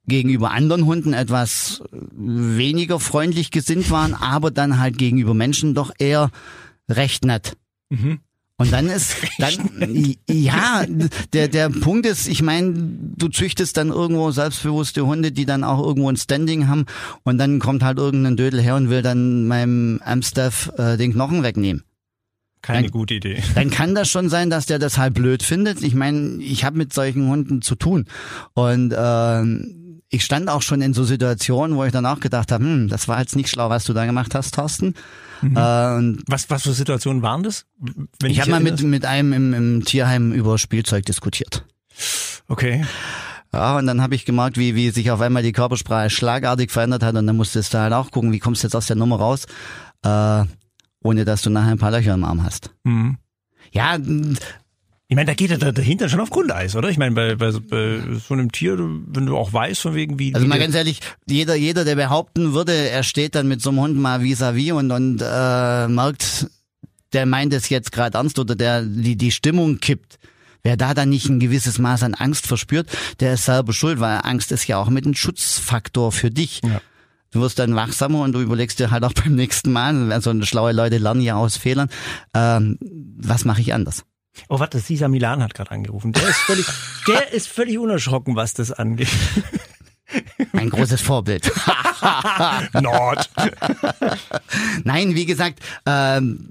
gegenüber 0.08 0.52
anderen 0.52 0.86
Hunden 0.86 1.14
etwas 1.14 1.84
weniger 2.12 3.00
freundlich 3.00 3.52
gesinnt 3.52 3.90
waren, 3.92 4.14
aber 4.14 4.52
dann 4.52 4.80
halt 4.80 4.98
gegenüber 4.98 5.34
Menschen 5.34 5.74
doch 5.74 5.92
eher 5.98 6.32
recht 6.90 7.26
nett. 7.26 7.58
Mhm. 7.90 8.20
Und 8.62 8.72
dann 8.72 8.88
ist, 8.88 9.16
dann, 9.40 10.16
ja, 10.30 10.86
der, 11.34 11.48
der 11.48 11.70
Punkt 11.70 12.06
ist, 12.06 12.28
ich 12.28 12.44
meine, 12.44 12.74
du 13.18 13.28
züchtest 13.28 13.76
dann 13.78 13.90
irgendwo 13.90 14.30
selbstbewusste 14.30 15.06
Hunde, 15.06 15.32
die 15.32 15.46
dann 15.46 15.64
auch 15.64 15.84
irgendwo 15.84 16.10
ein 16.10 16.18
Standing 16.18 16.68
haben 16.68 16.86
und 17.24 17.40
dann 17.40 17.60
kommt 17.60 17.82
halt 17.82 17.98
irgendein 17.98 18.38
Dödel 18.38 18.62
her 18.62 18.76
und 18.76 18.90
will 18.90 19.02
dann 19.02 19.48
meinem 19.48 20.00
Amstaff 20.06 20.72
äh, 20.78 20.98
den 20.98 21.14
Knochen 21.14 21.42
wegnehmen. 21.42 21.84
Keine 22.62 22.82
Nein. 22.82 22.92
gute 22.92 23.16
Idee. 23.16 23.42
Dann 23.56 23.70
kann 23.72 23.96
das 23.96 24.10
schon 24.10 24.30
sein, 24.30 24.52
dass 24.52 24.68
der 24.68 24.78
das 24.78 25.00
halt 25.00 25.16
blöd 25.16 25.42
findet. 25.42 25.82
Ich 25.82 25.96
meine, 25.96 26.42
ich 26.44 26.64
habe 26.64 26.78
mit 26.78 26.94
solchen 26.94 27.28
Hunden 27.30 27.64
zu 27.64 27.74
tun 27.74 28.06
und 28.54 28.92
äh, 28.92 29.44
ich 30.12 30.24
stand 30.24 30.50
auch 30.50 30.62
schon 30.62 30.82
in 30.82 30.94
so 30.94 31.04
Situationen, 31.06 31.78
wo 31.78 31.86
ich 31.86 31.92
dann 31.94 32.06
auch 32.06 32.20
gedacht 32.20 32.52
habe, 32.52 32.64
hm, 32.64 32.90
das 32.90 33.08
war 33.08 33.20
jetzt 33.20 33.36
nicht 33.36 33.50
schlau, 33.50 33.70
was 33.70 33.86
du 33.86 33.94
da 33.94 34.06
gemacht 34.06 34.36
hast, 34.36 34.54
Thorsten. 34.54 34.94
Äh, 35.42 35.96
und 35.96 36.24
Was, 36.28 36.50
was 36.50 36.64
für 36.64 36.74
Situationen 36.74 37.24
waren 37.24 37.44
das? 37.44 37.66
Ich 38.24 38.40
habe 38.40 38.52
mal 38.52 38.60
mit, 38.60 38.84
mit 38.84 39.06
einem 39.06 39.34
im, 39.34 39.54
im 39.54 39.86
Tierheim 39.86 40.34
über 40.34 40.60
Spielzeug 40.60 41.06
diskutiert. 41.06 41.66
Okay. 42.48 42.86
Ja, 43.54 43.78
und 43.78 43.88
dann 43.88 44.02
habe 44.02 44.14
ich 44.16 44.26
gemerkt, 44.26 44.58
wie, 44.58 44.76
wie 44.76 44.92
sich 44.92 45.12
auf 45.12 45.20
einmal 45.20 45.44
die 45.44 45.52
Körpersprache 45.52 46.10
schlagartig 46.10 46.72
verändert 46.72 47.04
hat 47.04 47.16
und 47.16 47.26
dann 47.26 47.38
musstest 47.38 47.74
du 47.74 47.80
halt 47.80 47.94
auch 47.94 48.12
gucken, 48.12 48.32
wie 48.32 48.40
kommst 48.40 48.64
du 48.64 48.68
jetzt 48.68 48.76
aus 48.76 48.88
der 48.88 48.96
Nummer 48.98 49.18
raus, 49.18 49.46
äh, 50.04 50.44
ohne 51.04 51.26
dass 51.26 51.42
du 51.42 51.50
nachher 51.50 51.72
ein 51.72 51.80
paar 51.80 51.92
Löcher 51.92 52.14
im 52.14 52.24
Arm 52.24 52.44
hast. 52.44 52.72
Mhm. 52.84 53.18
Ja, 53.72 53.98
Ich 55.12 55.16
meine, 55.18 55.26
da 55.26 55.34
geht 55.34 55.50
der, 55.50 55.74
der 55.74 55.84
Hintern 55.84 56.08
schon 56.08 56.22
auf 56.22 56.30
Grundeis, 56.30 56.74
oder? 56.74 56.88
Ich 56.88 56.98
meine, 56.98 57.14
bei, 57.14 57.36
bei, 57.36 57.52
bei 57.52 58.00
so 58.26 58.34
einem 58.34 58.50
Tier, 58.50 58.78
wenn 58.80 59.26
du 59.26 59.36
auch 59.36 59.52
weißt, 59.52 59.82
von 59.82 59.94
wegen 59.94 60.18
wie. 60.20 60.34
also 60.34 60.48
mal 60.48 60.58
ganz 60.58 60.74
ehrlich, 60.74 61.02
jeder, 61.28 61.54
jeder, 61.54 61.84
der 61.84 61.98
behaupten 61.98 62.54
würde, 62.54 62.72
er 62.72 63.04
steht 63.04 63.36
dann 63.36 63.50
mit 63.50 63.62
so 63.62 63.72
einem 63.72 63.82
Hund 63.82 63.98
mal 63.98 64.22
vis-à-vis 64.22 64.72
und, 64.72 64.90
und 64.90 65.22
äh, 65.22 65.90
merkt, 65.90 66.50
der 67.12 67.26
meint 67.26 67.54
es 67.54 67.68
jetzt 67.68 67.92
gerade 67.92 68.18
ernst 68.18 68.40
oder 68.40 68.56
der 68.56 68.84
die, 68.84 69.18
die 69.18 69.32
Stimmung 69.32 69.80
kippt. 69.82 70.18
Wer 70.64 70.78
da 70.78 70.94
dann 70.94 71.10
nicht 71.10 71.28
ein 71.28 71.42
gewisses 71.42 71.78
Maß 71.78 72.04
an 72.04 72.14
Angst 72.14 72.48
verspürt, 72.48 72.88
der 73.20 73.34
ist 73.34 73.44
selber 73.44 73.74
schuld, 73.74 74.00
weil 74.00 74.22
Angst 74.24 74.54
ist 74.54 74.66
ja 74.68 74.78
auch 74.78 74.90
mit 74.90 75.06
ein 75.06 75.14
Schutzfaktor 75.14 76.14
für 76.14 76.32
dich. 76.32 76.62
Ja. 76.64 76.80
Du 77.32 77.42
wirst 77.42 77.60
dann 77.60 77.76
wachsamer 77.76 78.22
und 78.22 78.32
du 78.32 78.40
überlegst 78.40 78.80
dir 78.80 78.92
halt 78.92 79.04
auch 79.04 79.14
beim 79.26 79.36
nächsten 79.36 79.74
Mal, 79.74 80.14
also 80.14 80.42
schlaue 80.44 80.72
Leute 80.72 81.00
lernen 81.00 81.20
ja 81.20 81.36
aus 81.36 81.58
Fehlern, 81.58 81.90
ähm, 82.34 82.78
was 82.80 83.44
mache 83.44 83.60
ich 83.60 83.74
anders? 83.74 84.06
Oh, 84.50 84.60
warte, 84.60 84.80
Cesar 84.80 85.10
Milan 85.10 85.44
hat 85.44 85.54
gerade 85.54 85.72
angerufen. 85.72 86.14
Der 86.14 86.28
ist 86.28 86.40
völlig, 86.40 86.66
der 87.08 87.34
ist 87.34 87.48
völlig 87.48 87.78
unerschrocken, 87.78 88.36
was 88.36 88.54
das 88.54 88.72
angeht. 88.72 89.10
Ein 90.54 90.70
großes 90.70 91.02
Vorbild. 91.02 91.52
Nord. 92.74 93.30
Nein, 94.84 95.16
wie 95.16 95.26
gesagt, 95.26 95.60
ähm, 95.86 96.50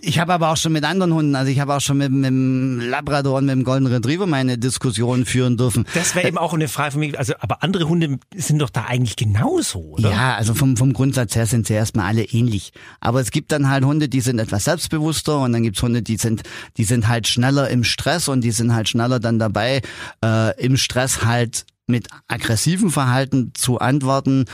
ich 0.00 0.18
habe 0.18 0.32
aber 0.32 0.50
auch 0.50 0.56
schon 0.56 0.72
mit 0.72 0.84
anderen 0.84 1.14
Hunden, 1.14 1.34
also 1.34 1.50
ich 1.50 1.60
habe 1.60 1.74
auch 1.74 1.80
schon 1.80 1.98
mit, 1.98 2.10
mit 2.10 2.26
dem 2.26 2.80
Labrador 2.80 3.38
und 3.38 3.46
mit 3.46 3.52
dem 3.52 3.64
Golden 3.64 3.86
Retriever 3.86 4.26
meine 4.26 4.58
Diskussion 4.58 5.24
führen 5.24 5.56
dürfen. 5.56 5.86
Das 5.94 6.14
wäre 6.14 6.28
eben 6.28 6.38
auch 6.38 6.52
eine 6.52 6.68
Frage 6.68 6.92
von 6.92 7.00
mir. 7.00 7.18
Also, 7.18 7.34
aber 7.40 7.62
andere 7.62 7.88
Hunde 7.88 8.18
sind 8.34 8.58
doch 8.60 8.70
da 8.70 8.84
eigentlich 8.84 9.16
genauso, 9.16 9.80
oder? 9.80 10.10
Ja, 10.10 10.34
also 10.34 10.54
vom, 10.54 10.76
vom 10.76 10.92
Grundsatz 10.92 11.34
her 11.36 11.46
sind 11.46 11.66
sie 11.66 11.74
erstmal 11.74 12.06
alle 12.06 12.24
ähnlich. 12.24 12.72
Aber 13.00 13.20
es 13.20 13.30
gibt 13.30 13.52
dann 13.52 13.68
halt 13.68 13.84
Hunde, 13.84 14.08
die 14.08 14.20
sind 14.20 14.38
etwas 14.38 14.64
selbstbewusster 14.64 15.40
und 15.40 15.52
dann 15.52 15.62
gibt's 15.62 15.82
Hunde, 15.82 16.02
die 16.02 16.16
sind, 16.16 16.42
die 16.76 16.84
sind 16.84 17.08
halt 17.08 17.26
schneller 17.26 17.68
im 17.70 17.84
Stress 17.84 18.28
und 18.28 18.42
die 18.42 18.50
sind 18.50 18.74
halt 18.74 18.88
schneller 18.88 19.20
dann 19.20 19.38
dabei, 19.38 19.82
äh, 20.24 20.60
im 20.62 20.76
Stress 20.76 21.24
halt 21.24 21.66
mit 21.86 22.08
aggressivem 22.28 22.90
Verhalten 22.90 23.52
zu 23.54 23.78
antworten 23.78 24.46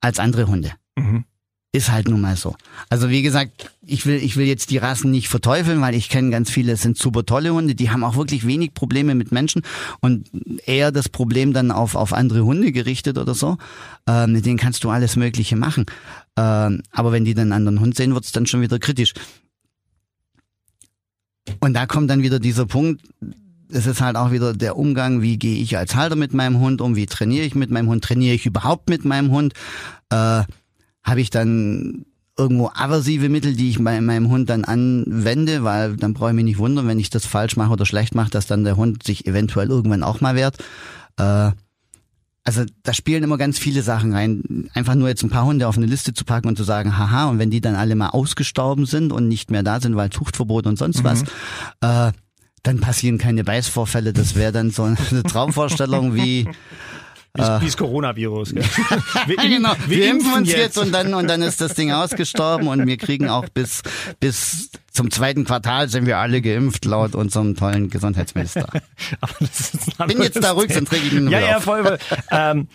als 0.00 0.18
andere 0.18 0.46
Hunde. 0.46 0.72
Mhm. 0.96 1.24
Ist 1.74 1.90
halt 1.90 2.06
nun 2.06 2.20
mal 2.20 2.36
so. 2.36 2.54
Also 2.90 3.08
wie 3.08 3.22
gesagt, 3.22 3.70
ich 3.86 4.04
will, 4.04 4.16
ich 4.16 4.36
will 4.36 4.44
jetzt 4.46 4.68
die 4.68 4.76
Rassen 4.76 5.10
nicht 5.10 5.30
verteufeln, 5.30 5.80
weil 5.80 5.94
ich 5.94 6.10
kenne 6.10 6.30
ganz 6.30 6.50
viele, 6.50 6.72
es 6.72 6.82
sind 6.82 6.98
super 6.98 7.24
tolle 7.24 7.54
Hunde, 7.54 7.74
die 7.74 7.90
haben 7.90 8.04
auch 8.04 8.14
wirklich 8.14 8.46
wenig 8.46 8.74
Probleme 8.74 9.14
mit 9.14 9.32
Menschen 9.32 9.62
und 10.00 10.30
eher 10.66 10.92
das 10.92 11.08
Problem 11.08 11.54
dann 11.54 11.70
auf, 11.70 11.94
auf 11.94 12.12
andere 12.12 12.44
Hunde 12.44 12.72
gerichtet 12.72 13.16
oder 13.16 13.34
so. 13.34 13.56
Ähm, 14.06 14.32
mit 14.32 14.44
denen 14.44 14.58
kannst 14.58 14.84
du 14.84 14.90
alles 14.90 15.16
Mögliche 15.16 15.56
machen. 15.56 15.86
Ähm, 16.36 16.82
aber 16.90 17.10
wenn 17.10 17.24
die 17.24 17.32
dann 17.32 17.44
einen 17.44 17.66
anderen 17.66 17.80
Hund 17.80 17.96
sehen, 17.96 18.12
wird's 18.12 18.32
dann 18.32 18.44
schon 18.44 18.60
wieder 18.60 18.78
kritisch. 18.78 19.14
Und 21.60 21.72
da 21.72 21.86
kommt 21.86 22.10
dann 22.10 22.22
wieder 22.22 22.38
dieser 22.38 22.66
Punkt, 22.66 23.02
es 23.70 23.86
ist 23.86 24.02
halt 24.02 24.16
auch 24.16 24.30
wieder 24.30 24.52
der 24.52 24.76
Umgang, 24.76 25.22
wie 25.22 25.38
gehe 25.38 25.56
ich 25.56 25.78
als 25.78 25.94
Halter 25.94 26.16
mit 26.16 26.34
meinem 26.34 26.60
Hund 26.60 26.82
um, 26.82 26.96
wie 26.96 27.06
trainiere 27.06 27.46
ich 27.46 27.54
mit 27.54 27.70
meinem 27.70 27.88
Hund, 27.88 28.04
trainiere 28.04 28.34
ich 28.34 28.44
überhaupt 28.44 28.90
mit 28.90 29.06
meinem 29.06 29.30
Hund, 29.30 29.54
äh, 30.10 30.42
habe 31.04 31.20
ich 31.20 31.30
dann 31.30 32.04
irgendwo 32.36 32.70
aversive 32.74 33.28
Mittel, 33.28 33.54
die 33.54 33.70
ich 33.70 33.82
bei 33.82 34.00
meinem 34.00 34.28
Hund 34.28 34.48
dann 34.48 34.64
anwende, 34.64 35.64
weil 35.64 35.96
dann 35.96 36.14
brauche 36.14 36.30
ich 36.30 36.36
mich 36.36 36.44
nicht 36.44 36.58
wundern, 36.58 36.88
wenn 36.88 36.98
ich 36.98 37.10
das 37.10 37.26
falsch 37.26 37.56
mache 37.56 37.72
oder 37.72 37.84
schlecht 37.86 38.14
mache, 38.14 38.30
dass 38.30 38.46
dann 38.46 38.64
der 38.64 38.76
Hund 38.76 39.02
sich 39.02 39.26
eventuell 39.26 39.68
irgendwann 39.68 40.02
auch 40.02 40.20
mal 40.20 40.34
wehrt. 40.34 40.56
Äh, 41.18 41.50
also 42.44 42.64
da 42.82 42.92
spielen 42.92 43.22
immer 43.22 43.38
ganz 43.38 43.58
viele 43.58 43.82
Sachen 43.82 44.12
rein. 44.14 44.68
Einfach 44.74 44.94
nur 44.94 45.08
jetzt 45.08 45.22
ein 45.22 45.30
paar 45.30 45.44
Hunde 45.44 45.68
auf 45.68 45.76
eine 45.76 45.86
Liste 45.86 46.12
zu 46.12 46.24
packen 46.24 46.48
und 46.48 46.56
zu 46.56 46.64
sagen, 46.64 46.98
haha, 46.98 47.26
und 47.26 47.38
wenn 47.38 47.50
die 47.50 47.60
dann 47.60 47.76
alle 47.76 47.94
mal 47.94 48.08
ausgestorben 48.08 48.86
sind 48.86 49.12
und 49.12 49.28
nicht 49.28 49.50
mehr 49.50 49.62
da 49.62 49.80
sind, 49.80 49.94
weil 49.94 50.10
Zuchtverbot 50.10 50.66
und 50.66 50.76
sonst 50.76 51.04
was, 51.04 51.22
äh, 51.82 52.12
dann 52.62 52.80
passieren 52.80 53.18
keine 53.18 53.44
Beißvorfälle. 53.44 54.12
Das 54.12 54.34
wäre 54.34 54.52
dann 54.52 54.70
so 54.70 54.84
eine 54.84 55.22
Traumvorstellung 55.22 56.14
wie 56.14 56.48
Wie, 57.34 57.42
wie 57.42 57.66
das 57.66 57.76
Coronavirus. 57.78 58.54
Gell? 58.54 58.62
Wir, 59.26 59.36
genau. 59.36 59.72
Wir, 59.86 60.10
impfen 60.10 60.34
uns 60.34 60.48
jetzt. 60.48 60.58
jetzt. 60.58 60.78
und 60.78 60.92
dann 60.92 61.14
und 61.14 61.28
dann 61.28 61.40
ist 61.40 61.62
das 61.62 61.74
Ding 61.74 61.90
ausgestorben 61.90 62.68
und 62.68 62.86
wir 62.86 62.98
kriegen 62.98 63.30
auch 63.30 63.48
bis 63.48 63.82
bis 64.20 64.70
zum 64.92 65.10
zweiten 65.10 65.44
Quartal 65.44 65.88
sind 65.88 66.04
wir 66.04 66.18
alle 66.18 66.42
geimpft 66.42 66.84
laut 66.84 67.14
unserem 67.14 67.56
tollen 67.56 67.88
Gesundheitsminister. 67.88 68.68
Aber 69.22 69.32
das 69.40 69.72
ist 69.72 69.98
ein 69.98 70.08
Bin 70.08 70.20
jetzt 70.20 70.44
da 70.44 70.52
ruhig, 70.52 70.74
sonst 70.74 70.92
reg 70.92 71.00
ich 71.02 71.12
nur 71.12 71.32
Ja, 71.32 71.40
ja, 71.40 71.60
voll. 71.60 71.98
Ähm, 72.30 72.68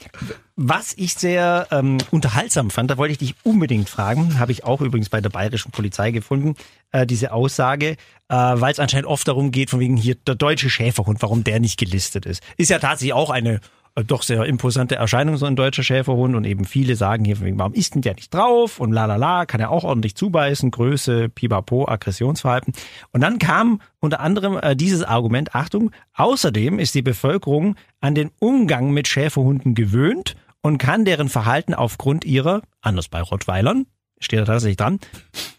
was 0.56 0.94
ich 0.98 1.14
sehr 1.14 1.68
ähm, 1.70 2.00
unterhaltsam 2.10 2.72
fand, 2.72 2.90
da 2.90 2.98
wollte 2.98 3.12
ich 3.12 3.20
dich 3.20 3.36
unbedingt 3.44 3.88
fragen, 3.88 4.40
habe 4.40 4.52
ich 4.52 4.64
auch 4.64 4.82
übrigens 4.82 5.10
bei 5.10 5.22
der 5.22 5.30
bayerischen 5.30 5.70
Polizei 5.70 6.10
gefunden, 6.10 6.56
äh, 6.92 7.06
diese 7.06 7.32
Aussage, 7.32 7.90
äh, 7.90 7.96
weil 8.30 8.72
es 8.72 8.80
anscheinend 8.80 9.08
oft 9.08 9.28
darum 9.28 9.52
geht, 9.52 9.70
von 9.70 9.80
wegen 9.80 9.98
hier 9.98 10.16
der 10.16 10.34
deutsche 10.34 10.72
Schäferhund, 10.72 11.22
warum 11.22 11.44
der 11.44 11.60
nicht 11.60 11.78
gelistet 11.78 12.26
ist. 12.26 12.42
Ist 12.58 12.72
ja 12.72 12.80
tatsächlich 12.80 13.14
auch 13.14 13.30
eine 13.30 13.56
äh, 13.56 13.60
doch 14.04 14.24
sehr 14.24 14.44
imposante 14.46 14.96
Erscheinung, 14.96 15.38
so 15.38 15.46
ein 15.46 15.56
deutscher 15.56 15.84
Schäferhund. 15.84 16.36
Und 16.36 16.46
eben 16.46 16.66
viele 16.66 16.96
sagen 16.96 17.26
hier, 17.26 17.38
warum 17.58 17.74
ist 17.74 17.96
denn 17.96 18.02
der 18.02 18.16
nicht 18.16 18.34
drauf? 18.34 18.80
Und 18.80 18.92
la 18.92 19.06
la 19.06 19.16
la, 19.16 19.46
kann 19.46 19.60
er 19.60 19.72
auch 19.72 19.84
ordentlich 19.84 20.16
zubeißen, 20.16 20.72
Größe, 20.72 21.30
Pipapo, 21.30 21.88
Aggressionsverhalten. 21.88 22.74
Und 23.12 23.22
dann 23.22 23.40
kam 23.40 23.82
unter 24.00 24.20
anderem 24.20 24.58
äh, 24.62 24.76
dieses 24.76 25.04
Argument, 25.04 25.56
Achtung, 25.56 25.92
außerdem 26.14 26.80
ist 26.80 26.96
die 26.96 27.02
Bevölkerung 27.02 27.76
an 28.00 28.16
den 28.16 28.32
Umgang 28.40 28.92
mit 28.92 29.08
Schäferhunden 29.08 29.74
gewöhnt 29.74 30.36
und 30.62 30.78
kann 30.78 31.06
deren 31.06 31.30
Verhalten 31.30 31.74
aufgrund 31.74 32.26
ihrer, 32.26 32.62
anders 32.82 33.08
bei 33.08 33.22
Rottweilern, 33.22 33.88
steht 34.20 34.40
da 34.40 34.46
tatsächlich 34.46 34.78
dran, 34.78 35.00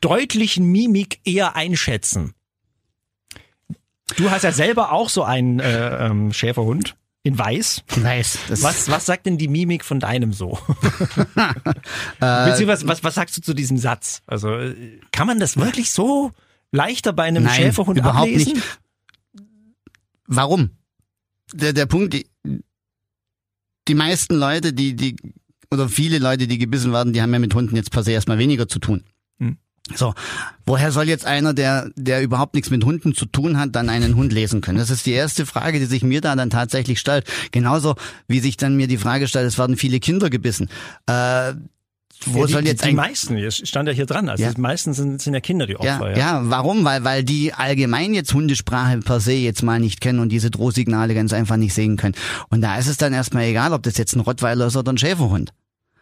deutlichen 0.01 0.67
Mimik 0.67 1.21
eher 1.25 1.57
einschätzen. 1.57 2.35
Du 4.17 4.31
hast 4.31 4.43
ja 4.43 4.53
selber 4.53 4.93
auch 4.93 5.09
so 5.09 5.23
einen 5.23 5.61
äh, 5.61 6.07
ähm, 6.07 6.33
Schäferhund 6.33 6.97
in 7.29 7.39
Weiß. 7.39 7.85
Weiß. 7.95 8.39
Das 8.49 8.63
Was, 8.63 8.91
was 8.91 9.07
sagt 9.07 9.27
denn 9.27 9.37
die 9.37 9.49
Mimik 9.49 9.85
von 9.85 10.01
deinem 10.01 10.33
so? 10.33 10.59
Beziehungsweise, 12.19 12.89
was, 12.89 13.05
was 13.05 13.15
sagst 13.15 13.37
du 13.37 13.43
zu 13.43 13.55
diesem 13.55 13.77
Satz? 13.77 14.23
Also, 14.27 14.51
äh, 14.51 14.99
kann 15.13 15.27
man 15.27 15.39
das 15.39 15.59
wirklich 15.59 15.91
so 15.91 16.33
leichter 16.73 17.13
bei 17.13 17.25
einem 17.25 17.45
Nein, 17.45 17.55
Schäferhund 17.55 17.99
überhaupt 17.99 18.29
ablesen? 18.29 18.55
nicht. 18.55 18.81
Warum? 20.27 20.71
Der, 21.53 21.75
der 21.75 21.87
Punkt, 21.87 22.15
die, 22.15 22.27
die 23.89 23.95
meisten 23.95 24.35
Leute, 24.35 24.73
die, 24.73 24.97
die, 24.97 25.17
oder 25.71 25.89
viele 25.89 26.19
Leute, 26.19 26.47
die 26.47 26.59
gebissen 26.59 26.93
werden, 26.93 27.13
die 27.13 27.21
haben 27.21 27.33
ja 27.33 27.39
mit 27.39 27.55
Hunden 27.55 27.77
jetzt 27.77 27.91
per 27.91 28.03
se 28.03 28.13
erstmal 28.13 28.39
weniger 28.39 28.69
zu 28.69 28.79
tun. 28.79 29.05
So, 29.95 30.15
woher 30.67 30.93
soll 30.93 31.09
jetzt 31.09 31.25
einer, 31.27 31.55
der, 31.55 31.91
der 31.97 32.23
überhaupt 32.23 32.55
nichts 32.55 32.71
mit 32.71 32.85
Hunden 32.85 33.15
zu 33.15 33.25
tun 33.27 33.59
hat, 33.59 33.75
dann 33.75 33.89
einen 33.89 34.17
Hund 34.17 34.33
lesen 34.33 34.61
können? 34.61 34.79
Das 34.79 34.91
ist 34.91 35.07
die 35.07 35.13
erste 35.13 35.47
Frage, 35.47 35.79
die 35.79 35.87
sich 35.87 36.03
mir 36.03 36.21
da 36.21 36.37
dann 36.37 36.51
tatsächlich 36.51 37.01
stellt. 37.01 37.25
Genauso 37.53 37.95
wie 38.27 38.41
sich 38.41 38.57
dann 38.57 38.77
mir 38.77 38.87
die 38.89 38.99
Frage 38.99 39.29
stellt, 39.29 39.47
es 39.47 39.59
werden 39.59 39.77
viele 39.77 40.01
Kinder 40.01 40.31
gebissen. 40.31 40.69
Äh, 41.07 41.55
wo 42.27 42.41
Ja, 42.41 42.47
die, 42.47 42.53
soll 42.53 42.67
jetzt 42.67 42.85
die, 42.85 42.89
die 42.89 42.95
meisten, 42.97 43.37
es 43.37 43.59
stand 43.69 43.89
ja 43.89 43.95
hier 43.95 44.07
dran, 44.07 44.29
also 44.29 44.43
Ja. 44.43 44.53
die 44.53 44.61
meisten 44.61 44.93
sind, 44.93 45.23
sind 45.23 45.35
ja 45.35 45.41
Kinder, 45.41 45.67
die 45.69 45.75
Ja, 45.81 45.99
Opfer. 46.01 46.19
ja, 46.19 46.41
warum? 46.45 46.85
Weil, 46.85 47.05
weil 47.05 47.23
die 47.23 47.55
allgemein 47.55 48.13
jetzt 48.13 48.35
Hundesprache 48.35 48.99
per 48.99 49.21
se 49.21 49.33
jetzt 49.35 49.63
mal 49.63 49.79
nicht 49.79 50.01
kennen 50.01 50.19
und 50.19 50.31
diese 50.31 50.51
Drohsignale 50.51 51.15
ganz 51.15 51.33
einfach 51.33 51.57
nicht 51.57 51.75
sehen 51.75 51.97
können. 51.97 52.17
Und 52.51 52.61
da 52.61 52.77
ist 52.77 52.89
es 52.89 52.97
dann 52.97 53.13
erstmal 53.13 53.45
egal, 53.45 53.73
ob 53.73 53.85
das 53.85 53.97
jetzt 53.99 54.17
ein 54.17 54.21
Rottweiler 54.21 54.67
ist 54.67 54.77
oder 54.77 54.93
ein 54.93 54.99
Schäferhund. 54.99 55.53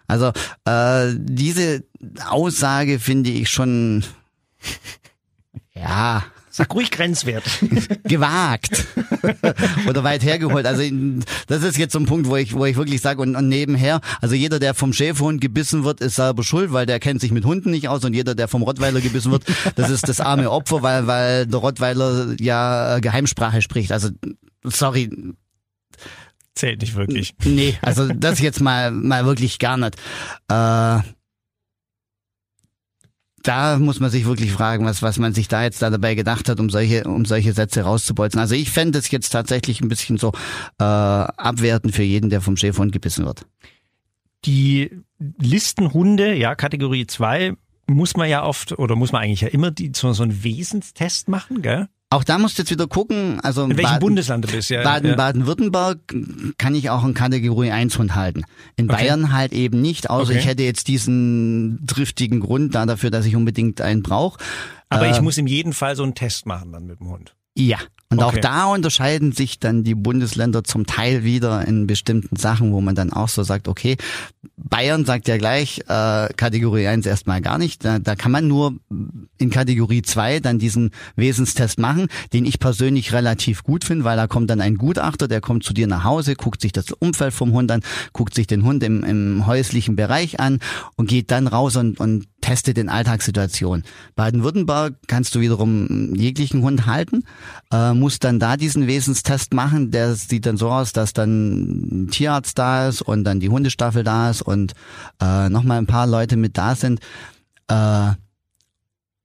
Also 0.06 0.32
äh, 0.64 1.14
diese 1.16 1.84
Aussage 2.28 2.98
finde 2.98 3.30
ich 3.30 3.48
schon 3.50 4.04
ja 5.74 6.24
Sag 6.56 6.74
ruhig 6.74 6.90
grenzwert. 6.90 7.44
gewagt 8.04 8.86
oder 9.88 10.04
weit 10.04 10.24
hergeholt. 10.24 10.64
Also 10.64 10.82
das 11.48 11.62
ist 11.62 11.76
jetzt 11.76 11.92
so 11.92 11.98
ein 11.98 12.06
Punkt, 12.06 12.28
wo 12.28 12.36
ich, 12.36 12.54
wo 12.54 12.64
ich 12.64 12.76
wirklich 12.76 13.02
sage 13.02 13.20
und, 13.20 13.36
und 13.36 13.50
nebenher, 13.50 14.00
also 14.22 14.34
jeder, 14.34 14.58
der 14.58 14.72
vom 14.72 14.94
Schäferhund 14.94 15.42
gebissen 15.42 15.84
wird, 15.84 16.00
ist 16.00 16.14
selber 16.14 16.42
schuld, 16.44 16.72
weil 16.72 16.86
der 16.86 16.98
kennt 16.98 17.20
sich 17.20 17.30
mit 17.30 17.44
Hunden 17.44 17.72
nicht 17.72 17.88
aus 17.88 18.06
und 18.06 18.14
jeder, 18.14 18.34
der 18.34 18.48
vom 18.48 18.62
Rottweiler 18.62 19.02
gebissen 19.02 19.32
wird, 19.32 19.44
das 19.74 19.90
ist 19.90 20.08
das 20.08 20.18
arme 20.18 20.50
Opfer, 20.50 20.80
weil, 20.80 21.06
weil 21.06 21.46
der 21.46 21.60
Rottweiler 21.60 22.34
ja 22.40 23.00
Geheimsprache 23.00 23.60
spricht. 23.60 23.92
Also 23.92 24.08
sorry, 24.64 25.10
Zählt 26.56 26.80
nicht 26.80 26.96
wirklich. 26.96 27.34
nee, 27.44 27.74
also 27.82 28.08
das 28.08 28.40
jetzt 28.40 28.60
mal, 28.60 28.90
mal 28.90 29.26
wirklich 29.26 29.58
gar 29.58 29.76
nicht. 29.76 29.96
Äh, 30.48 31.00
da 33.42 33.78
muss 33.78 34.00
man 34.00 34.10
sich 34.10 34.24
wirklich 34.24 34.50
fragen, 34.50 34.86
was, 34.86 35.02
was 35.02 35.18
man 35.18 35.32
sich 35.32 35.48
da 35.48 35.62
jetzt 35.62 35.80
da 35.80 35.90
dabei 35.90 36.14
gedacht 36.14 36.48
hat, 36.48 36.58
um 36.58 36.68
solche, 36.68 37.04
um 37.04 37.24
solche 37.24 37.52
Sätze 37.52 37.82
rauszubolzen. 37.82 38.40
Also 38.40 38.54
ich 38.54 38.70
fände 38.70 38.98
es 38.98 39.10
jetzt 39.10 39.30
tatsächlich 39.30 39.80
ein 39.82 39.88
bisschen 39.88 40.16
so 40.16 40.32
äh, 40.78 40.84
abwertend 40.84 41.94
für 41.94 42.02
jeden, 42.02 42.30
der 42.30 42.40
vom 42.40 42.56
Schäferhund 42.56 42.90
gebissen 42.90 43.24
wird. 43.24 43.46
Die 44.46 44.90
Listenhunde, 45.38 46.34
ja, 46.34 46.54
Kategorie 46.54 47.06
2, 47.06 47.54
muss 47.86 48.16
man 48.16 48.28
ja 48.28 48.44
oft, 48.44 48.78
oder 48.78 48.96
muss 48.96 49.12
man 49.12 49.22
eigentlich 49.22 49.42
ja 49.42 49.48
immer 49.48 49.70
die, 49.70 49.92
so, 49.94 50.12
so 50.12 50.22
einen 50.22 50.42
Wesenstest 50.42 51.28
machen, 51.28 51.62
gell? 51.62 51.88
Auch 52.08 52.22
da 52.22 52.38
musst 52.38 52.56
du 52.56 52.62
jetzt 52.62 52.70
wieder 52.70 52.86
gucken, 52.86 53.40
also 53.40 53.64
In 53.64 53.70
welchem 53.70 53.82
Baden- 53.82 54.00
Bundesland 54.00 54.44
du 54.44 54.48
bist, 54.52 54.70
ja. 54.70 54.84
Baden, 54.84 55.10
ja. 55.10 55.16
Baden-Württemberg 55.16 55.98
kann 56.56 56.74
ich 56.76 56.88
auch 56.88 57.04
in 57.04 57.14
Kategorie 57.14 57.72
1 57.72 57.98
Hund 57.98 58.14
halten. 58.14 58.44
In 58.76 58.88
Okay. 58.88 59.02
Bayern 59.02 59.32
halt 59.32 59.52
eben 59.52 59.80
nicht, 59.82 60.08
außer 60.08 60.30
Okay. 60.30 60.38
ich 60.38 60.46
hätte 60.46 60.62
jetzt 60.62 60.86
diesen 60.86 61.84
driftigen 61.84 62.38
Grund 62.38 62.76
da 62.76 62.86
dafür, 62.86 63.10
dass 63.10 63.26
ich 63.26 63.34
unbedingt 63.34 63.80
einen 63.80 64.02
brauche. 64.04 64.38
Aber 64.88 65.10
ich 65.10 65.16
Äh, 65.16 65.22
muss 65.22 65.36
in 65.36 65.48
jedem 65.48 65.72
Fall 65.72 65.96
so 65.96 66.04
einen 66.04 66.14
Test 66.14 66.46
machen 66.46 66.70
dann 66.70 66.86
mit 66.86 67.00
dem 67.00 67.08
Hund. 67.08 67.34
Ja. 67.56 67.78
Und 68.08 68.22
auch 68.22 68.28
Okay. 68.28 68.40
da 68.40 68.66
unterscheiden 68.66 69.32
sich 69.32 69.58
dann 69.58 69.82
die 69.82 69.96
Bundesländer 69.96 70.62
zum 70.62 70.86
Teil 70.86 71.24
wieder 71.24 71.66
in 71.66 71.88
bestimmten 71.88 72.36
Sachen, 72.36 72.72
wo 72.72 72.80
man 72.80 72.94
dann 72.94 73.12
auch 73.12 73.28
so 73.28 73.42
sagt, 73.42 73.66
okay, 73.66 73.96
Bayern 74.56 75.04
sagt 75.04 75.26
ja 75.26 75.36
gleich, 75.38 75.80
äh, 75.88 76.28
Kategorie 76.36 76.86
1 76.86 77.04
erstmal 77.04 77.40
gar 77.40 77.58
nicht. 77.58 77.84
Da, 77.84 77.98
da 77.98 78.14
kann 78.14 78.30
man 78.30 78.46
nur 78.46 78.74
in 79.38 79.50
Kategorie 79.50 80.02
2 80.02 80.38
dann 80.38 80.60
diesen 80.60 80.92
Wesenstest 81.16 81.80
machen, 81.80 82.06
den 82.32 82.44
ich 82.46 82.60
persönlich 82.60 83.12
relativ 83.12 83.64
gut 83.64 83.84
finde, 83.84 84.04
weil 84.04 84.16
da 84.16 84.28
kommt 84.28 84.50
dann 84.50 84.60
ein 84.60 84.76
Gutachter, 84.76 85.26
der 85.26 85.40
kommt 85.40 85.64
zu 85.64 85.74
dir 85.74 85.88
nach 85.88 86.04
Hause, 86.04 86.36
guckt 86.36 86.60
sich 86.62 86.72
das 86.72 86.92
Umfeld 86.92 87.34
vom 87.34 87.52
Hund 87.52 87.72
an, 87.72 87.82
guckt 88.12 88.34
sich 88.34 88.46
den 88.46 88.62
Hund 88.62 88.84
im, 88.84 89.02
im 89.02 89.46
häuslichen 89.46 89.96
Bereich 89.96 90.38
an 90.38 90.60
und 90.94 91.08
geht 91.08 91.32
dann 91.32 91.48
raus 91.48 91.74
und, 91.74 91.98
und 91.98 92.26
testet 92.46 92.78
in 92.78 92.88
Alltagssituationen. 92.88 93.84
Baden-Württemberg 94.14 94.94
kannst 95.08 95.34
du 95.34 95.40
wiederum 95.40 96.14
jeglichen 96.14 96.62
Hund 96.62 96.86
halten, 96.86 97.24
äh, 97.72 97.92
musst 97.92 98.22
dann 98.22 98.38
da 98.38 98.56
diesen 98.56 98.86
Wesenstest 98.86 99.52
machen. 99.52 99.90
Der 99.90 100.14
sieht 100.14 100.46
dann 100.46 100.56
so 100.56 100.70
aus, 100.70 100.92
dass 100.92 101.12
dann 101.12 102.04
ein 102.04 102.08
Tierarzt 102.08 102.56
da 102.56 102.86
ist 102.86 103.02
und 103.02 103.24
dann 103.24 103.40
die 103.40 103.48
Hundestaffel 103.48 104.04
da 104.04 104.30
ist 104.30 104.42
und 104.42 104.74
äh, 105.20 105.48
nochmal 105.48 105.78
ein 105.78 105.88
paar 105.88 106.06
Leute 106.06 106.36
mit 106.36 106.56
da 106.56 106.76
sind. 106.76 107.00
Äh, 107.66 108.12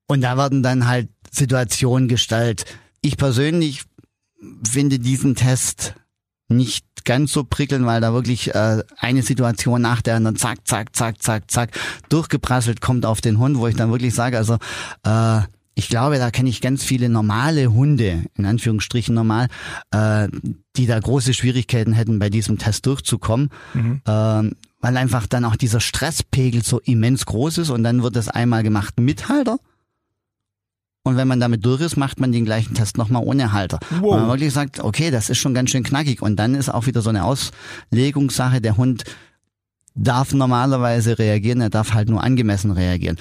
und 0.07 0.21
da 0.21 0.35
werden 0.35 0.63
dann 0.63 0.87
halt 0.87 1.09
Situationen 1.29 2.07
gestellt. 2.07 2.65
Ich 3.01 3.17
persönlich 3.17 3.83
finde 4.67 4.97
diesen 4.97 5.35
Test 5.35 5.93
nicht 6.51 6.85
ganz 7.03 7.31
so 7.33 7.43
prickelnd, 7.43 7.85
weil 7.85 7.99
da 8.01 8.13
wirklich 8.13 8.53
äh, 8.53 8.83
eine 8.97 9.23
Situation 9.23 9.81
nach 9.81 10.01
der 10.01 10.15
anderen 10.17 10.35
zack, 10.35 10.67
zack, 10.67 10.95
zack, 10.95 11.21
zack, 11.21 11.49
zack 11.49 11.71
durchgeprasselt 12.09 12.79
kommt 12.81 13.05
auf 13.05 13.21
den 13.21 13.39
Hund, 13.39 13.57
wo 13.57 13.67
ich 13.67 13.75
dann 13.75 13.91
wirklich 13.91 14.13
sage, 14.13 14.37
also 14.37 14.57
äh, 15.03 15.41
ich 15.73 15.87
glaube, 15.87 16.17
da 16.17 16.31
kenne 16.31 16.49
ich 16.49 16.61
ganz 16.61 16.83
viele 16.83 17.09
normale 17.09 17.73
Hunde, 17.73 18.25
in 18.37 18.45
Anführungsstrichen 18.45 19.15
normal, 19.15 19.47
äh, 19.91 20.27
die 20.75 20.85
da 20.85 20.99
große 20.99 21.33
Schwierigkeiten 21.33 21.93
hätten, 21.93 22.19
bei 22.19 22.29
diesem 22.29 22.57
Test 22.57 22.85
durchzukommen, 22.85 23.49
Mhm. 23.73 24.01
ähm, 24.05 24.51
weil 24.81 24.97
einfach 24.97 25.27
dann 25.27 25.45
auch 25.45 25.55
dieser 25.55 25.79
Stresspegel 25.79 26.63
so 26.63 26.79
immens 26.81 27.25
groß 27.25 27.59
ist 27.59 27.69
und 27.69 27.83
dann 27.83 28.03
wird 28.03 28.15
das 28.15 28.27
einmal 28.27 28.63
gemacht 28.63 28.99
mit 28.99 29.29
Halter. 29.29 29.57
Und 31.03 31.17
wenn 31.17 31.27
man 31.27 31.39
damit 31.39 31.65
durch 31.65 31.81
ist, 31.81 31.97
macht 31.97 32.19
man 32.19 32.31
den 32.31 32.45
gleichen 32.45 32.75
Test 32.75 32.97
nochmal 32.97 33.23
ohne 33.25 33.53
Halter. 33.53 33.79
Wow. 33.89 34.01
Wo 34.01 34.11
man 34.17 34.27
wirklich 34.27 34.53
sagt, 34.53 34.79
okay, 34.83 35.09
das 35.09 35.29
ist 35.29 35.39
schon 35.39 35.53
ganz 35.53 35.71
schön 35.71 35.83
knackig. 35.83 36.21
Und 36.21 36.35
dann 36.35 36.53
ist 36.53 36.69
auch 36.69 36.85
wieder 36.85 37.01
so 37.01 37.09
eine 37.09 37.23
Auslegungssache. 37.23 38.61
Der 38.61 38.77
Hund 38.77 39.03
darf 39.95 40.33
normalerweise 40.33 41.17
reagieren, 41.17 41.61
er 41.61 41.69
darf 41.69 41.93
halt 41.93 42.09
nur 42.09 42.23
angemessen 42.23 42.71
reagieren. 42.71 43.17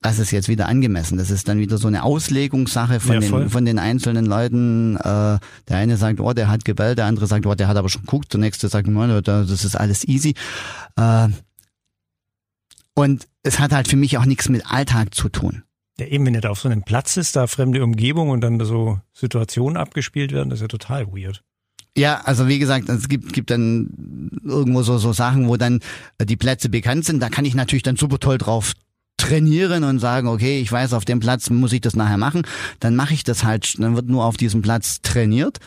Das 0.00 0.20
ist 0.20 0.30
jetzt 0.30 0.48
wieder 0.48 0.68
angemessen. 0.68 1.18
Das 1.18 1.30
ist 1.30 1.48
dann 1.48 1.58
wieder 1.58 1.76
so 1.76 1.88
eine 1.88 2.04
Auslegungssache 2.04 3.00
von, 3.00 3.20
Ja, 3.20 3.20
den, 3.20 3.50
von 3.50 3.64
den 3.64 3.78
einzelnen 3.80 4.26
Leuten. 4.26 4.96
Äh, 4.96 5.00
der 5.00 5.76
eine 5.76 5.96
sagt, 5.96 6.20
oh, 6.20 6.32
der 6.34 6.48
hat 6.48 6.64
gebellt, 6.64 6.98
der 6.98 7.06
andere 7.06 7.26
sagt, 7.26 7.46
oh, 7.46 7.54
der 7.54 7.66
hat 7.66 7.76
aber 7.76 7.88
schon 7.88 8.02
geguckt, 8.02 8.32
der 8.32 8.38
nächste 8.38 8.68
sagt, 8.68 8.86
oh, 8.86 9.20
das 9.20 9.64
ist 9.64 9.76
alles 9.76 10.06
easy. 10.06 10.34
Äh, 10.96 11.28
und 12.94 13.26
es 13.42 13.58
hat 13.58 13.72
halt 13.72 13.88
für 13.88 13.96
mich 13.96 14.18
auch 14.18 14.24
nichts 14.24 14.48
mit 14.48 14.70
Alltag 14.70 15.14
zu 15.14 15.28
tun. 15.28 15.62
Ja, 16.00 16.06
eben, 16.06 16.26
wenn 16.26 16.34
er 16.34 16.40
da 16.40 16.50
auf 16.50 16.60
so 16.60 16.68
einem 16.68 16.82
Platz 16.82 17.16
ist, 17.16 17.34
da 17.34 17.46
fremde 17.46 17.82
Umgebung 17.82 18.30
und 18.30 18.40
dann 18.40 18.60
so 18.60 19.00
Situationen 19.12 19.76
abgespielt 19.76 20.32
werden, 20.32 20.50
das 20.50 20.58
ist 20.58 20.62
ja 20.62 20.68
total 20.68 21.08
weird. 21.08 21.42
Ja, 21.96 22.20
also 22.20 22.46
wie 22.46 22.60
gesagt, 22.60 22.88
es 22.88 23.08
gibt, 23.08 23.32
gibt 23.32 23.50
dann 23.50 24.30
irgendwo 24.44 24.82
so, 24.82 24.98
so 24.98 25.12
Sachen, 25.12 25.48
wo 25.48 25.56
dann 25.56 25.80
äh, 26.18 26.26
die 26.26 26.36
Plätze 26.36 26.68
bekannt 26.68 27.04
sind. 27.04 27.20
Da 27.20 27.28
kann 27.28 27.44
ich 27.44 27.56
natürlich 27.56 27.82
dann 27.82 27.96
super 27.96 28.20
toll 28.20 28.38
drauf 28.38 28.74
trainieren 29.16 29.82
und 29.82 29.98
sagen, 29.98 30.28
okay, 30.28 30.60
ich 30.60 30.70
weiß, 30.70 30.92
auf 30.92 31.04
dem 31.04 31.18
Platz 31.18 31.50
muss 31.50 31.72
ich 31.72 31.80
das 31.80 31.96
nachher 31.96 32.18
machen. 32.18 32.42
Dann 32.78 32.94
mache 32.94 33.14
ich 33.14 33.24
das 33.24 33.42
halt, 33.42 33.74
dann 33.80 33.96
wird 33.96 34.06
nur 34.06 34.24
auf 34.24 34.36
diesem 34.36 34.62
Platz 34.62 35.02
trainiert. 35.02 35.58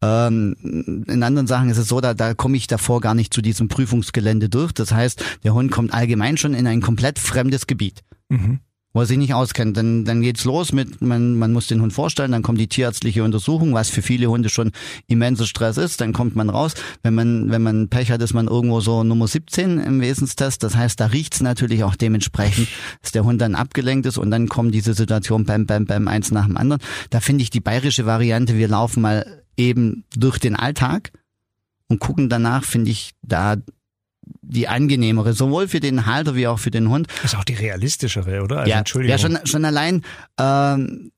Ähm, 0.00 1.04
in 1.08 1.22
anderen 1.24 1.48
Sachen 1.48 1.70
ist 1.70 1.78
es 1.78 1.88
so, 1.88 2.00
da, 2.00 2.14
da 2.14 2.34
komme 2.34 2.56
ich 2.56 2.68
davor 2.68 3.00
gar 3.00 3.14
nicht 3.14 3.34
zu 3.34 3.42
diesem 3.42 3.66
Prüfungsgelände 3.66 4.48
durch. 4.48 4.70
Das 4.70 4.92
heißt, 4.92 5.24
der 5.42 5.54
Hund 5.54 5.72
kommt 5.72 5.92
allgemein 5.92 6.36
schon 6.36 6.54
in 6.54 6.68
ein 6.68 6.80
komplett 6.80 7.18
fremdes 7.18 7.66
Gebiet 7.66 8.04
Mhm. 8.32 8.60
Wo 8.92 9.00
er 9.00 9.06
sich 9.06 9.18
nicht 9.18 9.34
auskennt. 9.34 9.76
Dann, 9.76 10.04
dann 10.04 10.20
geht's 10.20 10.44
los 10.44 10.72
mit, 10.72 11.00
man, 11.00 11.38
man 11.38 11.52
muss 11.52 11.68
den 11.68 11.80
Hund 11.80 11.92
vorstellen, 11.92 12.32
dann 12.32 12.42
kommt 12.42 12.58
die 12.58 12.68
tierärztliche 12.68 13.22
Untersuchung, 13.22 13.72
was 13.72 13.88
für 13.88 14.02
viele 14.02 14.28
Hunde 14.28 14.48
schon 14.48 14.72
immenser 15.06 15.46
Stress 15.46 15.76
ist. 15.76 16.00
Dann 16.00 16.12
kommt 16.12 16.34
man 16.34 16.50
raus. 16.50 16.74
Wenn 17.02 17.14
man, 17.14 17.50
wenn 17.50 17.62
man 17.62 17.88
Pech 17.88 18.10
hat, 18.10 18.20
ist 18.22 18.34
man 18.34 18.48
irgendwo 18.48 18.80
so 18.80 19.04
Nummer 19.04 19.28
17 19.28 19.78
im 19.78 20.00
Wesenstest. 20.00 20.62
Das 20.62 20.74
heißt, 20.74 20.98
da 20.98 21.06
riecht's 21.06 21.40
natürlich 21.40 21.84
auch 21.84 21.96
dementsprechend, 21.96 22.68
dass 23.02 23.12
der 23.12 23.24
Hund 23.24 23.40
dann 23.40 23.54
abgelenkt 23.54 24.06
ist 24.06 24.18
und 24.18 24.30
dann 24.30 24.48
kommen 24.48 24.72
diese 24.72 24.94
Situationen 24.94 25.46
bam, 25.46 25.66
bam, 25.66 25.86
bam, 25.86 26.08
eins 26.08 26.30
nach 26.30 26.46
dem 26.46 26.56
anderen. 26.56 26.82
Da 27.10 27.20
finde 27.20 27.42
ich 27.42 27.50
die 27.50 27.60
bayerische 27.60 28.06
Variante, 28.06 28.56
wir 28.56 28.68
laufen 28.68 29.02
mal 29.02 29.44
eben 29.56 30.04
durch 30.16 30.38
den 30.38 30.56
Alltag 30.56 31.12
und 31.88 32.00
gucken 32.00 32.28
danach, 32.28 32.64
finde 32.64 32.90
ich 32.90 33.12
da 33.22 33.56
die 34.22 34.68
angenehmere, 34.68 35.32
sowohl 35.32 35.68
für 35.68 35.80
den 35.80 36.06
Halter 36.06 36.34
wie 36.34 36.46
auch 36.46 36.58
für 36.58 36.70
den 36.70 36.88
Hund. 36.88 37.08
Das 37.22 37.32
ist 37.32 37.38
auch 37.38 37.44
die 37.44 37.54
realistischere, 37.54 38.42
oder? 38.42 38.60
Also, 38.60 38.70
ja, 38.70 38.78
Entschuldigung. 38.78 39.10
ja, 39.10 39.18
schon, 39.18 39.38
schon 39.44 39.64
allein, 39.64 40.02
ähm, 40.38 41.12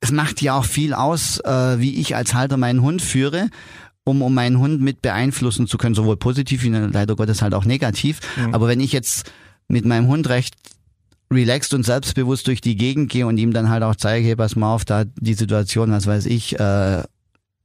es 0.00 0.10
macht 0.12 0.42
ja 0.42 0.58
auch 0.58 0.64
viel 0.64 0.94
aus, 0.94 1.40
äh, 1.40 1.80
wie 1.80 2.00
ich 2.00 2.16
als 2.16 2.34
Halter 2.34 2.56
meinen 2.56 2.82
Hund 2.82 3.02
führe, 3.02 3.48
um, 4.04 4.22
um 4.22 4.34
meinen 4.34 4.58
Hund 4.58 4.80
mit 4.80 5.02
beeinflussen 5.02 5.66
zu 5.66 5.78
können, 5.78 5.94
sowohl 5.94 6.16
positiv 6.16 6.62
wie 6.62 6.68
leider 6.68 7.16
Gottes 7.16 7.42
halt 7.42 7.54
auch 7.54 7.64
negativ. 7.64 8.20
Mhm. 8.36 8.54
Aber 8.54 8.68
wenn 8.68 8.80
ich 8.80 8.92
jetzt 8.92 9.30
mit 9.68 9.84
meinem 9.84 10.06
Hund 10.06 10.28
recht 10.28 10.54
relaxed 11.32 11.74
und 11.74 11.84
selbstbewusst 11.84 12.46
durch 12.46 12.60
die 12.60 12.76
Gegend 12.76 13.10
gehe 13.10 13.26
und 13.26 13.36
ihm 13.38 13.52
dann 13.52 13.68
halt 13.68 13.82
auch 13.82 13.96
zeige, 13.96 14.26
hey, 14.26 14.36
pass 14.36 14.54
mal 14.54 14.72
auf, 14.72 14.84
da 14.84 15.04
die 15.04 15.34
Situation, 15.34 15.90
was 15.90 16.06
weiß 16.06 16.26
ich, 16.26 16.58
äh, 16.58 17.02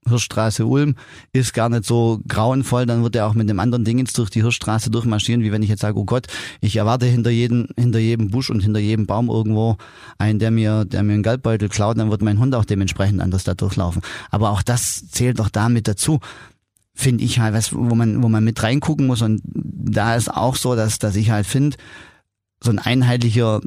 Hirschstraße 0.07 0.65
Ulm 0.65 0.95
ist 1.31 1.53
gar 1.53 1.69
nicht 1.69 1.85
so 1.85 2.19
grauenvoll, 2.27 2.85
dann 2.85 3.03
wird 3.03 3.15
er 3.15 3.27
auch 3.27 3.33
mit 3.33 3.49
dem 3.49 3.59
anderen 3.59 3.85
Dingens 3.85 4.13
durch 4.13 4.29
die 4.29 4.41
Hirschstraße 4.41 4.89
durchmarschieren, 4.89 5.43
wie 5.43 5.51
wenn 5.51 5.61
ich 5.61 5.69
jetzt 5.69 5.81
sage, 5.81 5.97
oh 5.99 6.05
Gott, 6.05 6.27
ich 6.59 6.75
erwarte 6.75 7.05
hinter 7.05 7.29
jedem, 7.29 7.67
hinter 7.77 7.99
jedem 7.99 8.29
Busch 8.29 8.49
und 8.49 8.61
hinter 8.61 8.79
jedem 8.79 9.05
Baum 9.05 9.29
irgendwo 9.29 9.77
einen, 10.17 10.39
der 10.39 10.51
mir, 10.51 10.85
der 10.85 11.03
mir 11.03 11.13
einen 11.13 11.23
Geldbeutel 11.23 11.69
klaut, 11.69 11.97
dann 11.97 12.09
wird 12.09 12.21
mein 12.21 12.39
Hund 12.39 12.55
auch 12.55 12.65
dementsprechend 12.65 13.21
anders 13.21 13.43
da 13.43 13.53
durchlaufen. 13.53 14.01
Aber 14.31 14.49
auch 14.49 14.63
das 14.63 15.07
zählt 15.09 15.39
doch 15.39 15.49
damit 15.49 15.87
dazu 15.87 16.19
finde 16.93 17.23
ich 17.23 17.39
halt, 17.39 17.53
was, 17.53 17.73
wo 17.73 17.95
man, 17.95 18.21
wo 18.21 18.29
man 18.29 18.43
mit 18.43 18.61
reingucken 18.61 19.07
muss. 19.07 19.21
Und 19.21 19.41
da 19.45 20.15
ist 20.15 20.29
auch 20.29 20.55
so, 20.55 20.75
dass, 20.75 20.99
dass 20.99 21.15
ich 21.15 21.31
halt 21.31 21.47
finde, 21.47 21.77
so 22.63 22.69
ein 22.69 22.79
einheitlicher 22.79 23.61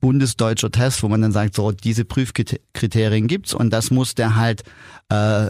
bundesdeutscher 0.00 0.70
Test, 0.70 1.02
wo 1.02 1.08
man 1.08 1.22
dann 1.22 1.32
sagt, 1.32 1.56
so 1.56 1.72
diese 1.72 2.04
Prüfkriterien 2.04 3.26
gibt's 3.26 3.52
und 3.52 3.70
das 3.70 3.90
muss 3.90 4.14
der 4.14 4.36
halt 4.36 4.62
äh, 5.08 5.48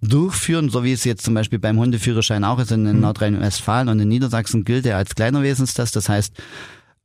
durchführen, 0.00 0.70
so 0.70 0.84
wie 0.84 0.92
es 0.92 1.04
jetzt 1.04 1.24
zum 1.24 1.34
Beispiel 1.34 1.58
beim 1.58 1.78
Hundeführerschein 1.78 2.44
auch 2.44 2.58
ist 2.58 2.70
in 2.72 2.84
mhm. 2.84 3.00
Nordrhein-Westfalen 3.00 3.88
und 3.88 3.98
in 4.00 4.08
Niedersachsen 4.08 4.64
gilt 4.64 4.86
er 4.86 4.96
als 4.96 5.14
kleiner 5.14 5.42
Wesenstest. 5.42 5.96
Das 5.96 6.08
heißt, 6.08 6.34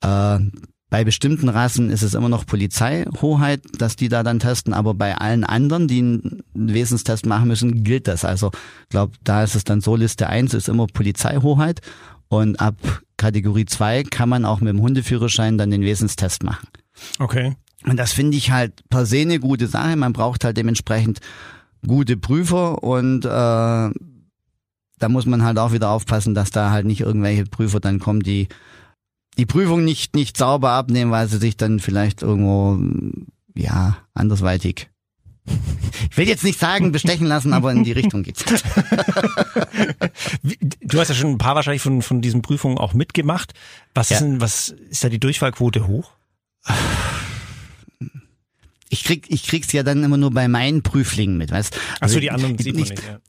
äh, 0.02 0.40
bei 0.90 1.04
bestimmten 1.04 1.50
Rassen 1.50 1.90
ist 1.90 2.04
es 2.04 2.14
immer 2.14 2.30
noch 2.30 2.46
Polizeihoheit, 2.46 3.64
dass 3.80 3.96
die 3.96 4.10
da 4.10 4.22
dann 4.22 4.38
testen, 4.38 4.74
aber 4.74 4.94
bei 4.94 5.18
allen 5.18 5.44
anderen, 5.44 5.88
die 5.88 5.98
einen 5.98 6.44
Wesenstest 6.54 7.26
machen 7.26 7.48
müssen, 7.48 7.84
gilt 7.84 8.08
das. 8.08 8.24
Also 8.24 8.52
ich 8.84 8.90
glaube, 8.90 9.14
da 9.24 9.44
ist 9.44 9.56
es 9.56 9.64
dann 9.64 9.82
so, 9.82 9.96
Liste 9.96 10.30
1 10.30 10.54
ist 10.54 10.70
immer 10.70 10.86
Polizeihoheit 10.86 11.82
und 12.28 12.60
ab 12.60 12.76
Kategorie 13.18 13.66
2 13.66 14.04
kann 14.04 14.30
man 14.30 14.46
auch 14.46 14.60
mit 14.62 14.70
dem 14.70 14.82
Hundeführerschein 14.82 15.58
dann 15.58 15.72
den 15.72 15.82
Wesenstest 15.82 16.44
machen. 16.44 16.68
Okay. 17.18 17.56
Und 17.86 17.98
das 17.98 18.12
finde 18.14 18.38
ich 18.38 18.52
halt 18.52 18.88
per 18.90 19.08
se 19.08 19.22
eine 19.22 19.40
gute 19.40 19.66
Sache. 19.66 19.96
Man 19.96 20.14
braucht 20.14 20.44
halt 20.46 20.58
dementsprechend 20.58 21.22
gute 21.86 22.17
Prüfer 22.17 22.84
und 22.84 23.26
äh, 23.26 23.30
da 23.30 25.10
muss 25.10 25.26
man 25.26 25.43
halt 25.43 25.58
auch 25.58 25.74
wieder 25.74 25.89
aufpassen, 25.89 26.34
dass 26.34 26.52
da 26.52 26.72
halt 26.72 26.86
nicht 26.86 27.02
irgendwelche 27.02 27.46
Prüfer 27.46 27.80
dann 27.80 28.00
kommen, 28.00 28.22
die 28.22 28.48
die 29.38 29.46
Prüfung 29.46 29.84
nicht, 29.84 30.15
nicht 30.15 30.38
sauber 30.38 30.72
abnehmen, 30.72 31.12
weil 31.12 31.28
sie 31.28 31.39
sich 31.39 31.58
dann 31.58 31.80
vielleicht 31.80 32.22
irgendwo, 32.22 32.78
ja, 33.56 33.98
andersweitig 34.13 34.89
ich 36.10 36.17
will 36.17 36.28
jetzt 36.28 36.43
nicht 36.43 36.60
sagen, 36.60 36.91
bestechen 36.91 37.28
lassen, 37.28 37.54
aber 37.54 37.72
in 37.72 37.84
die 37.84 37.91
Richtung 37.91 38.24
geht's. 38.24 38.43
du 40.82 41.00
hast 41.00 41.10
ja 41.10 41.15
schon 41.15 41.32
ein 41.32 41.38
paar 41.38 41.56
wahrscheinlich 41.56 41.82
von, 41.82 42.02
von 42.02 42.22
diesen 42.22 42.41
Prüfungen 42.41 42.78
auch 42.78 42.93
mitgemacht. 42.93 43.54
Was, 43.93 44.10
ja. 44.10 44.17
ist 44.17 44.22
denn, 44.22 44.41
was 44.41 44.69
ist 44.69 45.04
da 45.04 45.10
die 45.10 45.19
Durchfallquote 45.19 45.88
hoch? 45.88 46.12
Ich 48.94 49.04
krieg, 49.04 49.26
ich 49.30 49.48
krieg's 49.48 49.72
ja 49.74 49.82
dann 49.82 50.04
immer 50.04 50.18
nur 50.18 50.30
bei 50.30 50.48
meinen 50.48 50.84
Prüflingen 50.84 51.36
mit, 51.36 51.52
weißt? 51.52 51.76
Also 52.00 52.00
Ach 52.00 52.10
so, 52.10 52.20
die 52.20 52.30
anderen 52.30 52.60
sieht 52.60 52.76
man 52.76 52.84
nicht, 52.84 53.04
ja. 53.04 53.20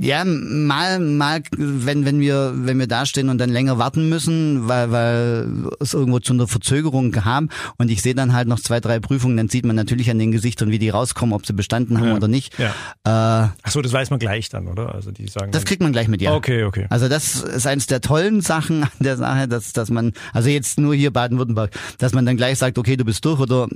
Ja, 0.00 0.24
mal, 0.24 1.00
mal, 1.00 1.42
wenn, 1.56 2.04
wenn 2.04 2.20
wir, 2.20 2.52
wenn 2.54 2.78
wir 2.78 2.86
da 2.86 3.04
stehen 3.04 3.30
und 3.30 3.38
dann 3.38 3.50
länger 3.50 3.78
warten 3.78 4.08
müssen, 4.08 4.68
weil, 4.68 4.92
weil 4.92 5.70
es 5.80 5.92
irgendwo 5.92 6.20
zu 6.20 6.34
einer 6.34 6.46
Verzögerung 6.46 7.10
kam 7.10 7.48
und 7.78 7.90
ich 7.90 8.00
sehe 8.00 8.14
dann 8.14 8.32
halt 8.32 8.46
noch 8.46 8.60
zwei, 8.60 8.78
drei 8.78 9.00
Prüfungen, 9.00 9.36
dann 9.36 9.48
sieht 9.48 9.66
man 9.66 9.74
natürlich 9.74 10.08
an 10.10 10.20
den 10.20 10.30
Gesichtern, 10.30 10.70
wie 10.70 10.78
die 10.78 10.90
rauskommen, 10.90 11.34
ob 11.34 11.46
sie 11.46 11.52
bestanden 11.52 11.98
haben 11.98 12.10
ja. 12.10 12.14
oder 12.14 12.28
nicht. 12.28 12.56
Ja. 12.60 12.68
Äh, 12.68 13.48
Ach 13.62 13.70
so, 13.70 13.82
das 13.82 13.92
weiß 13.92 14.10
man 14.10 14.20
gleich 14.20 14.48
dann, 14.50 14.68
oder? 14.68 14.94
Also 14.94 15.10
die 15.10 15.26
sagen. 15.26 15.50
Das 15.50 15.64
kriegt 15.64 15.82
man 15.82 15.90
gleich 15.90 16.06
mit, 16.06 16.22
ja. 16.22 16.32
Okay, 16.32 16.62
okay. 16.62 16.86
Also 16.90 17.08
das 17.08 17.40
ist 17.40 17.66
eines 17.66 17.86
der 17.88 18.00
tollen 18.00 18.40
Sachen 18.40 18.84
an 18.84 18.90
der 19.00 19.16
Sache, 19.16 19.48
dass, 19.48 19.72
dass 19.72 19.90
man, 19.90 20.12
also 20.32 20.48
jetzt 20.48 20.78
nur 20.78 20.94
hier 20.94 21.12
Baden-Württemberg, 21.12 21.72
dass 21.98 22.12
man 22.12 22.24
dann 22.24 22.36
gleich 22.36 22.58
sagt, 22.58 22.78
okay, 22.78 22.96
du 22.96 23.04
bist 23.04 23.24
durch 23.24 23.40
oder 23.40 23.66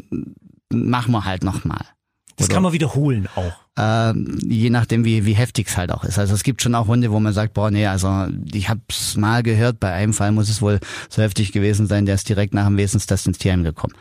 machen 0.73 1.13
wir 1.13 1.25
halt 1.25 1.45
nochmal. 1.45 1.85
Das 2.37 2.47
Oder, 2.47 2.55
kann 2.55 2.63
man 2.63 2.73
wiederholen 2.73 3.29
auch. 3.35 3.53
Äh, 3.79 4.19
je 4.47 4.71
nachdem, 4.71 5.05
wie, 5.05 5.27
wie 5.27 5.35
heftig 5.35 5.69
es 5.69 5.77
halt 5.77 5.93
auch 5.93 6.05
ist. 6.05 6.19
Also 6.19 6.35
es 6.35 6.43
gibt 6.43 6.63
schon 6.63 6.75
auch 6.75 6.87
Hunde, 6.87 7.11
wo 7.13 7.21
man 7.21 7.33
sagt, 7.33 7.55
boah, 7.55 7.71
nee, 7.71 7.87
also 7.87 8.27
ich 8.53 8.69
hab's 8.69 9.17
mal 9.17 9.43
gehört, 9.43 9.81
bei 9.81 9.93
einem 9.93 10.15
Fall 10.15 10.33
muss 10.33 10.49
es 10.49 10.63
wohl 10.63 10.81
so 11.09 11.23
heftig 11.23 11.53
gewesen 11.53 11.87
sein, 11.87 12.07
der 12.07 12.15
ist 12.15 12.29
direkt 12.29 12.55
nach 12.55 12.67
dem 12.67 12.77
Wesenstest 12.77 13.27
ins 13.27 13.39
Tierheim 13.39 13.65
gekommen. 13.65 13.95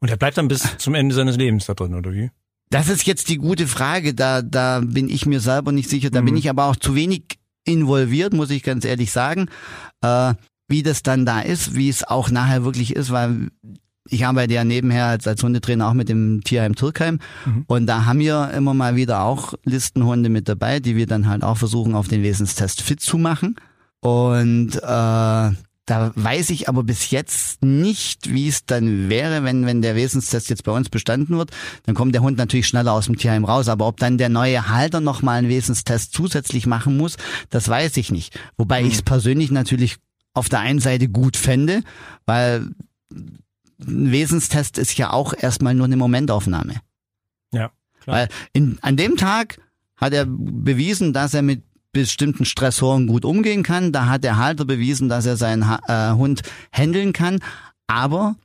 Und 0.00 0.10
er 0.10 0.16
bleibt 0.16 0.38
dann 0.38 0.48
bis 0.48 0.78
zum 0.78 0.94
Ende 0.94 1.14
seines 1.14 1.36
Lebens 1.36 1.66
da 1.66 1.74
drin, 1.74 1.94
oder 1.94 2.12
wie? 2.12 2.30
Das 2.70 2.88
ist 2.88 3.06
jetzt 3.06 3.28
die 3.28 3.38
gute 3.38 3.66
Frage. 3.66 4.14
Da, 4.14 4.42
da 4.42 4.80
bin 4.84 5.08
ich 5.08 5.26
mir 5.26 5.40
selber 5.40 5.72
nicht 5.72 5.88
sicher. 5.88 6.10
Da 6.10 6.20
mhm. 6.20 6.26
bin 6.26 6.36
ich 6.36 6.50
aber 6.50 6.66
auch 6.66 6.76
zu 6.76 6.94
wenig 6.94 7.38
involviert, 7.64 8.32
muss 8.32 8.50
ich 8.50 8.62
ganz 8.62 8.84
ehrlich 8.84 9.10
sagen. 9.10 9.48
Äh, 10.02 10.34
wie 10.68 10.82
das 10.82 11.02
dann 11.02 11.24
da 11.24 11.40
ist, 11.40 11.74
wie 11.74 11.88
es 11.88 12.04
auch 12.04 12.30
nachher 12.30 12.64
wirklich 12.64 12.94
ist, 12.94 13.10
weil 13.10 13.48
ich 14.10 14.26
arbeite 14.26 14.54
ja 14.54 14.64
nebenher 14.64 15.06
als, 15.06 15.26
als 15.26 15.42
Hundetrainer 15.42 15.88
auch 15.88 15.94
mit 15.94 16.08
dem 16.08 16.42
Tierheim 16.42 16.74
Türkheim 16.74 17.18
mhm. 17.46 17.64
und 17.66 17.86
da 17.86 18.06
haben 18.06 18.18
wir 18.20 18.50
immer 18.56 18.74
mal 18.74 18.96
wieder 18.96 19.22
auch 19.22 19.54
Listenhunde 19.64 20.28
mit 20.28 20.48
dabei, 20.48 20.80
die 20.80 20.96
wir 20.96 21.06
dann 21.06 21.28
halt 21.28 21.42
auch 21.42 21.56
versuchen 21.56 21.94
auf 21.94 22.08
den 22.08 22.22
Wesenstest 22.22 22.82
fit 22.82 23.00
zu 23.00 23.18
machen 23.18 23.56
und 24.00 24.76
äh, 24.76 25.50
da 25.88 26.12
weiß 26.14 26.50
ich 26.50 26.68
aber 26.68 26.84
bis 26.84 27.10
jetzt 27.10 27.62
nicht, 27.62 28.32
wie 28.32 28.48
es 28.48 28.66
dann 28.66 29.08
wäre, 29.08 29.42
wenn, 29.42 29.64
wenn 29.64 29.80
der 29.80 29.96
Wesenstest 29.96 30.50
jetzt 30.50 30.64
bei 30.64 30.72
uns 30.72 30.90
bestanden 30.90 31.38
wird. 31.38 31.50
Dann 31.86 31.94
kommt 31.94 32.14
der 32.14 32.20
Hund 32.20 32.36
natürlich 32.36 32.66
schneller 32.66 32.92
aus 32.92 33.06
dem 33.06 33.16
Tierheim 33.16 33.46
raus. 33.46 33.68
Aber 33.68 33.86
ob 33.86 33.96
dann 33.96 34.18
der 34.18 34.28
neue 34.28 34.68
Halter 34.68 35.00
nochmal 35.00 35.38
einen 35.38 35.48
Wesenstest 35.48 36.12
zusätzlich 36.12 36.66
machen 36.66 36.98
muss, 36.98 37.16
das 37.48 37.68
weiß 37.68 37.96
ich 37.96 38.10
nicht. 38.10 38.38
Wobei 38.58 38.82
mhm. 38.82 38.88
ich 38.88 38.94
es 38.96 39.02
persönlich 39.02 39.50
natürlich 39.50 39.96
auf 40.34 40.50
der 40.50 40.60
einen 40.60 40.80
Seite 40.80 41.08
gut 41.08 41.38
fände, 41.38 41.82
weil 42.26 42.68
ein 43.86 44.10
Wesenstest 44.10 44.78
ist 44.78 44.96
ja 44.98 45.12
auch 45.12 45.34
erstmal 45.38 45.74
nur 45.74 45.86
eine 45.86 45.96
Momentaufnahme. 45.96 46.80
Ja, 47.52 47.70
klar. 48.00 48.16
Weil 48.16 48.28
in, 48.52 48.78
an 48.82 48.96
dem 48.96 49.16
Tag 49.16 49.58
hat 49.96 50.12
er 50.12 50.26
bewiesen, 50.26 51.12
dass 51.12 51.34
er 51.34 51.42
mit 51.42 51.62
bestimmten 51.92 52.44
Stressoren 52.44 53.06
gut 53.06 53.24
umgehen 53.24 53.62
kann. 53.62 53.92
Da 53.92 54.06
hat 54.06 54.24
der 54.24 54.36
Halter 54.36 54.64
bewiesen, 54.64 55.08
dass 55.08 55.26
er 55.26 55.36
seinen 55.36 55.62
äh, 55.62 56.12
Hund 56.12 56.42
handeln 56.72 57.12
kann. 57.12 57.40
Aber 57.86 58.36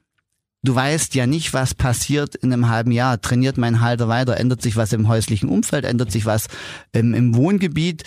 du 0.64 0.74
weißt 0.74 1.14
ja 1.16 1.28
nicht, 1.28 1.54
was 1.54 1.74
passiert 1.74 2.36
in 2.36 2.54
einem 2.54 2.70
halben 2.70 2.92
Jahr. 2.92 3.22
Trainiert 3.22 3.58
mein 3.58 3.82
Halter 3.82 4.08
weiter? 4.08 4.38
Ändert 4.38 4.62
sich 4.62 4.76
was 4.76 4.94
im 4.94 5.08
häuslichen 5.08 5.50
Umfeld? 5.50 5.86
Ändert 5.86 6.12
sich 6.12 6.26
was 6.26 6.48
im, 6.94 7.14
im 7.14 7.36
Wohngebiet? 7.36 8.04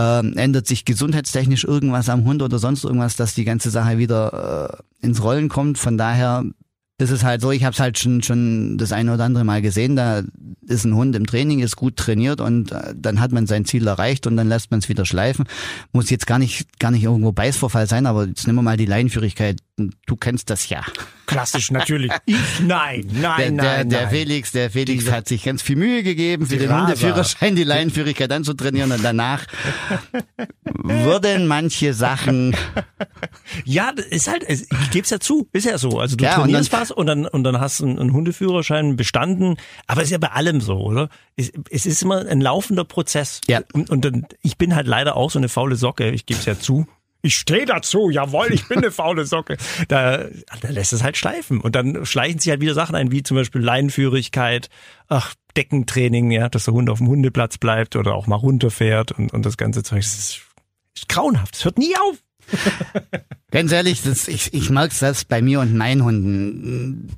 Ähm, 0.00 0.34
ändert 0.36 0.68
sich 0.68 0.84
gesundheitstechnisch 0.84 1.64
irgendwas 1.64 2.08
am 2.08 2.24
Hund 2.24 2.40
oder 2.42 2.60
sonst 2.60 2.84
irgendwas, 2.84 3.16
dass 3.16 3.34
die 3.34 3.44
ganze 3.44 3.70
Sache 3.70 3.98
wieder 3.98 4.80
äh, 5.02 5.04
ins 5.04 5.24
Rollen 5.24 5.48
kommt. 5.48 5.76
Von 5.76 5.98
daher 5.98 6.44
ist 6.98 7.10
es 7.10 7.24
halt 7.24 7.40
so, 7.40 7.50
ich 7.50 7.64
habe 7.64 7.74
es 7.74 7.80
halt 7.80 7.98
schon 7.98 8.22
schon 8.22 8.78
das 8.78 8.92
eine 8.92 9.14
oder 9.14 9.24
andere 9.24 9.44
Mal 9.44 9.60
gesehen, 9.60 9.96
da 9.96 10.22
ist 10.66 10.84
ein 10.84 10.94
Hund 10.94 11.16
im 11.16 11.26
Training, 11.26 11.60
ist 11.60 11.74
gut 11.74 11.96
trainiert 11.96 12.40
und 12.40 12.70
äh, 12.70 12.94
dann 12.96 13.18
hat 13.18 13.32
man 13.32 13.48
sein 13.48 13.64
Ziel 13.64 13.88
erreicht 13.88 14.28
und 14.28 14.36
dann 14.36 14.48
lässt 14.48 14.70
man 14.70 14.78
es 14.78 14.88
wieder 14.88 15.04
schleifen. 15.04 15.46
Muss 15.92 16.10
jetzt 16.10 16.28
gar 16.28 16.38
nicht 16.38 16.78
gar 16.78 16.92
nicht 16.92 17.02
irgendwo 17.02 17.32
Beißvorfall 17.32 17.88
sein, 17.88 18.06
aber 18.06 18.26
jetzt 18.26 18.46
nehmen 18.46 18.58
wir 18.58 18.62
mal 18.62 18.76
die 18.76 18.86
Leinführigkeit. 18.86 19.58
Du 20.06 20.16
kennst 20.16 20.50
das 20.50 20.68
ja. 20.68 20.82
Klassisch, 21.26 21.70
natürlich. 21.70 22.10
Ich, 22.26 22.36
nein, 22.60 23.06
nein, 23.12 23.56
der, 23.56 23.64
nein, 23.64 23.88
der, 23.88 24.00
nein. 24.02 24.10
Felix, 24.10 24.52
der 24.52 24.70
Felix 24.70 25.04
Diese, 25.04 25.12
hat 25.16 25.28
sich 25.28 25.44
ganz 25.44 25.62
viel 25.62 25.76
Mühe 25.76 26.02
gegeben, 26.02 26.46
für 26.46 26.56
den 26.56 26.74
Hundeführerschein 26.74 27.54
die 27.56 27.64
Leinenführigkeit 27.64 28.30
anzutrainieren 28.32 28.92
und 28.92 29.02
danach 29.02 29.46
wurden 30.64 31.46
manche 31.46 31.94
Sachen. 31.94 32.54
Ja, 33.64 33.90
ist 34.10 34.28
halt, 34.28 34.44
ich 34.48 34.68
gebe 34.90 35.04
es 35.04 35.10
ja 35.10 35.20
zu, 35.20 35.48
ist 35.52 35.66
ja 35.66 35.78
so. 35.78 35.98
Also 35.98 36.16
du 36.16 36.24
ja, 36.24 36.34
trainierst 36.34 36.72
und 36.72 36.72
dann, 36.72 36.80
was 36.80 36.90
und 36.90 37.06
dann, 37.06 37.26
und 37.26 37.44
dann 37.44 37.60
hast 37.60 37.80
du 37.80 37.86
einen, 37.86 37.98
einen 37.98 38.12
Hundeführerschein 38.12 38.96
bestanden, 38.96 39.56
aber 39.86 40.02
ist 40.02 40.10
ja 40.10 40.18
bei 40.18 40.32
allem 40.32 40.60
so, 40.60 40.78
oder? 40.78 41.08
Es, 41.36 41.52
es 41.70 41.86
ist 41.86 42.02
immer 42.02 42.26
ein 42.26 42.40
laufender 42.40 42.84
Prozess. 42.84 43.40
Ja. 43.46 43.62
Und, 43.72 43.90
und 43.90 44.04
dann, 44.04 44.26
ich 44.42 44.58
bin 44.58 44.74
halt 44.74 44.86
leider 44.86 45.16
auch 45.16 45.30
so 45.30 45.38
eine 45.38 45.48
faule 45.48 45.76
Socke, 45.76 46.10
ich 46.10 46.26
gebe 46.26 46.40
es 46.40 46.46
ja 46.46 46.58
zu. 46.58 46.86
Ich 47.20 47.34
stehe 47.34 47.66
dazu, 47.66 48.10
jawohl, 48.10 48.52
ich 48.52 48.68
bin 48.68 48.78
eine 48.78 48.92
faule 48.92 49.24
Socke. 49.24 49.56
Da, 49.88 50.26
da 50.60 50.68
lässt 50.68 50.92
es 50.92 51.02
halt 51.02 51.16
schleifen. 51.16 51.60
Und 51.60 51.74
dann 51.74 52.06
schleichen 52.06 52.38
sich 52.38 52.50
halt 52.50 52.60
wieder 52.60 52.74
Sachen 52.74 52.94
ein, 52.94 53.10
wie 53.10 53.22
zum 53.22 53.36
Beispiel 53.36 53.60
Leinenführigkeit, 53.60 54.68
ach, 55.08 55.34
Deckentraining, 55.56 56.30
ja, 56.30 56.48
dass 56.48 56.66
der 56.66 56.74
Hund 56.74 56.88
auf 56.88 56.98
dem 56.98 57.08
Hundeplatz 57.08 57.58
bleibt 57.58 57.96
oder 57.96 58.14
auch 58.14 58.28
mal 58.28 58.36
runterfährt 58.36 59.12
und, 59.12 59.32
und 59.32 59.44
das 59.44 59.56
ganze 59.56 59.82
Zeug. 59.82 60.02
Das 60.02 60.16
ist, 60.16 60.40
ist 60.94 61.08
grauenhaft. 61.08 61.56
Es 61.56 61.64
hört 61.64 61.78
nie 61.78 61.96
auf. 61.96 62.22
Ganz 63.50 63.72
ehrlich, 63.72 64.02
das, 64.02 64.28
ich, 64.28 64.54
ich 64.54 64.70
es 64.70 64.98
selbst 64.98 65.28
bei 65.28 65.42
mir 65.42 65.60
und 65.60 65.74
meinen 65.74 66.04
Hunden. 66.04 67.16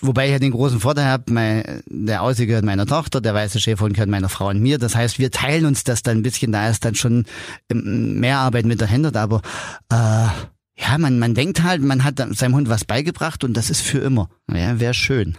Wobei 0.00 0.26
ich 0.26 0.32
ja 0.32 0.38
den 0.38 0.52
großen 0.52 0.80
Vorteil 0.80 1.06
habe, 1.06 1.32
mein, 1.32 1.82
der 1.86 2.22
Aussie 2.22 2.46
gehört 2.46 2.64
meiner 2.64 2.86
Tochter, 2.86 3.20
der 3.20 3.34
weiße 3.34 3.60
Schäferhund 3.60 3.94
gehört 3.94 4.10
meiner 4.10 4.28
Frau 4.28 4.48
und 4.48 4.60
mir. 4.60 4.78
Das 4.78 4.94
heißt, 4.94 5.18
wir 5.18 5.30
teilen 5.30 5.66
uns 5.66 5.84
das 5.84 6.02
dann 6.02 6.18
ein 6.18 6.22
bisschen, 6.22 6.52
da 6.52 6.68
ist 6.68 6.84
dann 6.84 6.94
schon 6.94 7.24
ähm, 7.70 8.20
mehr 8.20 8.38
Arbeit 8.38 8.66
mit 8.66 8.80
der 8.80 8.88
Hände, 8.88 9.18
aber 9.18 9.42
äh, 9.90 10.28
ja, 10.76 10.98
man, 10.98 11.20
man 11.20 11.34
denkt 11.34 11.62
halt, 11.62 11.82
man 11.82 12.02
hat 12.02 12.20
seinem 12.36 12.56
Hund 12.56 12.68
was 12.68 12.84
beigebracht 12.84 13.44
und 13.44 13.56
das 13.56 13.70
ist 13.70 13.80
für 13.80 13.98
immer. 13.98 14.28
Ja, 14.52 14.80
wäre 14.80 14.94
schön. 14.94 15.36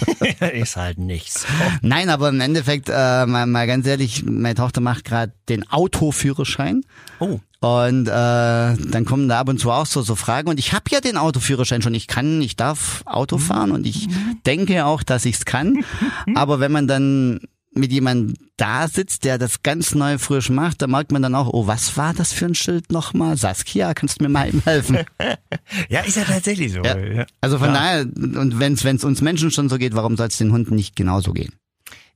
ist 0.52 0.76
halt 0.76 0.98
nichts. 0.98 1.46
Nein, 1.82 2.08
aber 2.08 2.30
im 2.30 2.40
Endeffekt, 2.40 2.88
äh, 2.88 3.26
mal, 3.26 3.46
mal 3.46 3.66
ganz 3.66 3.86
ehrlich, 3.86 4.24
meine 4.24 4.54
Tochter 4.54 4.80
macht 4.80 5.04
gerade 5.04 5.34
den 5.50 5.68
Autoführerschein. 5.70 6.84
Oh. 7.20 7.40
Und 7.60 8.06
äh, 8.06 8.10
dann 8.10 9.04
kommen 9.04 9.28
da 9.28 9.40
ab 9.40 9.48
und 9.48 9.58
zu 9.58 9.70
auch 9.70 9.86
so, 9.86 10.02
so 10.02 10.14
Fragen. 10.14 10.48
Und 10.48 10.58
ich 10.60 10.72
habe 10.72 10.84
ja 10.90 11.00
den 11.00 11.16
Autoführerschein 11.16 11.82
schon. 11.82 11.94
Ich 11.94 12.06
kann, 12.06 12.40
ich 12.40 12.54
darf 12.54 13.02
Auto 13.04 13.38
fahren 13.38 13.72
und 13.72 13.84
ich 13.86 14.08
denke 14.46 14.84
auch, 14.84 15.02
dass 15.02 15.24
ich's 15.24 15.44
kann. 15.44 15.84
Aber 16.36 16.60
wenn 16.60 16.70
man 16.70 16.86
dann 16.86 17.40
mit 17.74 17.92
jemandem 17.92 18.34
da 18.56 18.88
sitzt, 18.88 19.24
der 19.24 19.38
das 19.38 19.62
ganz 19.62 19.94
neu 19.94 20.18
frisch 20.18 20.50
macht, 20.50 20.82
da 20.82 20.86
merkt 20.86 21.12
man 21.12 21.22
dann 21.22 21.34
auch, 21.34 21.48
oh, 21.52 21.66
was 21.66 21.96
war 21.96 22.14
das 22.14 22.32
für 22.32 22.46
ein 22.46 22.54
Schild 22.54 22.90
nochmal? 22.92 23.36
Saskia, 23.36 23.92
kannst 23.94 24.20
du 24.20 24.24
mir 24.24 24.30
mal 24.30 24.48
eben 24.48 24.62
helfen? 24.64 24.98
Ja, 25.90 26.00
ist 26.00 26.16
ja 26.16 26.24
tatsächlich 26.24 26.72
so. 26.72 26.82
Ja. 26.82 27.26
Also 27.40 27.58
von 27.58 27.68
Ja. 27.68 27.74
daher, 27.74 28.00
und 28.02 28.58
wenn 28.58 28.72
es 28.74 29.04
uns 29.04 29.20
Menschen 29.20 29.50
schon 29.50 29.68
so 29.68 29.76
geht, 29.78 29.94
warum 29.94 30.16
soll 30.16 30.28
es 30.28 30.38
den 30.38 30.50
Hunden 30.52 30.74
nicht 30.74 30.96
genauso 30.96 31.32
gehen? 31.32 31.52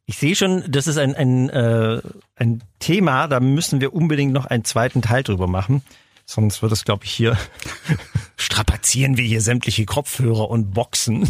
Ich 0.06 0.18
sehe 0.18 0.34
schon, 0.34 0.64
das 0.68 0.86
ist 0.86 0.98
ein, 0.98 1.14
ein, 1.14 1.48
äh, 1.50 2.00
ein 2.36 2.62
Thema, 2.80 3.28
da 3.28 3.40
müssen 3.40 3.80
wir 3.80 3.94
unbedingt 3.94 4.32
noch 4.32 4.46
einen 4.46 4.64
zweiten 4.64 5.00
Teil 5.00 5.22
drüber 5.22 5.46
machen. 5.46 5.82
Sonst 6.24 6.62
wird 6.62 6.72
es, 6.72 6.84
glaube 6.84 7.04
ich, 7.04 7.12
hier 7.12 7.36
strapazieren 8.36 9.16
wir 9.16 9.24
hier 9.24 9.40
sämtliche 9.40 9.84
Kopfhörer 9.84 10.48
und 10.50 10.72
Boxen. 10.72 11.28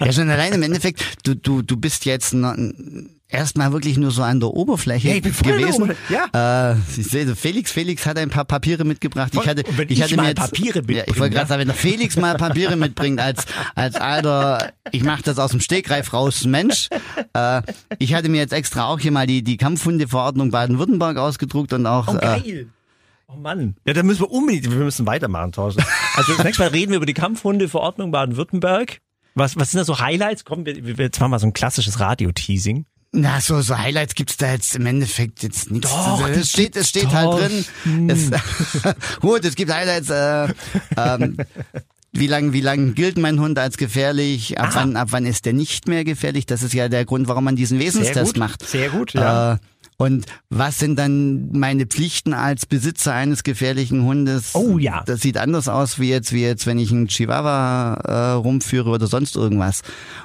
Ja, 0.00 0.12
schon 0.12 0.30
allein 0.30 0.52
im 0.52 0.62
Endeffekt, 0.62 1.26
du, 1.26 1.34
du, 1.34 1.62
du 1.62 1.76
bist 1.76 2.04
jetzt 2.04 2.32
noch, 2.32 2.54
erstmal 3.32 3.72
wirklich 3.72 3.96
nur 3.98 4.10
so 4.10 4.22
an 4.22 4.40
der 4.40 4.50
Oberfläche 4.50 5.08
Ja, 5.08 5.20
der 5.20 5.30
gewesen. 5.30 5.82
Oberfläche, 5.84 6.28
Äh, 6.34 7.00
ich 7.00 7.06
sehe, 7.06 7.36
Felix, 7.36 7.70
Felix 7.72 8.06
hat 8.06 8.18
ein 8.18 8.30
paar 8.30 8.44
Papiere 8.44 8.84
mitgebracht. 8.84 9.32
Ich 9.34 9.46
hatte, 9.46 9.62
ich 9.62 9.90
ich 9.90 10.02
hatte 10.02 10.16
mal 10.16 10.22
mir 10.22 10.28
jetzt, 10.30 10.38
Papiere 10.38 10.82
ja, 10.92 11.04
ich 11.06 11.18
wollte 11.18 11.34
ja? 11.34 11.40
gerade 11.40 11.48
sagen, 11.48 11.60
wenn 11.60 11.68
der 11.68 11.76
Felix 11.76 12.16
mal 12.16 12.36
Papiere 12.36 12.76
mitbringt 12.76 13.20
als 13.20 13.44
als 13.74 13.96
alter, 13.96 14.72
ich 14.92 15.02
mache 15.04 15.22
das 15.22 15.38
aus 15.38 15.50
dem 15.52 15.60
Stegreif 15.60 16.12
raus, 16.12 16.44
Mensch. 16.44 16.88
Äh, 17.34 17.62
ich 17.98 18.14
hatte 18.14 18.28
mir 18.28 18.38
jetzt 18.38 18.52
extra 18.52 18.86
auch 18.86 18.98
hier 19.00 19.12
mal 19.12 19.26
die 19.26 19.42
die 19.42 19.56
Kampfhundeverordnung 19.56 20.50
Baden-Württemberg 20.50 21.16
ausgedruckt 21.18 21.72
und 21.72 21.86
auch 21.86 22.08
Oh, 22.08 22.16
äh, 22.16 22.20
geil. 22.20 22.66
Oh 23.28 23.36
Mann. 23.36 23.76
Ja, 23.86 23.92
dann 23.92 24.06
müssen 24.06 24.22
wir 24.22 24.30
unbedingt, 24.30 24.70
wir 24.70 24.78
müssen 24.84 25.06
weitermachen, 25.06 25.52
Thorsten. 25.52 25.84
Also 26.16 26.32
das 26.34 26.44
nächste 26.44 26.64
Mal 26.64 26.70
reden 26.70 26.90
wir 26.90 26.96
über 26.96 27.06
die 27.06 27.14
Kampfhundeverordnung 27.14 28.10
Baden-Württemberg. 28.10 28.98
Was, 29.36 29.56
was 29.56 29.70
sind 29.70 29.78
da 29.78 29.84
so 29.84 30.00
Highlights? 30.00 30.44
Komm, 30.44 30.66
wir, 30.66 30.84
wir 30.84 30.96
jetzt 30.96 31.20
machen 31.20 31.30
wir 31.30 31.38
so 31.38 31.46
ein 31.46 31.52
klassisches 31.52 32.00
Radio-Teasing. 32.00 32.86
Na, 33.12 33.40
so, 33.40 33.60
so 33.60 33.76
Highlights 33.76 34.14
gibt's 34.14 34.36
da 34.36 34.52
jetzt 34.52 34.76
im 34.76 34.86
Endeffekt 34.86 35.42
jetzt 35.42 35.70
nichts. 35.70 35.90
Doch, 35.90 36.28
es 36.28 36.38
das 36.38 36.48
steht, 36.50 36.76
es 36.76 36.88
steht 36.88 37.08
halt 37.08 37.64
drin. 37.84 38.08
Es, 38.08 38.30
gut, 39.20 39.44
es 39.44 39.56
gibt 39.56 39.72
Highlights. 39.72 40.10
Äh, 40.10 40.54
ähm, 40.96 41.36
wie 42.12 42.28
lang, 42.28 42.52
wie 42.52 42.60
lang 42.60 42.94
gilt 42.94 43.18
mein 43.18 43.40
Hund 43.40 43.58
als 43.58 43.76
gefährlich? 43.76 44.58
Ab 44.58 44.68
Aha. 44.68 44.80
wann, 44.80 44.96
ab 44.96 45.08
wann 45.10 45.26
ist 45.26 45.44
der 45.44 45.52
nicht 45.52 45.88
mehr 45.88 46.04
gefährlich? 46.04 46.46
Das 46.46 46.62
ist 46.62 46.72
ja 46.72 46.88
der 46.88 47.04
Grund, 47.04 47.26
warum 47.26 47.44
man 47.44 47.56
diesen 47.56 47.78
Sehr 47.78 47.88
Wesenstest 47.88 48.34
gut. 48.34 48.38
macht. 48.38 48.68
Sehr 48.68 48.90
gut, 48.90 49.12
ja. 49.14 49.54
Äh, 49.54 49.58
und 49.96 50.24
was 50.48 50.78
sind 50.78 50.98
dann 50.98 51.52
meine 51.52 51.86
Pflichten 51.86 52.32
als 52.32 52.64
Besitzer 52.64 53.12
eines 53.12 53.42
gefährlichen 53.42 54.04
Hundes? 54.04 54.54
Oh 54.54 54.78
ja. 54.78 55.02
Das 55.04 55.20
sieht 55.20 55.36
anders 55.36 55.68
aus 55.68 55.98
wie 55.98 56.08
jetzt, 56.08 56.32
wie 56.32 56.42
jetzt, 56.42 56.66
wenn 56.66 56.78
ich 56.78 56.90
einen 56.90 57.08
Chihuahua 57.08 57.94
äh, 57.94 58.30
rumführe 58.32 58.88
oder 58.88 59.06
sonst 59.08 59.36
irgendwas. 59.36 59.82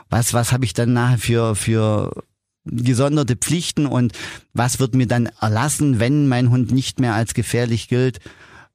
Was, 0.09 0.33
was 0.33 0.53
habe 0.53 0.63
ich 0.63 0.73
dann 0.73 0.93
nachher 0.93 1.17
für, 1.17 1.55
für 1.55 2.23
gesonderte 2.65 3.35
Pflichten 3.35 3.85
und 3.85 4.13
was 4.53 4.79
wird 4.79 4.95
mir 4.95 5.07
dann 5.07 5.29
erlassen, 5.39 5.99
wenn 5.99 6.27
mein 6.27 6.49
Hund 6.49 6.71
nicht 6.71 6.99
mehr 6.99 7.13
als 7.13 7.33
gefährlich 7.33 7.87
gilt? 7.87 8.19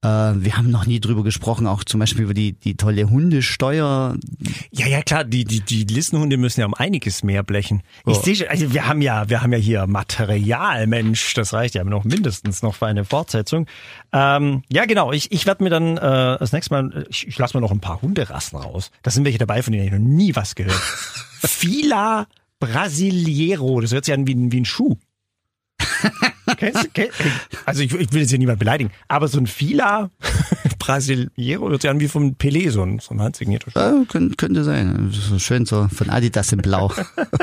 Äh, 0.02 0.06
wir 0.08 0.56
haben 0.56 0.70
noch 0.70 0.86
nie 0.86 0.98
drüber 0.98 1.22
gesprochen, 1.22 1.66
auch 1.66 1.84
zum 1.84 2.00
Beispiel 2.00 2.24
über 2.24 2.32
die, 2.32 2.52
die 2.54 2.74
tolle 2.74 3.10
Hundesteuer. 3.10 4.16
Ja, 4.70 4.86
ja, 4.86 5.02
klar, 5.02 5.24
die, 5.24 5.44
die, 5.44 5.60
die 5.60 5.84
Listenhunde 5.84 6.38
müssen 6.38 6.60
ja 6.60 6.66
um 6.66 6.72
einiges 6.72 7.22
mehr 7.22 7.42
blechen. 7.42 7.82
Ich 8.06 8.16
Oh. 8.16 8.22
sehe 8.22 8.34
schon, 8.34 8.48
also 8.48 8.72
wir 8.72 8.86
haben 8.86 9.02
ja, 9.02 9.28
wir 9.28 9.42
haben 9.42 9.52
ja 9.52 9.58
hier 9.58 9.86
Material, 9.86 10.86
Mensch, 10.86 11.34
das 11.34 11.52
reicht 11.52 11.74
ja 11.74 11.84
noch 11.84 12.04
mindestens 12.04 12.62
noch 12.62 12.76
für 12.76 12.86
eine 12.86 13.04
Fortsetzung. 13.04 13.66
Ähm, 14.10 14.62
ja, 14.72 14.86
genau, 14.86 15.12
ich, 15.12 15.32
ich 15.32 15.44
werde 15.44 15.64
mir 15.64 15.68
dann 15.70 15.98
äh, 15.98 16.38
das 16.38 16.52
nächste 16.52 16.72
Mal, 16.72 17.06
ich, 17.10 17.28
ich 17.28 17.36
lasse 17.36 17.54
mir 17.54 17.60
noch 17.60 17.70
ein 17.70 17.80
paar 17.80 18.00
Hunderassen 18.00 18.58
raus. 18.58 18.90
Da 19.02 19.10
sind 19.10 19.26
welche 19.26 19.36
dabei, 19.38 19.62
von 19.62 19.74
denen 19.74 19.84
ich 19.84 19.92
noch 19.92 19.98
nie 19.98 20.34
was 20.34 20.54
gehört. 20.54 20.80
Fila 21.42 22.26
Brasileiro, 22.60 23.80
das 23.80 23.92
hört 23.92 24.04
sich 24.04 24.14
an 24.14 24.26
wie, 24.26 24.34
ein- 24.34 24.52
wie 24.52 24.60
ein 24.60 24.64
Schuh. 24.64 24.96
Also 27.64 27.82
ich, 27.82 27.94
ich 27.94 28.12
will 28.12 28.20
jetzt 28.22 28.30
hier 28.30 28.38
niemand 28.38 28.58
beleidigen, 28.58 28.90
aber 29.08 29.28
so 29.28 29.38
ein 29.38 29.46
Fila 29.46 30.10
Brasileiro 30.78 31.68
hört 31.70 31.82
sich 31.82 31.90
an 31.90 32.00
wie 32.00 32.08
vom 32.08 32.32
Pelé, 32.34 32.70
so 32.70 32.82
ein, 32.82 32.98
so 32.98 33.14
ein 33.14 33.22
handsignierter. 33.22 34.02
Äh, 34.02 34.04
könnte, 34.06 34.34
könnte 34.36 34.64
sein. 34.64 35.12
Schön 35.38 35.64
so 35.64 35.86
von 35.88 36.10
Adidas 36.10 36.52
in 36.52 36.58
Blau. 36.58 36.92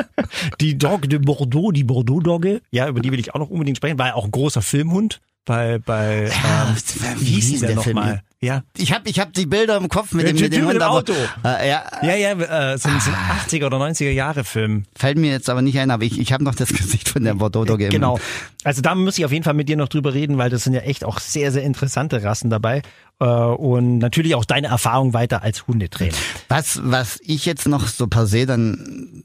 Die 0.61 0.77
Dog 0.77 1.09
de 1.09 1.19
Bordeaux, 1.19 1.71
die 1.71 1.83
Bordeaux-Dogge, 1.85 2.61
ja, 2.71 2.87
über 2.89 2.99
die 2.99 3.11
will 3.11 3.19
ich 3.19 3.33
auch 3.33 3.39
noch 3.39 3.49
unbedingt 3.49 3.77
sprechen, 3.77 3.97
war 3.97 4.07
ja 4.07 4.15
auch 4.15 4.25
ein 4.25 4.31
großer 4.31 4.61
Filmhund 4.61 5.21
bei, 5.47 5.79
bei 5.79 6.27
Ja, 6.27 6.67
ähm, 6.69 7.15
wie 7.19 7.25
hieß 7.25 7.59
der 7.61 7.69
der 7.69 7.75
nochmal? 7.77 8.21
Ja. 8.39 8.61
Ich 8.77 8.93
habe 8.93 9.09
ich 9.09 9.19
hab 9.19 9.33
die 9.33 9.47
Bilder 9.47 9.77
im 9.77 9.89
Kopf 9.89 10.11
mit 10.13 10.27
Der 10.27 10.33
dem, 10.33 10.39
mit 10.41 10.53
dem 10.53 10.65
mit 10.65 10.73
Hund, 10.75 10.83
aber, 10.83 10.97
Auto. 10.97 11.13
Äh, 11.43 11.69
ja, 11.69 11.83
Ja, 12.03 12.15
ja, 12.15 12.31
äh, 12.73 12.77
so 12.77 12.87
ein, 12.87 12.99
so 12.99 13.09
ein 13.09 13.15
80er 13.15 13.65
oder 13.65 13.77
90er 13.77 14.11
Jahre 14.11 14.43
Film. 14.43 14.83
fällt 14.95 15.17
mir 15.17 15.31
jetzt 15.31 15.49
aber 15.49 15.63
nicht 15.63 15.79
ein, 15.79 15.89
aber 15.89 16.03
ich, 16.03 16.19
ich 16.19 16.31
habe 16.33 16.43
noch 16.43 16.53
das 16.53 16.69
Gesicht 16.73 17.09
von 17.09 17.23
der 17.23 17.33
Bordeaux-Dogge 17.33 17.85
im 17.85 17.89
Genau. 17.91 18.19
Also 18.63 18.83
da 18.83 18.93
muss 18.93 19.17
ich 19.17 19.25
auf 19.25 19.31
jeden 19.31 19.43
Fall 19.43 19.55
mit 19.55 19.69
dir 19.69 19.77
noch 19.77 19.87
drüber 19.87 20.13
reden, 20.13 20.37
weil 20.37 20.51
das 20.51 20.65
sind 20.65 20.73
ja 20.73 20.81
echt 20.81 21.03
auch 21.03 21.19
sehr, 21.19 21.51
sehr 21.51 21.63
interessante 21.63 22.21
Rassen 22.23 22.51
dabei. 22.51 22.83
Äh, 23.19 23.25
und 23.25 23.97
natürlich 23.97 24.35
auch 24.35 24.45
deine 24.45 24.67
Erfahrung 24.67 25.13
weiter 25.13 25.41
als 25.41 25.65
Hundetrainer. 25.65 26.13
Was, 26.49 26.79
was 26.83 27.19
ich 27.23 27.45
jetzt 27.47 27.67
noch 27.67 27.87
so 27.87 28.05
per 28.05 28.27
se 28.27 28.45
dann 28.45 29.23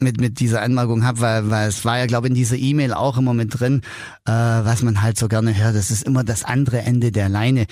mit, 0.00 0.20
mit 0.20 0.40
dieser 0.40 0.62
Anmerkung 0.62 1.04
habe, 1.04 1.20
weil, 1.20 1.50
weil 1.50 1.68
es 1.68 1.84
war 1.84 1.98
ja, 1.98 2.06
glaube 2.06 2.26
ich, 2.26 2.30
in 2.30 2.36
dieser 2.36 2.56
E-Mail 2.56 2.92
auch 2.92 3.18
immer 3.18 3.34
mit 3.34 3.58
drin, 3.58 3.82
äh, 4.26 4.32
was 4.32 4.82
man 4.82 5.02
halt 5.02 5.18
so 5.18 5.28
gerne 5.28 5.56
hört, 5.56 5.74
das 5.74 5.90
ist 5.90 6.02
immer 6.04 6.24
das 6.24 6.44
andere 6.44 6.78
Ende 6.78 7.12
der 7.12 7.28
Leine, 7.28 7.66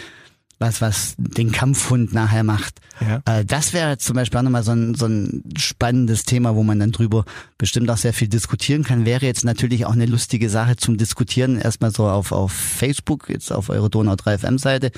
was, 0.59 0.81
was 0.81 1.15
den 1.19 1.53
Kampfhund 1.53 2.13
nachher 2.13 2.45
macht. 2.45 2.81
Ja. 3.01 3.23
Äh, 3.25 3.45
das 3.45 3.73
wäre 3.73 3.91
jetzt 3.91 4.05
zum 4.05 4.17
Beispiel 4.17 4.39
auch 4.39 4.43
nochmal 4.43 4.65
so 4.65 4.73
ein, 4.73 4.95
so 4.95 5.07
ein 5.07 5.45
spannendes 5.57 6.25
Thema, 6.25 6.57
wo 6.57 6.63
man 6.63 6.79
dann 6.79 6.93
drüber 6.93 7.25
bestimmt 7.59 7.91
auch 7.91 7.97
sehr 7.97 8.13
viel 8.13 8.29
diskutieren 8.29 8.83
kann. 8.83 9.07
Wäre 9.07 9.25
jetzt 9.25 9.45
natürlich 9.45 9.87
auch 9.87 9.93
eine 9.93 10.07
lustige 10.07 10.51
Sache 10.51 10.77
zum 10.77 10.97
Diskutieren, 10.97 11.59
erstmal 11.59 11.93
so 11.93 12.09
auf, 12.09 12.33
auf 12.33 12.53
Facebook, 12.53 13.29
jetzt 13.29 13.53
auf 13.53 13.69
eure 13.69 13.89
Donau 13.89 14.17
3 14.17 14.39
FM 14.39 14.59
Seite, 14.59 14.91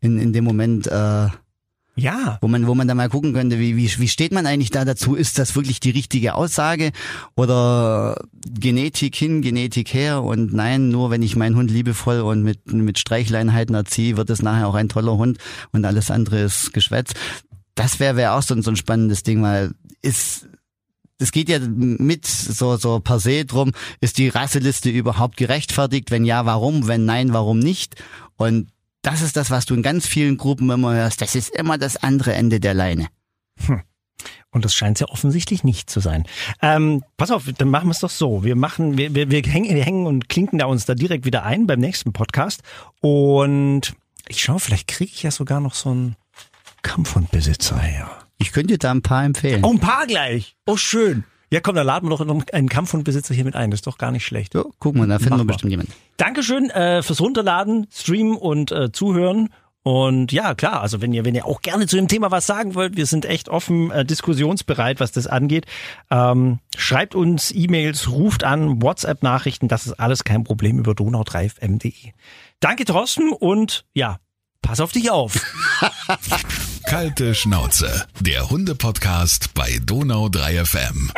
in, 0.00 0.18
in 0.18 0.32
dem 0.32 0.44
Moment, 0.44 0.88
äh, 0.88 1.28
Ja. 1.98 2.38
wo 2.42 2.48
man, 2.48 2.66
wo 2.66 2.74
man 2.74 2.86
da 2.88 2.94
mal 2.94 3.08
gucken 3.08 3.32
könnte, 3.32 3.58
wie, 3.58 3.76
wie, 3.76 3.90
wie 3.98 4.08
steht 4.08 4.32
man 4.32 4.46
eigentlich 4.46 4.70
da 4.70 4.84
dazu? 4.84 5.14
Ist 5.14 5.38
das 5.38 5.56
wirklich 5.56 5.80
die 5.80 5.90
richtige 5.90 6.34
Aussage 6.34 6.92
oder 7.36 8.22
Genetik 8.46 9.16
hin, 9.16 9.40
Genetik 9.42 9.92
her 9.94 10.22
und 10.22 10.52
nein, 10.52 10.88
nur 10.90 11.10
wenn 11.10 11.22
ich 11.22 11.36
meinen 11.36 11.56
Hund 11.56 11.70
liebevoll 11.70 12.20
und 12.20 12.42
mit, 12.42 12.70
mit 12.72 12.98
Streichleinheiten 12.98 13.74
erziehe, 13.74 14.16
wird 14.16 14.30
es 14.30 14.42
nachher 14.42 14.68
auch 14.68 14.74
ein 14.74 14.88
toller 14.88 15.16
Hund 15.16 15.38
und 15.72 15.84
alles 15.84 16.10
andere 16.10 16.40
ist 16.40 16.72
Geschwätz. 16.72 17.12
Das 17.74 17.98
wäre 17.98 18.16
wär 18.16 18.34
auch 18.34 18.42
so, 18.42 18.54
ein- 18.54 18.62
so 18.62 18.70
ein 18.70 18.76
spannendes 18.76 19.22
Ding, 19.22 19.42
weil 19.42 19.72
ist, 20.02 20.48
es 21.18 21.32
geht 21.32 21.48
ja 21.48 21.58
mit 21.60 22.26
so, 22.26 22.76
so 22.76 23.00
per 23.00 23.20
se 23.20 23.44
drum, 23.46 23.72
ist 24.02 24.18
die 24.18 24.28
Rasseliste 24.28 24.90
überhaupt 24.90 25.36
gerechtfertigt? 25.38 26.10
Wenn 26.10 26.24
ja, 26.26 26.44
warum? 26.44 26.88
Wenn 26.88 27.04
nein, 27.06 27.32
warum 27.32 27.58
nicht? 27.58 27.94
Und 28.36 28.68
das 29.06 29.22
ist 29.22 29.36
das, 29.36 29.50
was 29.50 29.66
du 29.66 29.74
in 29.74 29.82
ganz 29.82 30.04
vielen 30.06 30.36
Gruppen 30.36 30.68
immer 30.68 30.92
hörst. 30.92 31.22
Das 31.22 31.36
ist 31.36 31.54
immer 31.54 31.78
das 31.78 31.96
andere 31.96 32.34
Ende 32.34 32.58
der 32.58 32.74
Leine. 32.74 33.06
Und 34.50 34.64
das 34.64 34.74
scheint 34.74 34.98
ja 34.98 35.06
offensichtlich 35.08 35.62
nicht 35.62 35.88
zu 35.88 36.00
sein. 36.00 36.24
Ähm, 36.60 37.04
pass 37.16 37.30
auf, 37.30 37.44
dann 37.56 37.68
machen 37.68 37.86
wir 37.86 37.92
es 37.92 38.00
doch 38.00 38.10
so. 38.10 38.42
Wir 38.42 38.56
machen, 38.56 38.98
wir, 38.98 39.14
wir, 39.14 39.30
wir, 39.30 39.42
hängen, 39.42 39.74
wir 39.74 39.84
hängen 39.84 40.06
und 40.06 40.28
klinken 40.28 40.58
da 40.58 40.66
uns 40.66 40.86
da 40.86 40.94
direkt 40.94 41.24
wieder 41.24 41.44
ein 41.44 41.66
beim 41.66 41.78
nächsten 41.78 42.12
Podcast. 42.12 42.62
Und 43.00 43.94
ich 44.26 44.42
schaue, 44.42 44.58
vielleicht 44.58 44.88
kriege 44.88 45.12
ich 45.14 45.22
ja 45.22 45.30
sogar 45.30 45.60
noch 45.60 45.74
so 45.74 45.90
einen 45.90 46.16
Kampfhundbesitzer 46.82 47.78
her. 47.78 48.10
Ich 48.38 48.52
könnte 48.52 48.74
dir 48.74 48.78
da 48.78 48.90
ein 48.90 49.02
paar 49.02 49.24
empfehlen. 49.24 49.62
Oh, 49.62 49.70
ein 49.70 49.78
paar 49.78 50.06
gleich. 50.06 50.56
Oh, 50.66 50.76
schön. 50.76 51.24
Ja, 51.52 51.60
komm, 51.60 51.76
dann 51.76 51.86
laden 51.86 52.08
wir 52.08 52.16
doch 52.16 52.24
noch 52.24 52.42
einen 52.52 52.68
Kampfhundbesitzer 52.68 53.34
hier 53.34 53.44
mit 53.44 53.54
ein. 53.54 53.70
Das 53.70 53.78
ist 53.78 53.86
doch 53.86 53.98
gar 53.98 54.10
nicht 54.10 54.26
schlecht. 54.26 54.52
So, 54.52 54.72
guck 54.78 54.96
mal, 54.96 55.06
da 55.06 55.18
finden 55.18 55.34
Mach 55.34 55.38
wir 55.38 55.44
bestimmt 55.46 55.70
jemanden. 55.70 55.92
Dankeschön 56.16 56.70
äh, 56.70 57.02
fürs 57.02 57.20
Runterladen, 57.20 57.86
Streamen 57.92 58.36
und 58.36 58.72
äh, 58.72 58.90
Zuhören. 58.90 59.50
Und 59.86 60.32
ja, 60.32 60.56
klar, 60.56 60.80
also 60.80 61.00
wenn 61.00 61.12
ihr, 61.12 61.24
wenn 61.24 61.36
ihr 61.36 61.46
auch 61.46 61.62
gerne 61.62 61.86
zu 61.86 61.94
dem 61.94 62.08
Thema 62.08 62.32
was 62.32 62.44
sagen 62.44 62.74
wollt, 62.74 62.96
wir 62.96 63.06
sind 63.06 63.24
echt 63.24 63.48
offen, 63.48 63.92
äh, 63.92 64.04
diskussionsbereit, 64.04 64.98
was 64.98 65.12
das 65.12 65.28
angeht. 65.28 65.66
Ähm, 66.10 66.58
schreibt 66.76 67.14
uns 67.14 67.52
E-Mails, 67.54 68.10
ruft 68.10 68.42
an, 68.42 68.82
WhatsApp-Nachrichten, 68.82 69.68
das 69.68 69.86
ist 69.86 69.92
alles 69.92 70.24
kein 70.24 70.42
Problem 70.42 70.80
über 70.80 70.90
donau3fm.de. 70.90 71.92
Danke, 72.58 72.84
Thorsten, 72.84 73.30
und 73.30 73.84
ja, 73.94 74.18
pass 74.60 74.80
auf 74.80 74.90
dich 74.90 75.12
auf. 75.12 75.40
Kalte 76.86 77.36
Schnauze, 77.36 78.06
der 78.18 78.50
Hunde-Podcast 78.50 79.54
bei 79.54 79.78
Donau 79.84 80.28
3 80.28 80.64
FM. 80.64 81.12